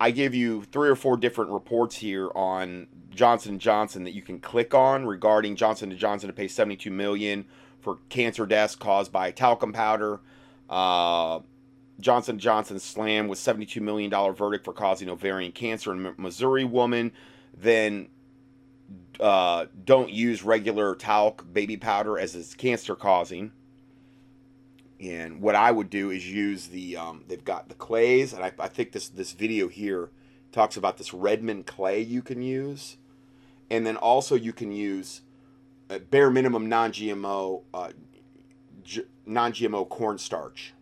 [0.00, 4.22] I give you three or four different reports here on Johnson & Johnson that you
[4.22, 7.46] can click on regarding Johnson & Johnson to pay 72 million
[7.80, 10.20] for cancer deaths caused by talcum powder.
[10.68, 11.40] Uh,
[12.00, 17.12] Johnson Johnson slam with 72 million dollar verdict for causing ovarian cancer in Missouri woman.
[17.56, 18.08] Then
[19.20, 23.52] uh, don't use regular talc baby powder as it's cancer causing.
[25.04, 28.52] And what I would do is use the um, they've got the clays, and I,
[28.58, 30.10] I think this this video here
[30.50, 32.96] talks about this Redmond clay you can use,
[33.70, 35.20] and then also you can use
[35.90, 37.90] a bare minimum non-GMO uh,
[38.82, 40.72] G- non-GMO cornstarch,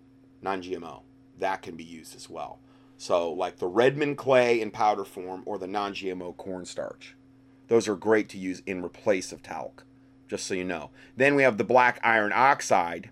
[0.41, 1.03] non-GMO
[1.39, 2.61] that can be used as well.
[2.97, 7.17] So like the Redmond clay in powder form or the non-GMO cornstarch,
[7.69, 9.85] those are great to use in replace of talc.
[10.29, 10.91] Just so you know.
[11.17, 13.11] Then we have the black iron oxide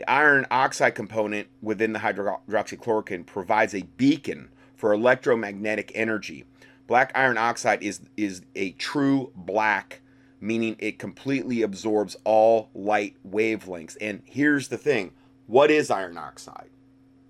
[0.00, 6.46] the iron oxide component within the hydroxychloroquine provides a beacon for electromagnetic energy.
[6.86, 10.00] Black iron oxide is, is a true black,
[10.40, 13.98] meaning it completely absorbs all light wavelengths.
[14.00, 15.12] And here's the thing
[15.46, 16.70] what is iron oxide?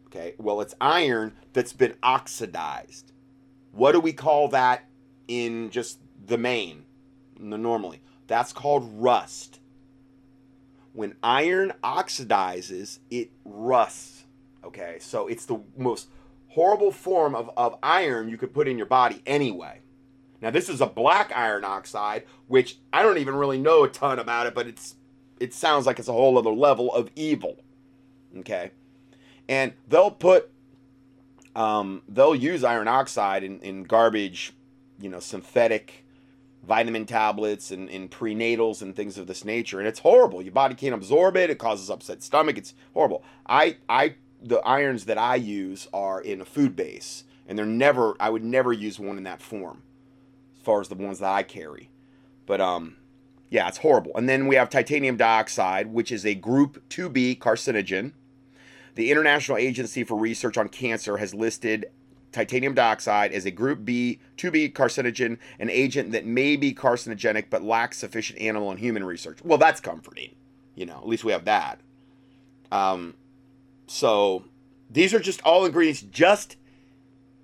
[0.06, 3.10] Okay, well, it's iron that's been oxidized.
[3.72, 4.84] What do we call that
[5.26, 6.84] in just the main,
[7.36, 8.00] normally?
[8.28, 9.58] That's called rust
[10.92, 14.24] when iron oxidizes, it rusts.
[14.64, 16.08] Okay, so it's the most
[16.48, 19.80] horrible form of, of iron you could put in your body anyway.
[20.40, 24.18] Now this is a black iron oxide, which I don't even really know a ton
[24.18, 24.96] about it, but it's
[25.38, 27.56] it sounds like it's a whole other level of evil.
[28.38, 28.70] Okay,
[29.48, 30.50] and they'll put
[31.54, 34.52] um, they'll use iron oxide in, in garbage,
[35.00, 36.04] you know, synthetic
[36.62, 39.78] vitamin tablets and, and prenatals and things of this nature.
[39.78, 40.42] And it's horrible.
[40.42, 41.50] Your body can't absorb it.
[41.50, 42.58] It causes upset stomach.
[42.58, 43.24] It's horrible.
[43.46, 48.14] I i the irons that i use are in a food base and they're never
[48.18, 49.82] i would never use one in that form
[50.56, 51.90] as far as the ones that i carry.
[52.46, 52.96] But um
[53.48, 54.12] yeah it's horrible.
[54.14, 58.12] And then we have titanium dioxide which is a group 2b carcinogen.
[58.96, 61.86] The International Agency for Research on Cancer has listed
[62.32, 67.62] titanium dioxide is a group B, 2B carcinogen, an agent that may be carcinogenic but
[67.62, 69.38] lacks sufficient animal and human research.
[69.44, 70.34] Well, that's comforting.
[70.74, 71.80] You know, at least we have that.
[72.72, 73.14] Um,
[73.86, 74.44] so
[74.88, 76.56] these are just all ingredients just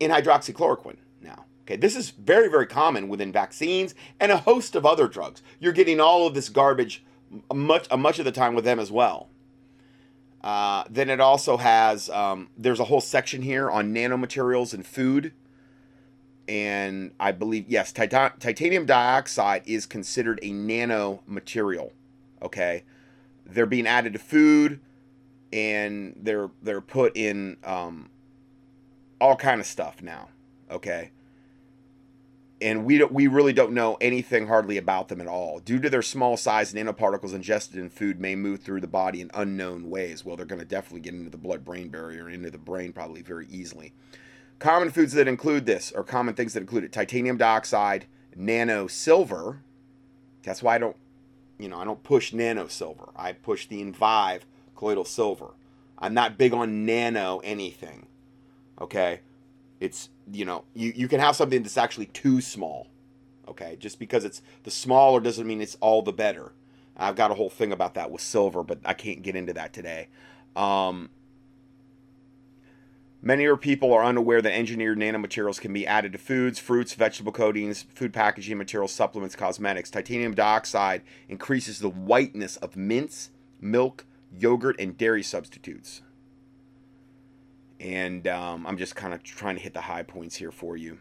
[0.00, 1.44] in hydroxychloroquine now.
[1.64, 5.42] Okay, this is very, very common within vaccines and a host of other drugs.
[5.58, 7.04] You're getting all of this garbage
[7.52, 9.28] much, much of the time with them as well.
[10.46, 15.32] Uh, then it also has um, there's a whole section here on nanomaterials and food,
[16.46, 21.90] and I believe yes, titan- titanium dioxide is considered a nanomaterial.
[22.40, 22.84] Okay,
[23.44, 24.78] they're being added to food,
[25.52, 28.08] and they're they're put in um,
[29.20, 30.28] all kind of stuff now.
[30.70, 31.10] Okay,
[32.60, 35.58] and we we really don't know anything hardly about them at all.
[35.58, 39.30] Due to their small size, nanoparticles ingested in food may move through the body in
[39.34, 40.24] unknown ways.
[40.24, 43.46] Well, they're going to definitely get into the blood-brain barrier, into the brain probably very
[43.48, 43.92] easily.
[44.58, 49.60] Common foods that include this, or common things that include it: titanium dioxide, nano silver.
[50.42, 50.96] That's why I don't,
[51.58, 53.10] you know, I don't push nano silver.
[53.14, 55.50] I push the Envive colloidal silver.
[55.98, 58.06] I'm not big on nano anything.
[58.80, 59.20] Okay,
[59.80, 62.88] it's you know you, you can have something that's actually too small
[63.48, 63.76] okay?
[63.78, 66.52] Just because it's the smaller doesn't mean it's all the better.
[66.96, 69.72] I've got a whole thing about that with silver but i can't get into that
[69.72, 70.08] today.
[70.54, 71.10] Um,
[73.20, 77.82] many people are unaware that engineered nanomaterials can be added to foods fruits vegetable coatings
[77.94, 79.90] food packaging materials supplements cosmetics.
[79.90, 83.30] Titanium dioxide increases the whiteness of mints
[83.60, 86.02] milk yogurt and dairy substitutes
[87.80, 90.98] and um, I'm just kind of trying to hit the high points here for you.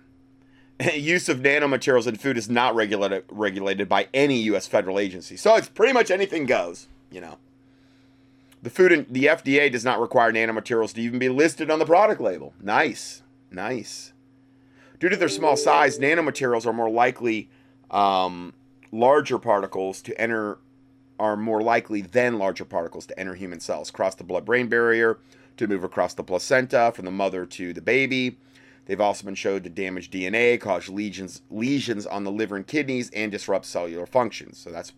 [0.94, 4.68] Use of nanomaterials in food is not regulated regulated by any U.S.
[4.68, 6.88] federal agency, so it's pretty much anything goes.
[7.12, 7.38] You know,
[8.62, 11.86] the food and the FDA does not require nanomaterials to even be listed on the
[11.86, 12.54] product label.
[12.62, 14.12] Nice, nice.
[15.00, 17.50] Due to their small size, nanomaterials are more likely
[17.92, 18.54] um,
[18.92, 20.58] larger particles to enter
[21.18, 25.18] are more likely than larger particles to enter human cells, cross the blood-brain barrier,
[25.58, 28.38] to move across the placenta from the mother to the baby.
[28.86, 33.10] They've also been shown to damage DNA, cause lesions lesions on the liver and kidneys,
[33.12, 34.58] and disrupt cellular functions.
[34.58, 34.94] So that's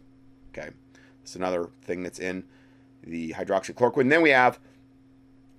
[0.50, 0.72] okay.
[1.20, 2.44] That's another thing that's in
[3.04, 4.10] the hydroxychloroquine.
[4.10, 4.60] then we have,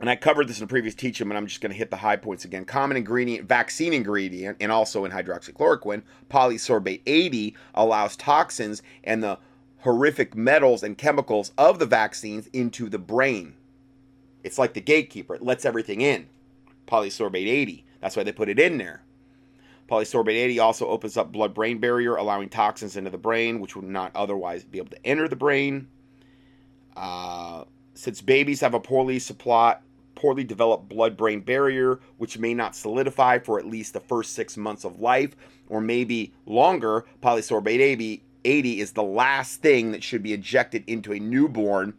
[0.00, 1.96] and I covered this in a previous teaching, but I'm just going to hit the
[1.96, 2.64] high points again.
[2.64, 9.38] Common ingredient, vaccine ingredient, and also in hydroxychloroquine, polysorbate 80 allows toxins and the
[9.80, 13.54] horrific metals and chemicals of the vaccines into the brain.
[14.48, 16.26] It's like the gatekeeper, it lets everything in.
[16.86, 17.84] Polysorbate 80.
[18.00, 19.02] That's why they put it in there.
[19.90, 23.84] Polysorbate 80 also opens up blood brain barrier, allowing toxins into the brain, which would
[23.84, 25.86] not otherwise be able to enter the brain.
[26.96, 29.76] Uh, since babies have a poorly supply,
[30.14, 34.56] poorly developed blood brain barrier, which may not solidify for at least the first six
[34.56, 35.36] months of life,
[35.68, 41.12] or maybe longer, polysorbate 80, 80 is the last thing that should be injected into
[41.12, 41.92] a newborn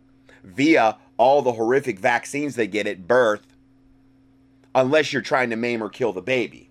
[0.44, 3.46] via all the horrific vaccines they get at birth,
[4.74, 6.70] unless you're trying to maim or kill the baby.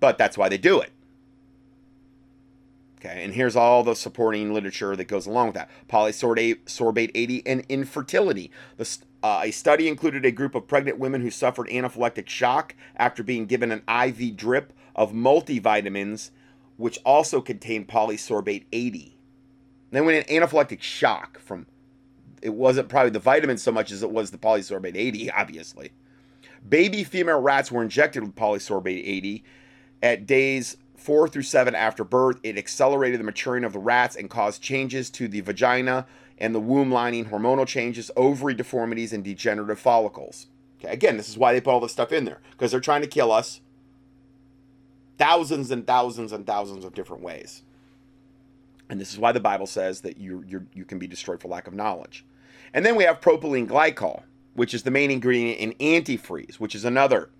[0.00, 0.90] But that's why they do it.
[2.98, 5.70] Okay, and here's all the supporting literature that goes along with that.
[5.88, 8.50] Polysorbate 80 and infertility.
[8.76, 13.22] The, uh, a study included a group of pregnant women who suffered anaphylactic shock after
[13.22, 16.30] being given an IV drip of multivitamins,
[16.76, 19.18] which also contained polysorbate 80.
[19.90, 21.66] They went in anaphylactic shock from,
[22.42, 25.92] it wasn't probably the vitamins so much as it was the polysorbate 80, obviously.
[26.68, 29.44] Baby female rats were injected with polysorbate 80
[30.02, 34.30] at days four through seven after birth, it accelerated the maturing of the rats and
[34.30, 36.06] caused changes to the vagina
[36.38, 40.46] and the womb lining, hormonal changes, ovary deformities, and degenerative follicles.
[40.78, 43.02] Okay, again, this is why they put all this stuff in there because they're trying
[43.02, 43.60] to kill us
[45.18, 47.62] thousands and thousands and thousands of different ways.
[48.88, 51.48] And this is why the Bible says that you you you can be destroyed for
[51.48, 52.24] lack of knowledge.
[52.74, 54.22] And then we have propylene glycol,
[54.54, 57.30] which is the main ingredient in antifreeze, which is another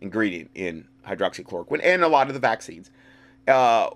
[0.00, 2.90] ingredient in hydroxychloroquine and a lot of the vaccines.
[3.48, 3.90] Uh,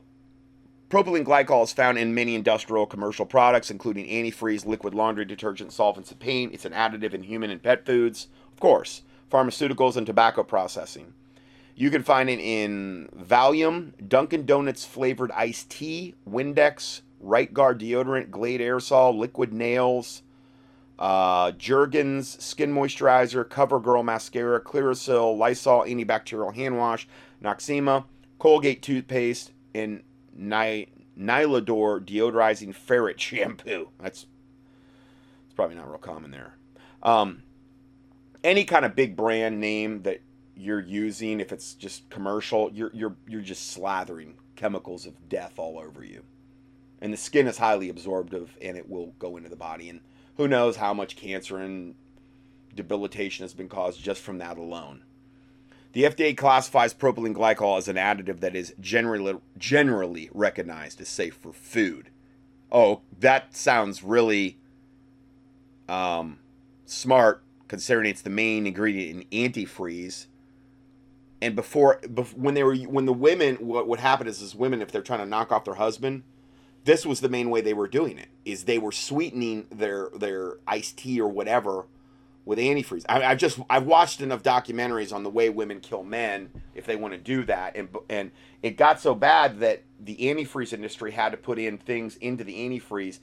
[0.88, 6.10] propylene glycol is found in many industrial commercial products, including antifreeze, liquid laundry detergent, solvents,
[6.10, 6.54] and paint.
[6.54, 11.12] It's an additive in human and pet foods, of course, pharmaceuticals, and tobacco processing.
[11.74, 18.30] You can find it in Valium, Dunkin' Donuts flavored iced tea, Windex, Right Guard deodorant,
[18.30, 20.22] Glade aerosol, liquid nails,
[20.98, 27.06] uh, Jergens skin moisturizer, CoverGirl mascara, Clearasil, Lysol antibacterial hand wash,
[27.42, 28.04] Noxzema,
[28.38, 30.02] Colgate toothpaste, and
[30.36, 30.86] Ny-
[31.18, 33.90] Nylador deodorizing ferret shampoo.
[34.00, 34.26] That's
[35.46, 36.54] it's probably not real common there.
[37.02, 37.42] Um,
[38.44, 40.20] any kind of big brand name that
[40.56, 45.78] you're using, if it's just commercial, you're you're you're just slathering chemicals of death all
[45.78, 46.24] over you.
[47.00, 50.00] And the skin is highly absorptive, and it will go into the body and
[50.38, 51.94] who knows how much cancer and
[52.74, 55.02] debilitation has been caused just from that alone.
[55.92, 61.34] The FDA classifies propylene glycol as an additive that is generally generally recognized as safe
[61.34, 62.10] for food.
[62.70, 64.58] Oh, that sounds really
[65.88, 66.38] um,
[66.84, 70.26] smart considering it's the main ingredient in antifreeze.
[71.40, 74.82] And before, before when they were when the women, what would happen is, is women
[74.82, 76.22] if they're trying to knock off their husband,
[76.88, 80.56] this was the main way they were doing it is they were sweetening their their
[80.66, 81.84] iced tea or whatever
[82.46, 83.04] with antifreeze.
[83.10, 86.96] I, i've just i've watched enough documentaries on the way women kill men if they
[86.96, 88.30] want to do that and and
[88.62, 92.54] it got so bad that the antifreeze industry had to put in things into the
[92.54, 93.18] antifreeze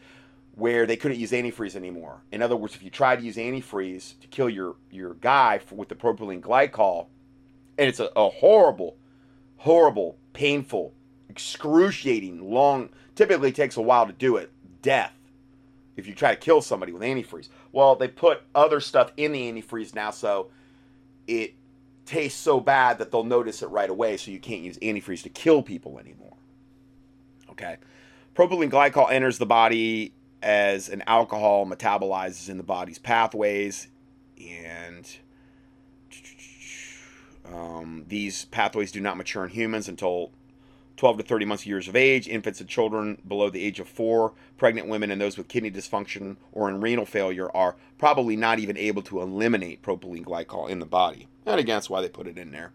[0.54, 2.22] where they couldn't use antifreeze anymore.
[2.32, 5.74] In other words if you tried to use antifreeze to kill your your guy for,
[5.74, 7.08] with the propylene glycol
[7.80, 8.96] and it's a, a horrible
[9.58, 10.94] horrible painful
[11.30, 15.14] excruciating long typically takes a while to do it death
[15.96, 17.50] if you try to kill somebody with antifreeze.
[17.72, 20.50] Well they put other stuff in the antifreeze now so
[21.28, 21.54] it
[22.06, 25.30] tastes so bad that they'll notice it right away so you can't use antifreeze to
[25.30, 26.36] kill people anymore.
[27.50, 27.78] Okay?
[28.36, 33.88] Propylene glycol enters the body as an alcohol metabolizes in the body's pathways
[34.40, 35.18] and
[37.52, 40.32] um, these pathways do not mature in humans until
[40.98, 44.34] 12 to 30 months years of age, infants and children below the age of four,
[44.58, 48.78] pregnant women, and those with kidney dysfunction or in renal failure are probably not even
[48.78, 51.28] able to eliminate propylene glycol in the body.
[51.46, 52.72] And again, that's why they put it in there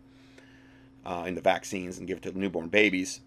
[1.04, 3.20] uh, in the vaccines and give it to newborn babies.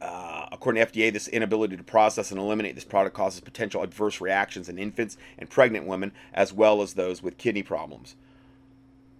[0.00, 4.20] Uh, according to FDA, this inability to process and eliminate this product causes potential adverse
[4.20, 8.14] reactions in infants and pregnant women, as well as those with kidney problems.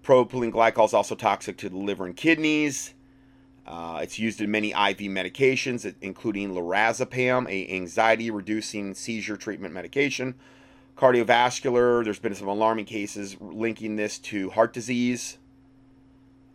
[0.05, 2.95] Propylene glycol is also toxic to the liver and kidneys.
[3.69, 10.35] Uh, it's used in many IV medications, including lorazepam, a anxiety-reducing seizure treatment medication.
[10.97, 15.37] Cardiovascular, there's been some alarming cases linking this to heart disease.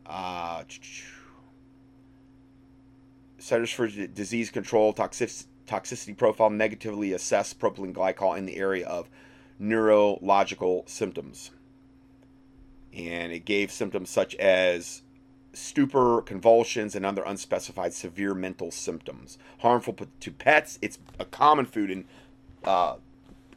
[0.07, 0.63] Uh,
[3.37, 5.29] Centers for Disease Control toxic,
[5.67, 9.07] toxicity profile negatively assess propylene glycol in the area of
[9.59, 11.51] neurological symptoms.
[12.91, 15.02] And it gave symptoms such as
[15.53, 19.37] stupor, convulsions, and other unspecified severe mental symptoms.
[19.59, 20.79] Harmful to pets.
[20.81, 22.05] It's a common food and
[22.63, 22.95] uh,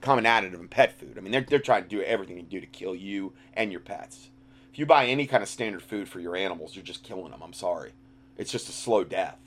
[0.00, 1.16] common additive in pet food.
[1.16, 3.80] I mean, they're, they're trying to do everything they do to kill you and your
[3.80, 4.30] pets.
[4.72, 7.42] If you buy any kind of standard food for your animals, you're just killing them.
[7.42, 7.92] I'm sorry.
[8.36, 9.38] It's just a slow death.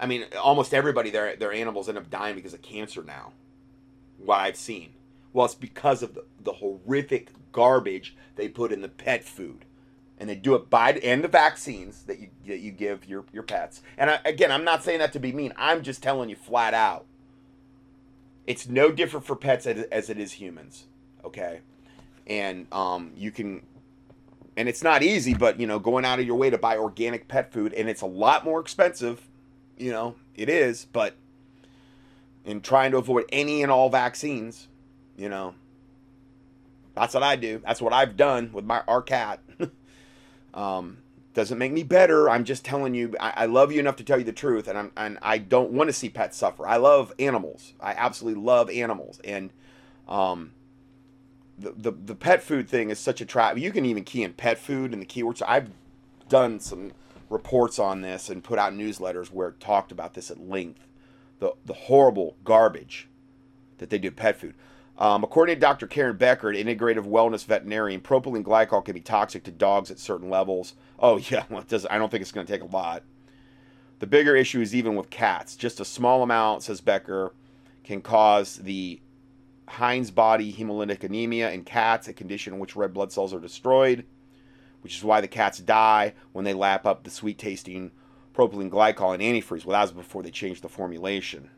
[0.00, 3.32] I mean, almost everybody their their animals end up dying because of cancer now.
[4.18, 4.94] What I've seen.
[5.32, 9.64] Well, it's because of the, the horrific garbage they put in the pet food.
[10.20, 13.42] And they do it by and the vaccines that you that you give your your
[13.42, 13.82] pets.
[13.96, 15.52] And I, again, I'm not saying that to be mean.
[15.56, 17.06] I'm just telling you flat out.
[18.46, 20.84] It's no different for pets as, as it is humans.
[21.24, 21.60] Okay,
[22.26, 23.62] and um, you can
[24.56, 27.28] and it's not easy, but you know, going out of your way to buy organic
[27.28, 29.26] pet food, and it's a lot more expensive.
[29.78, 31.16] You know, it is, but
[32.44, 34.68] in trying to avoid any and all vaccines,
[35.16, 35.54] you know,
[36.94, 37.62] that's what I do.
[37.64, 39.40] That's what I've done with my our cat.
[40.54, 40.98] Um,
[41.34, 42.28] doesn't make me better.
[42.28, 43.14] I'm just telling you.
[43.20, 45.70] I, I, love you enough to tell you the truth, and I'm and I don't
[45.70, 46.66] want to see pets suffer.
[46.66, 47.74] I love animals.
[47.80, 49.50] I absolutely love animals, and
[50.08, 50.52] um,
[51.60, 53.58] the, the, the pet food thing is such a trap.
[53.58, 55.42] You can even key in pet food and the keywords.
[55.46, 55.70] I've
[56.28, 56.92] done some
[57.28, 60.86] reports on this and put out newsletters where it talked about this at length.
[61.38, 63.08] The, the horrible garbage
[63.78, 64.54] that they do pet food.
[65.00, 65.86] Um, according to Dr.
[65.86, 70.28] Karen Becker, an integrative wellness veterinarian, propylene glycol can be toxic to dogs at certain
[70.28, 70.74] levels.
[70.98, 73.02] Oh yeah, well, does, I don't think it's going to take a lot.
[73.98, 75.56] The bigger issue is even with cats.
[75.56, 77.32] Just a small amount, says Becker,
[77.82, 79.00] can cause the
[79.68, 84.04] Heinz body hemolytic anemia in cats, a condition in which red blood cells are destroyed,
[84.82, 87.90] which is why the cats die when they lap up the sweet tasting
[88.34, 89.64] propylene glycol in antifreeze.
[89.64, 91.50] Well, that was before they changed the formulation.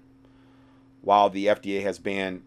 [1.01, 2.43] While the FDA has banned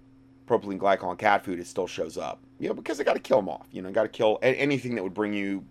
[0.48, 2.40] propylene glycol in cat food, it still shows up.
[2.60, 3.68] You know, because they got to kill them off.
[3.72, 5.66] You know, got to kill anything that would bring you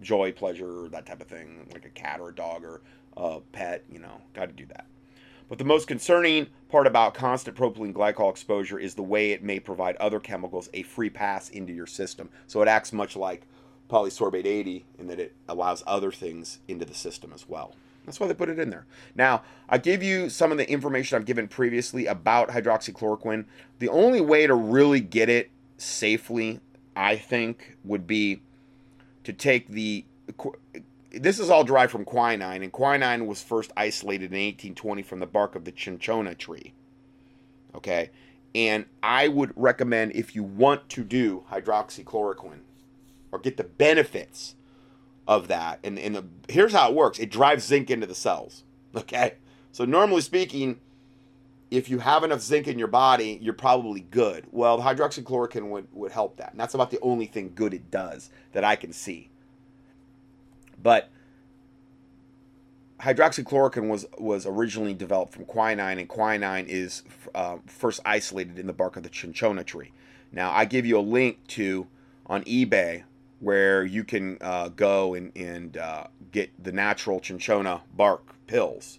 [0.00, 2.82] joy, pleasure, that type of thing, like a cat or a dog or
[3.16, 3.84] a pet.
[3.90, 4.86] You know, got to do that.
[5.48, 9.60] But the most concerning part about constant propylene glycol exposure is the way it may
[9.60, 12.30] provide other chemicals a free pass into your system.
[12.46, 13.46] So it acts much like
[13.90, 17.74] polysorbate 80 in that it allows other things into the system as well.
[18.04, 18.86] That's why they put it in there.
[19.14, 23.46] Now, I give you some of the information I've given previously about hydroxychloroquine.
[23.78, 26.60] The only way to really get it safely,
[26.94, 28.42] I think, would be
[29.24, 30.04] to take the
[31.12, 35.26] this is all derived from quinine, and quinine was first isolated in 1820 from the
[35.26, 36.72] bark of the cinchona tree.
[37.74, 38.10] Okay,
[38.54, 42.60] and I would recommend if you want to do hydroxychloroquine
[43.32, 44.54] or get the benefits
[45.26, 48.62] of that, and, and the, here's how it works: it drives zinc into the cells.
[48.96, 49.34] Okay,
[49.72, 50.78] so normally speaking,
[51.68, 54.46] if you have enough zinc in your body, you're probably good.
[54.52, 56.52] Well, the hydroxychloroquine would, would help that.
[56.52, 59.30] And that's about the only thing good it does that I can see.
[60.80, 61.08] But
[63.00, 67.02] hydroxychloroquine was was originally developed from quinine, and quinine is
[67.34, 69.92] uh, first isolated in the bark of the cinchona tree.
[70.30, 71.86] Now, I give you a link to
[72.26, 73.04] on eBay
[73.44, 78.98] where you can uh, go and, and uh, get the natural chinchona bark pills.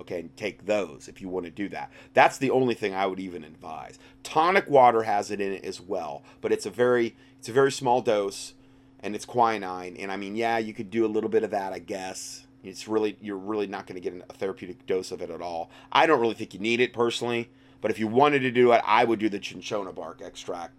[0.00, 1.90] Okay, and take those if you want to do that.
[2.14, 3.98] That's the only thing I would even advise.
[4.22, 7.70] Tonic water has it in it as well, but it's a very it's a very
[7.70, 8.54] small dose
[9.00, 9.96] and it's quinine.
[9.98, 12.46] And I mean, yeah, you could do a little bit of that, I guess.
[12.64, 15.70] It's really you're really not going to get a therapeutic dose of it at all.
[15.92, 17.50] I don't really think you need it personally,
[17.82, 20.72] but if you wanted to do it, I would do the chinchona bark extract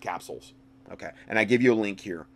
[0.00, 0.54] capsules.
[0.92, 2.26] Okay, and I give you a link here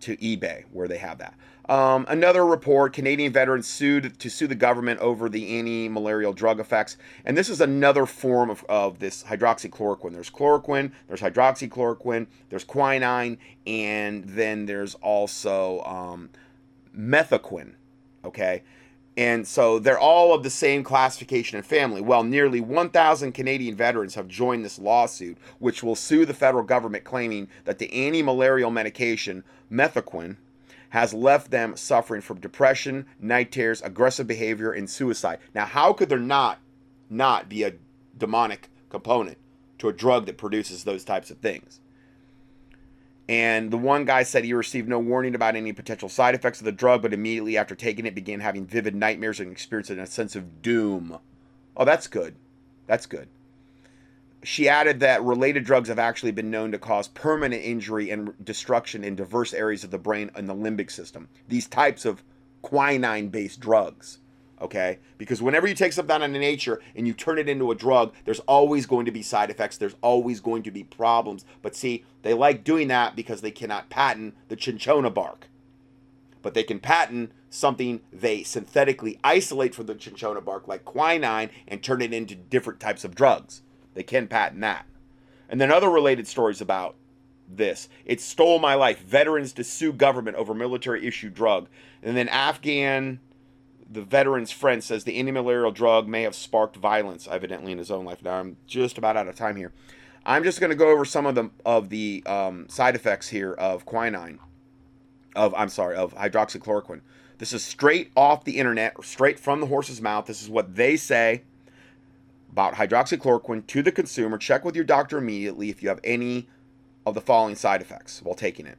[0.00, 1.34] to eBay where they have that.
[1.68, 6.96] Um, another report: Canadian veterans sued to sue the government over the anti-malarial drug effects,
[7.24, 10.12] and this is another form of, of this hydroxychloroquine.
[10.12, 16.30] There's chloroquine, there's hydroxychloroquine, there's quinine, and then there's also um,
[16.96, 17.74] mefloquine.
[18.24, 18.62] Okay,
[19.16, 22.00] and so they're all of the same classification and family.
[22.00, 27.04] Well, nearly 1,000 Canadian veterans have joined this lawsuit, which will sue the federal government,
[27.04, 30.36] claiming that the anti malarial medication, mefloquine,
[30.90, 35.38] has left them suffering from depression, night terrors, aggressive behavior, and suicide.
[35.54, 36.58] Now, how could there not
[37.10, 37.74] not be a
[38.16, 39.36] demonic component
[39.78, 41.80] to a drug that produces those types of things?
[43.32, 46.66] And the one guy said he received no warning about any potential side effects of
[46.66, 50.36] the drug, but immediately after taking it began having vivid nightmares and experiencing a sense
[50.36, 51.16] of doom.
[51.74, 52.34] Oh, that's good.
[52.86, 53.28] That's good.
[54.42, 59.02] She added that related drugs have actually been known to cause permanent injury and destruction
[59.02, 61.30] in diverse areas of the brain and the limbic system.
[61.48, 62.22] These types of
[62.60, 64.18] quinine based drugs.
[64.62, 65.00] Okay?
[65.18, 68.14] Because whenever you take something out of nature and you turn it into a drug,
[68.24, 69.76] there's always going to be side effects.
[69.76, 71.44] There's always going to be problems.
[71.60, 75.48] But see, they like doing that because they cannot patent the cinchona bark.
[76.42, 81.82] But they can patent something they synthetically isolate from the cinchona bark, like quinine, and
[81.82, 83.62] turn it into different types of drugs.
[83.94, 84.86] They can patent that.
[85.48, 86.94] And then other related stories about
[87.48, 87.88] this.
[88.06, 89.00] It stole my life.
[89.00, 91.68] Veterans to sue government over military issue drug.
[92.02, 93.20] And then Afghan,
[93.90, 98.04] the veteran's friend, says the antimalarial drug may have sparked violence, evidently in his own
[98.04, 98.22] life.
[98.22, 99.72] Now I'm just about out of time here.
[100.24, 103.52] I'm just going to go over some of the of the um, side effects here
[103.52, 104.38] of quinine,
[105.34, 107.00] of I'm sorry, of hydroxychloroquine.
[107.38, 110.26] This is straight off the internet, straight from the horse's mouth.
[110.26, 111.42] This is what they say
[112.52, 114.38] about hydroxychloroquine to the consumer.
[114.38, 116.48] Check with your doctor immediately if you have any
[117.04, 118.78] of the following side effects while taking it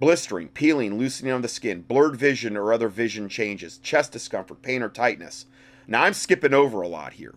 [0.00, 4.82] blistering, peeling, loosening of the skin, blurred vision or other vision changes, chest discomfort, pain
[4.82, 5.46] or tightness.
[5.86, 7.34] Now I'm skipping over a lot here.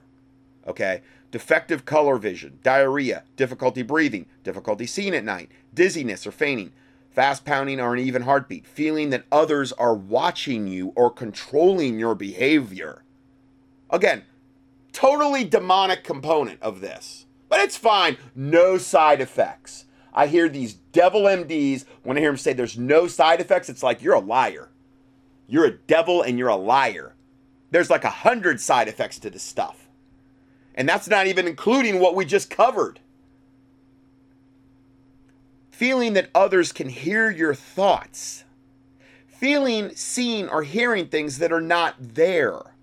[0.66, 1.02] Okay?
[1.30, 6.72] Defective color vision, diarrhea, difficulty breathing, difficulty seeing at night, dizziness or fainting,
[7.12, 12.16] fast pounding or an even heartbeat, feeling that others are watching you or controlling your
[12.16, 13.04] behavior.
[13.90, 14.24] Again,
[14.94, 17.26] totally demonic component of this.
[17.50, 18.18] But it's fine.
[18.34, 19.86] No side effects.
[20.14, 23.84] I hear these devil MDs, when I hear them say there's no side effects, it's
[23.84, 24.70] like you're a liar.
[25.48, 27.16] You're a devil and you're a liar.
[27.72, 29.90] There's like a hundred side effects to this stuff.
[30.76, 33.00] And that's not even including what we just covered.
[35.72, 38.44] Feeling that others can hear your thoughts.
[39.28, 42.74] Feeling, seeing, or hearing things that are not there.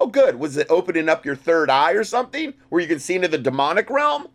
[0.00, 0.38] Oh, good.
[0.38, 3.38] Was it opening up your third eye or something where you can see into the
[3.38, 4.26] demonic realm?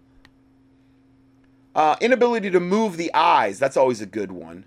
[1.77, 4.65] Uh, inability to move the eyes, that's always a good one.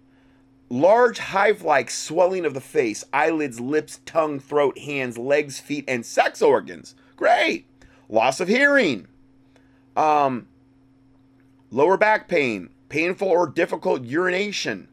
[0.69, 6.07] Large hive like swelling of the face, eyelids, lips, tongue, throat, hands, legs, feet, and
[6.07, 6.95] sex organs.
[7.17, 7.67] Great.
[8.09, 9.09] Loss of hearing.
[9.97, 10.47] Um,
[11.73, 14.87] lower back pain, painful or difficult urination.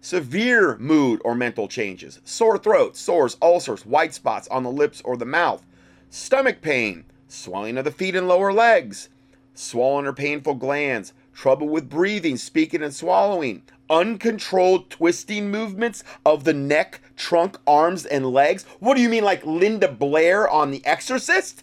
[0.00, 2.18] Severe mood or mental changes.
[2.24, 5.66] Sore throat, sores, ulcers, white spots on the lips or the mouth.
[6.08, 9.10] Stomach pain, swelling of the feet and lower legs.
[9.52, 16.52] Swollen or painful glands, trouble with breathing, speaking, and swallowing, uncontrolled twisting movements of the
[16.52, 18.64] neck, trunk, arms, and legs.
[18.80, 21.62] What do you mean, like Linda Blair on The Exorcist?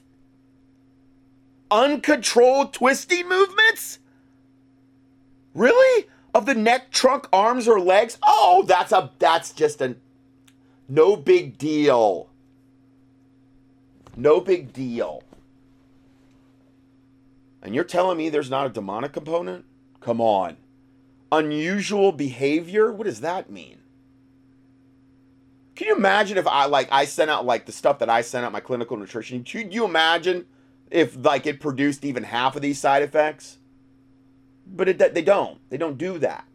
[1.70, 4.00] Uncontrolled twisting movements?
[5.54, 6.08] Really?
[6.34, 8.18] Of the neck, trunk, arms, or legs?
[8.26, 9.98] Oh, that's a that's just a
[10.88, 12.30] no big deal.
[14.16, 15.24] No big deal.
[17.66, 19.66] And you're telling me there's not a demonic component?
[20.00, 20.58] Come on.
[21.32, 22.92] Unusual behavior?
[22.92, 23.80] What does that mean?
[25.76, 28.46] Can you imagine if I like I sent out like the stuff that I sent
[28.46, 29.44] out my clinical nutrition?
[29.44, 30.46] Could you imagine
[30.92, 33.58] if like it produced even half of these side effects?
[34.68, 35.58] But it, they don't.
[35.72, 36.46] They don't do that.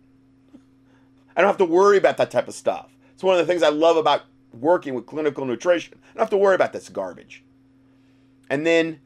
[1.36, 2.88] I don't have to worry about that type of stuff.
[3.14, 4.22] It's one of the things I love about
[4.52, 5.94] working with clinical nutrition.
[6.00, 7.42] I don't have to worry about this garbage.
[8.48, 9.00] And then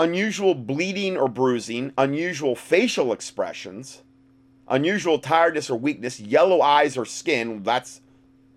[0.00, 4.02] unusual bleeding or bruising, unusual facial expressions,
[4.66, 8.00] unusual tiredness or weakness, yellow eyes or skin, that's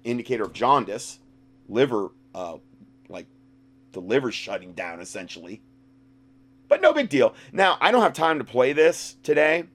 [0.03, 1.19] indicator of jaundice,
[1.67, 2.57] liver, uh,
[3.09, 3.27] like
[3.91, 5.61] the liver shutting down essentially.
[6.69, 7.35] But no big deal.
[7.51, 9.65] Now, I don't have time to play this today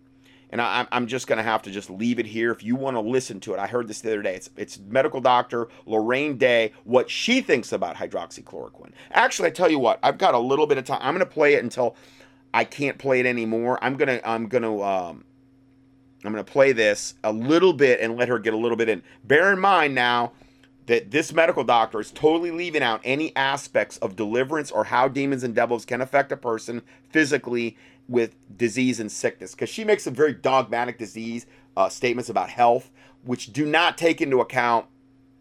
[0.50, 2.50] and I, am just going to have to just leave it here.
[2.50, 4.34] If you want to listen to it, I heard this the other day.
[4.34, 8.92] It's, it's medical doctor Lorraine Day, what she thinks about hydroxychloroquine.
[9.10, 11.00] Actually, I tell you what, I've got a little bit of time.
[11.02, 11.96] I'm going to play it until
[12.52, 13.78] I can't play it anymore.
[13.82, 15.24] I'm gonna I'm gonna um,
[16.24, 19.02] I'm gonna play this a little bit and let her get a little bit in.
[19.24, 20.32] Bear in mind now
[20.86, 25.44] that this medical doctor is totally leaving out any aspects of deliverance or how demons
[25.44, 27.76] and devils can affect a person physically
[28.08, 32.90] with disease and sickness because she makes some very dogmatic disease uh, statements about health
[33.24, 34.86] which do not take into account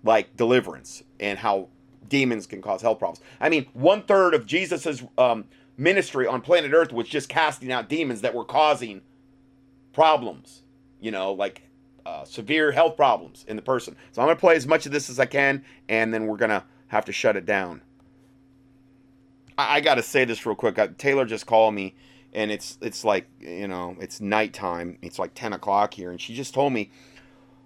[0.03, 1.67] like deliverance and how
[2.09, 3.23] demons can cause health problems.
[3.39, 5.45] I mean one third of jesus's um,
[5.77, 9.01] ministry on planet earth was just casting out demons that were causing
[9.93, 10.63] problems
[10.99, 11.63] you know like
[12.05, 13.95] uh, severe health problems in the person.
[14.11, 16.37] So i'm going to play as much of this as i can and then we're
[16.37, 17.81] going to have to shut it down.
[19.57, 20.77] I, I got to say this real quick.
[20.77, 21.95] Uh, taylor just called me
[22.37, 24.99] and it's it's like you know it's nighttime.
[25.01, 26.91] It's like ten o'clock here, and she just told me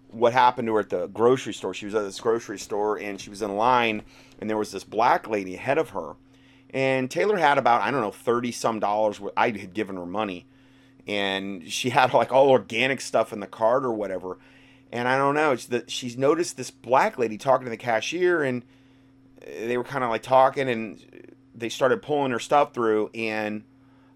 [0.07, 1.73] what happened to her at the grocery store.
[1.73, 4.03] She was at this grocery store and she was in line,
[4.39, 6.15] and there was this black lady ahead of her,
[6.69, 9.19] and Taylor had about I don't know thirty some dollars.
[9.35, 10.48] I had given her money,
[11.06, 14.38] and she had like all organic stuff in the cart or whatever.
[14.93, 15.53] And I don't know.
[15.56, 18.64] That she's noticed this black lady talking to the cashier, and
[19.45, 23.64] they were kind of like talking, and they started pulling her stuff through, and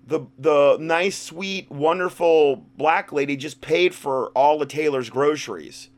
[0.08, 5.90] the the nice, sweet, wonderful black lady just paid for all the Taylor's groceries.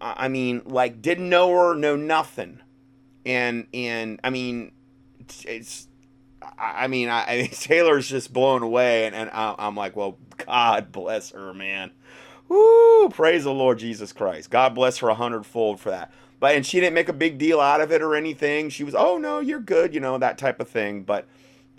[0.00, 2.60] I mean, like didn't know her, know nothing,
[3.24, 4.72] and and I mean,
[5.20, 5.88] it's, it's
[6.58, 10.92] I mean, I, I Taylor's just blown away, and, and I, I'm like, well, God
[10.92, 11.92] bless her, man.
[12.48, 13.08] Woo!
[13.08, 14.50] Praise the Lord Jesus Christ.
[14.50, 16.12] God bless her a hundredfold for that.
[16.38, 18.68] But and she didn't make a big deal out of it or anything.
[18.68, 21.02] She was, oh no, you're good, you know, that type of thing.
[21.02, 21.26] But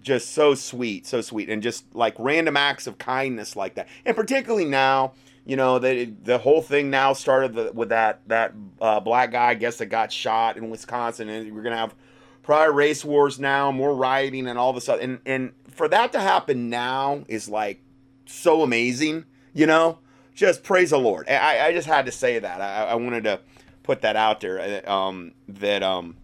[0.08, 3.88] just so sweet, so sweet, and just like random acts of kindness like that.
[4.06, 5.14] And particularly now,
[5.46, 9.50] you know, the the whole thing now started the, with that that uh, black guy,
[9.50, 11.94] I guess, that got shot in Wisconsin, and we're gonna have
[12.42, 15.00] prior race wars now, more rioting, and all this stuff.
[15.02, 17.82] And and for that to happen now is like
[18.26, 20.00] so amazing, you know.
[20.34, 21.28] Just praise the Lord.
[21.28, 22.62] I, I just had to say that.
[22.62, 23.40] I, I wanted to
[23.82, 24.60] put that out there.
[24.60, 26.16] uh, Um, that um,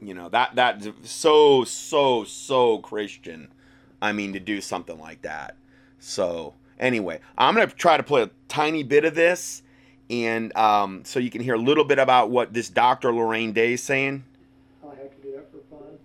[0.00, 3.48] you know that that so so so Christian.
[4.00, 5.56] I mean to do something like that.
[5.98, 9.62] So anyway, I'm gonna try to play a tiny bit of this,
[10.08, 13.12] and um, so you can hear a little bit about what this Dr.
[13.12, 14.24] Lorraine Day is saying.
[14.84, 15.98] I have to do that for fun.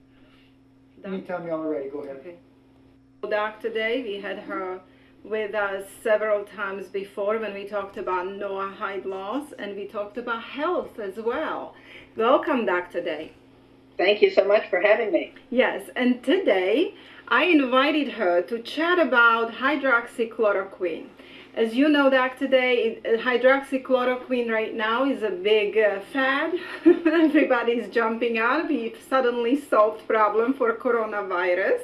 [1.03, 2.17] Doc- Anytime y'all are ready, go ahead.
[2.17, 2.35] Okay.
[3.29, 4.81] dr Day, we had her
[5.23, 10.43] with us several times before when we talked about Noahide laws and we talked about
[10.43, 11.75] health as well.
[12.17, 13.31] Welcome, dr Day.
[13.97, 15.33] Thank you so much for having me.
[15.49, 16.95] Yes, and today
[17.27, 21.07] I invited her to chat about hydroxychloroquine.
[21.55, 26.55] As you know, Doc, today hydroxychloroquine right now is a big uh, fad.
[26.85, 28.67] Everybody's jumping on.
[28.67, 31.81] We've suddenly solved problem for coronavirus.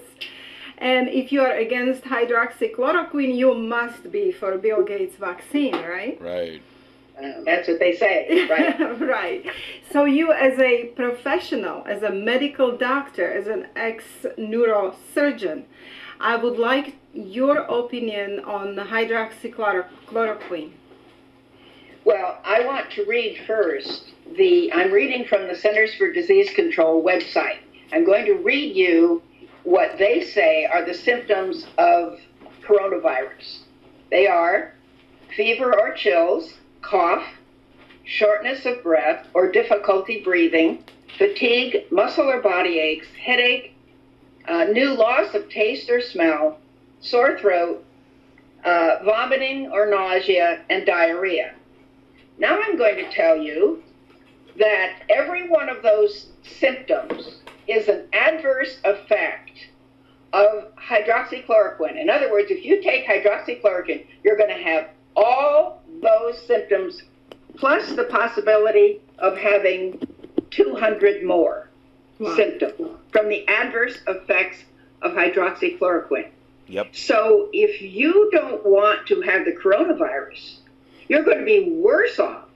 [0.79, 6.19] And if you are against hydroxychloroquine, you must be for Bill Gates vaccine, right?
[6.19, 6.63] Right.
[7.21, 9.01] Uh, that's what they say, right?
[9.01, 9.45] right.
[9.91, 15.65] So you as a professional, as a medical doctor, as an ex-neurosurgeon,
[16.19, 20.71] I would like your opinion on hydroxychloroquine.
[22.05, 27.03] well, I want to read first the, I'm reading from the Centers for Disease Control
[27.03, 27.59] website.
[27.91, 29.23] I'm going to read you
[29.63, 32.19] what they say are the symptoms of
[32.63, 33.59] coronavirus.
[34.11, 34.73] They are
[35.35, 37.25] fever or chills, cough,
[38.03, 40.83] shortness of breath or difficulty breathing,
[41.17, 43.75] fatigue, muscle or body aches, headache,
[44.47, 46.59] uh, new loss of taste or smell,
[47.01, 47.83] sore throat,
[48.65, 51.53] uh, vomiting or nausea, and diarrhea.
[52.37, 53.83] Now I'm going to tell you
[54.57, 59.51] that every one of those symptoms is an adverse effect
[60.33, 61.99] of hydroxychloroquine.
[61.99, 67.03] In other words, if you take hydroxychloroquine, you're going to have all those symptoms
[67.57, 69.99] plus the possibility of having
[70.51, 71.69] 200 more
[72.19, 72.35] Wow.
[72.35, 74.57] symptoms from the adverse effects
[75.01, 76.27] of hydroxychloroquine.
[76.67, 76.93] Yep.
[76.93, 80.57] So if you don't want to have the coronavirus,
[81.07, 82.49] you're going to be worse off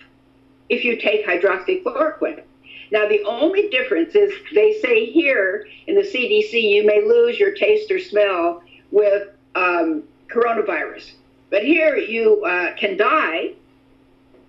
[0.70, 2.44] if you take hydroxychloroquine.
[2.92, 7.54] Now, the only difference is they say here in the CDC you may lose your
[7.56, 8.62] taste or smell
[8.92, 11.12] with um, coronavirus.
[11.54, 13.52] But here you uh, can die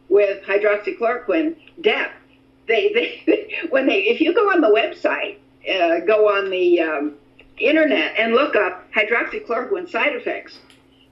[0.08, 2.10] with hydroxychloroquine, death.
[2.66, 5.36] They, they, when they, if you go on the website,
[5.70, 7.14] uh, go on the um,
[7.58, 10.60] internet and look up hydroxychloroquine side effects,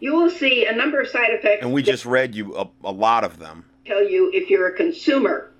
[0.00, 1.62] you will see a number of side effects.
[1.62, 3.66] And we just read you a, a lot of them.
[3.84, 5.50] tell you if you're a consumer.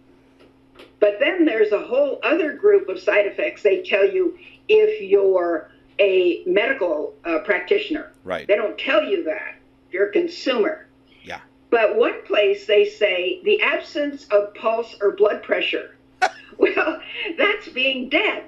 [0.99, 5.71] But then there's a whole other group of side effects they tell you if you're
[5.99, 8.13] a medical uh, practitioner.
[8.25, 8.49] Right.
[8.49, 9.57] They don't tell you that.
[9.93, 10.87] A consumer.
[11.23, 11.41] Yeah.
[11.71, 15.97] But one place they say the absence of pulse or blood pressure.
[16.59, 17.01] well,
[17.39, 18.45] that's being dead.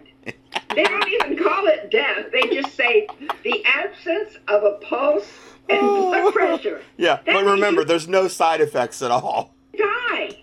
[0.74, 2.26] They don't even call it death.
[2.32, 3.06] They just say
[3.44, 5.30] the absence of a pulse
[5.68, 6.80] and blood pressure.
[6.96, 9.54] Yeah, That but remember, there's no side effects at all.
[9.76, 10.38] die.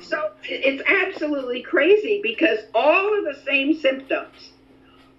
[0.00, 4.50] So it's absolutely crazy because all of the same symptoms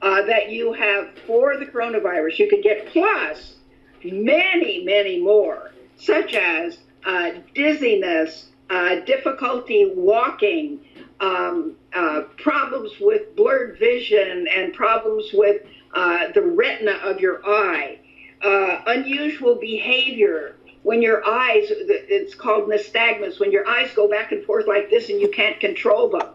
[0.02, 3.56] uh, that you have for the coronavirus, you could get plus
[4.04, 10.80] many, many more, such as uh, dizziness, uh, difficulty walking,
[11.20, 15.62] um, uh, problems with blurred vision, and problems with
[15.96, 18.00] uh, the retina of your eye,
[18.44, 24.44] uh, unusual behavior, when your eyes, it's called nystagmus, when your eyes go back and
[24.46, 26.30] forth like this and you can't control them.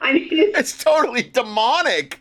[0.00, 2.20] I mean, it's, It's totally demonic.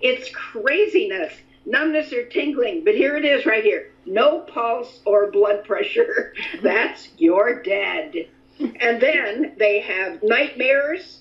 [0.00, 1.34] it's craziness,
[1.70, 2.84] numbness or tingling.
[2.84, 6.34] But here it is right here no pulse or blood pressure.
[6.62, 8.28] That's you're dead.
[8.58, 11.20] And then they have nightmares,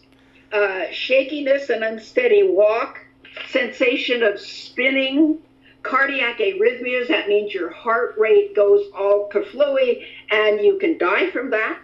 [0.51, 2.99] uh, shakiness and unsteady walk,
[3.47, 5.39] sensation of spinning,
[5.84, 7.07] cardiac arrhythmias.
[7.07, 11.80] That means your heart rate goes all kaflooey, and you can die from that.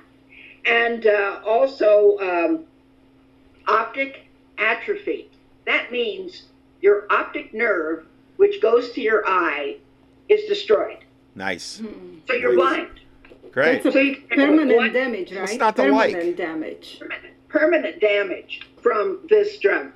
[0.66, 2.66] And uh, also um,
[3.68, 4.28] optic
[4.58, 5.30] atrophy.
[5.66, 6.44] That means
[6.82, 8.06] your optic nerve,
[8.38, 9.78] which goes to your eye,
[10.30, 11.00] is destroyed.
[11.36, 11.82] Nice.
[12.28, 12.76] So you're Nice.
[12.76, 12.88] blind.
[13.52, 13.84] Great.
[13.84, 14.94] That's So a you permanent what?
[14.94, 15.42] damage, right?
[15.42, 16.14] What's not to like?
[16.14, 17.00] permanent damage.
[17.48, 19.92] permanent damage from this drug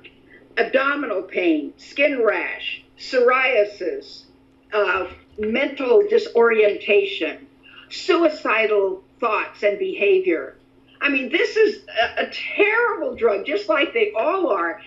[0.56, 4.24] abdominal pain, skin rash, psoriasis,
[4.72, 5.06] uh,
[5.38, 7.46] mental disorientation,
[7.90, 10.56] suicidal thoughts and behavior.
[11.00, 11.82] I mean, this is
[12.18, 14.80] a, a terrible drug, just like they all are.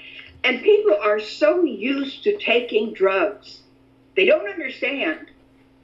[0.44, 3.61] And people are so used to taking drugs,
[4.15, 5.28] they don't understand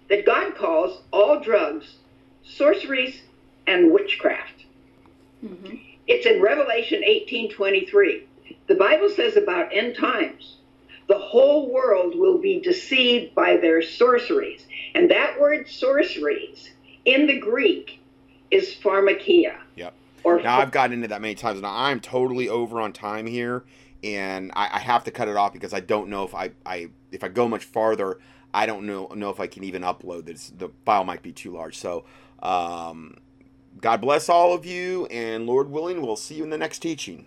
[0.10, 1.96] that God calls all drugs
[2.44, 3.22] sorceries
[3.68, 4.66] and witchcraft.
[5.46, 5.80] Mhm.
[6.08, 8.24] It's in Revelation 18:23.
[8.68, 10.58] The Bible says about end times,
[11.08, 14.66] the whole world will be deceived by their sorceries.
[14.96, 16.72] And that word sorceries
[17.06, 18.00] in the Greek
[18.52, 19.56] is pharmakia.
[19.76, 19.94] Yep.
[20.24, 21.62] Or Now I've gotten into that many times.
[21.62, 23.64] Now I'm totally over on time here,
[24.04, 26.90] and I, I have to cut it off because I don't know if I, I
[27.12, 28.20] if I go much farther,
[28.54, 30.52] I don't know know if I can even upload this.
[30.58, 31.78] The file might be too large.
[31.78, 32.06] So,
[32.42, 33.18] um,
[33.80, 37.26] God bless all of you, and Lord willing, we'll see you in the next teaching.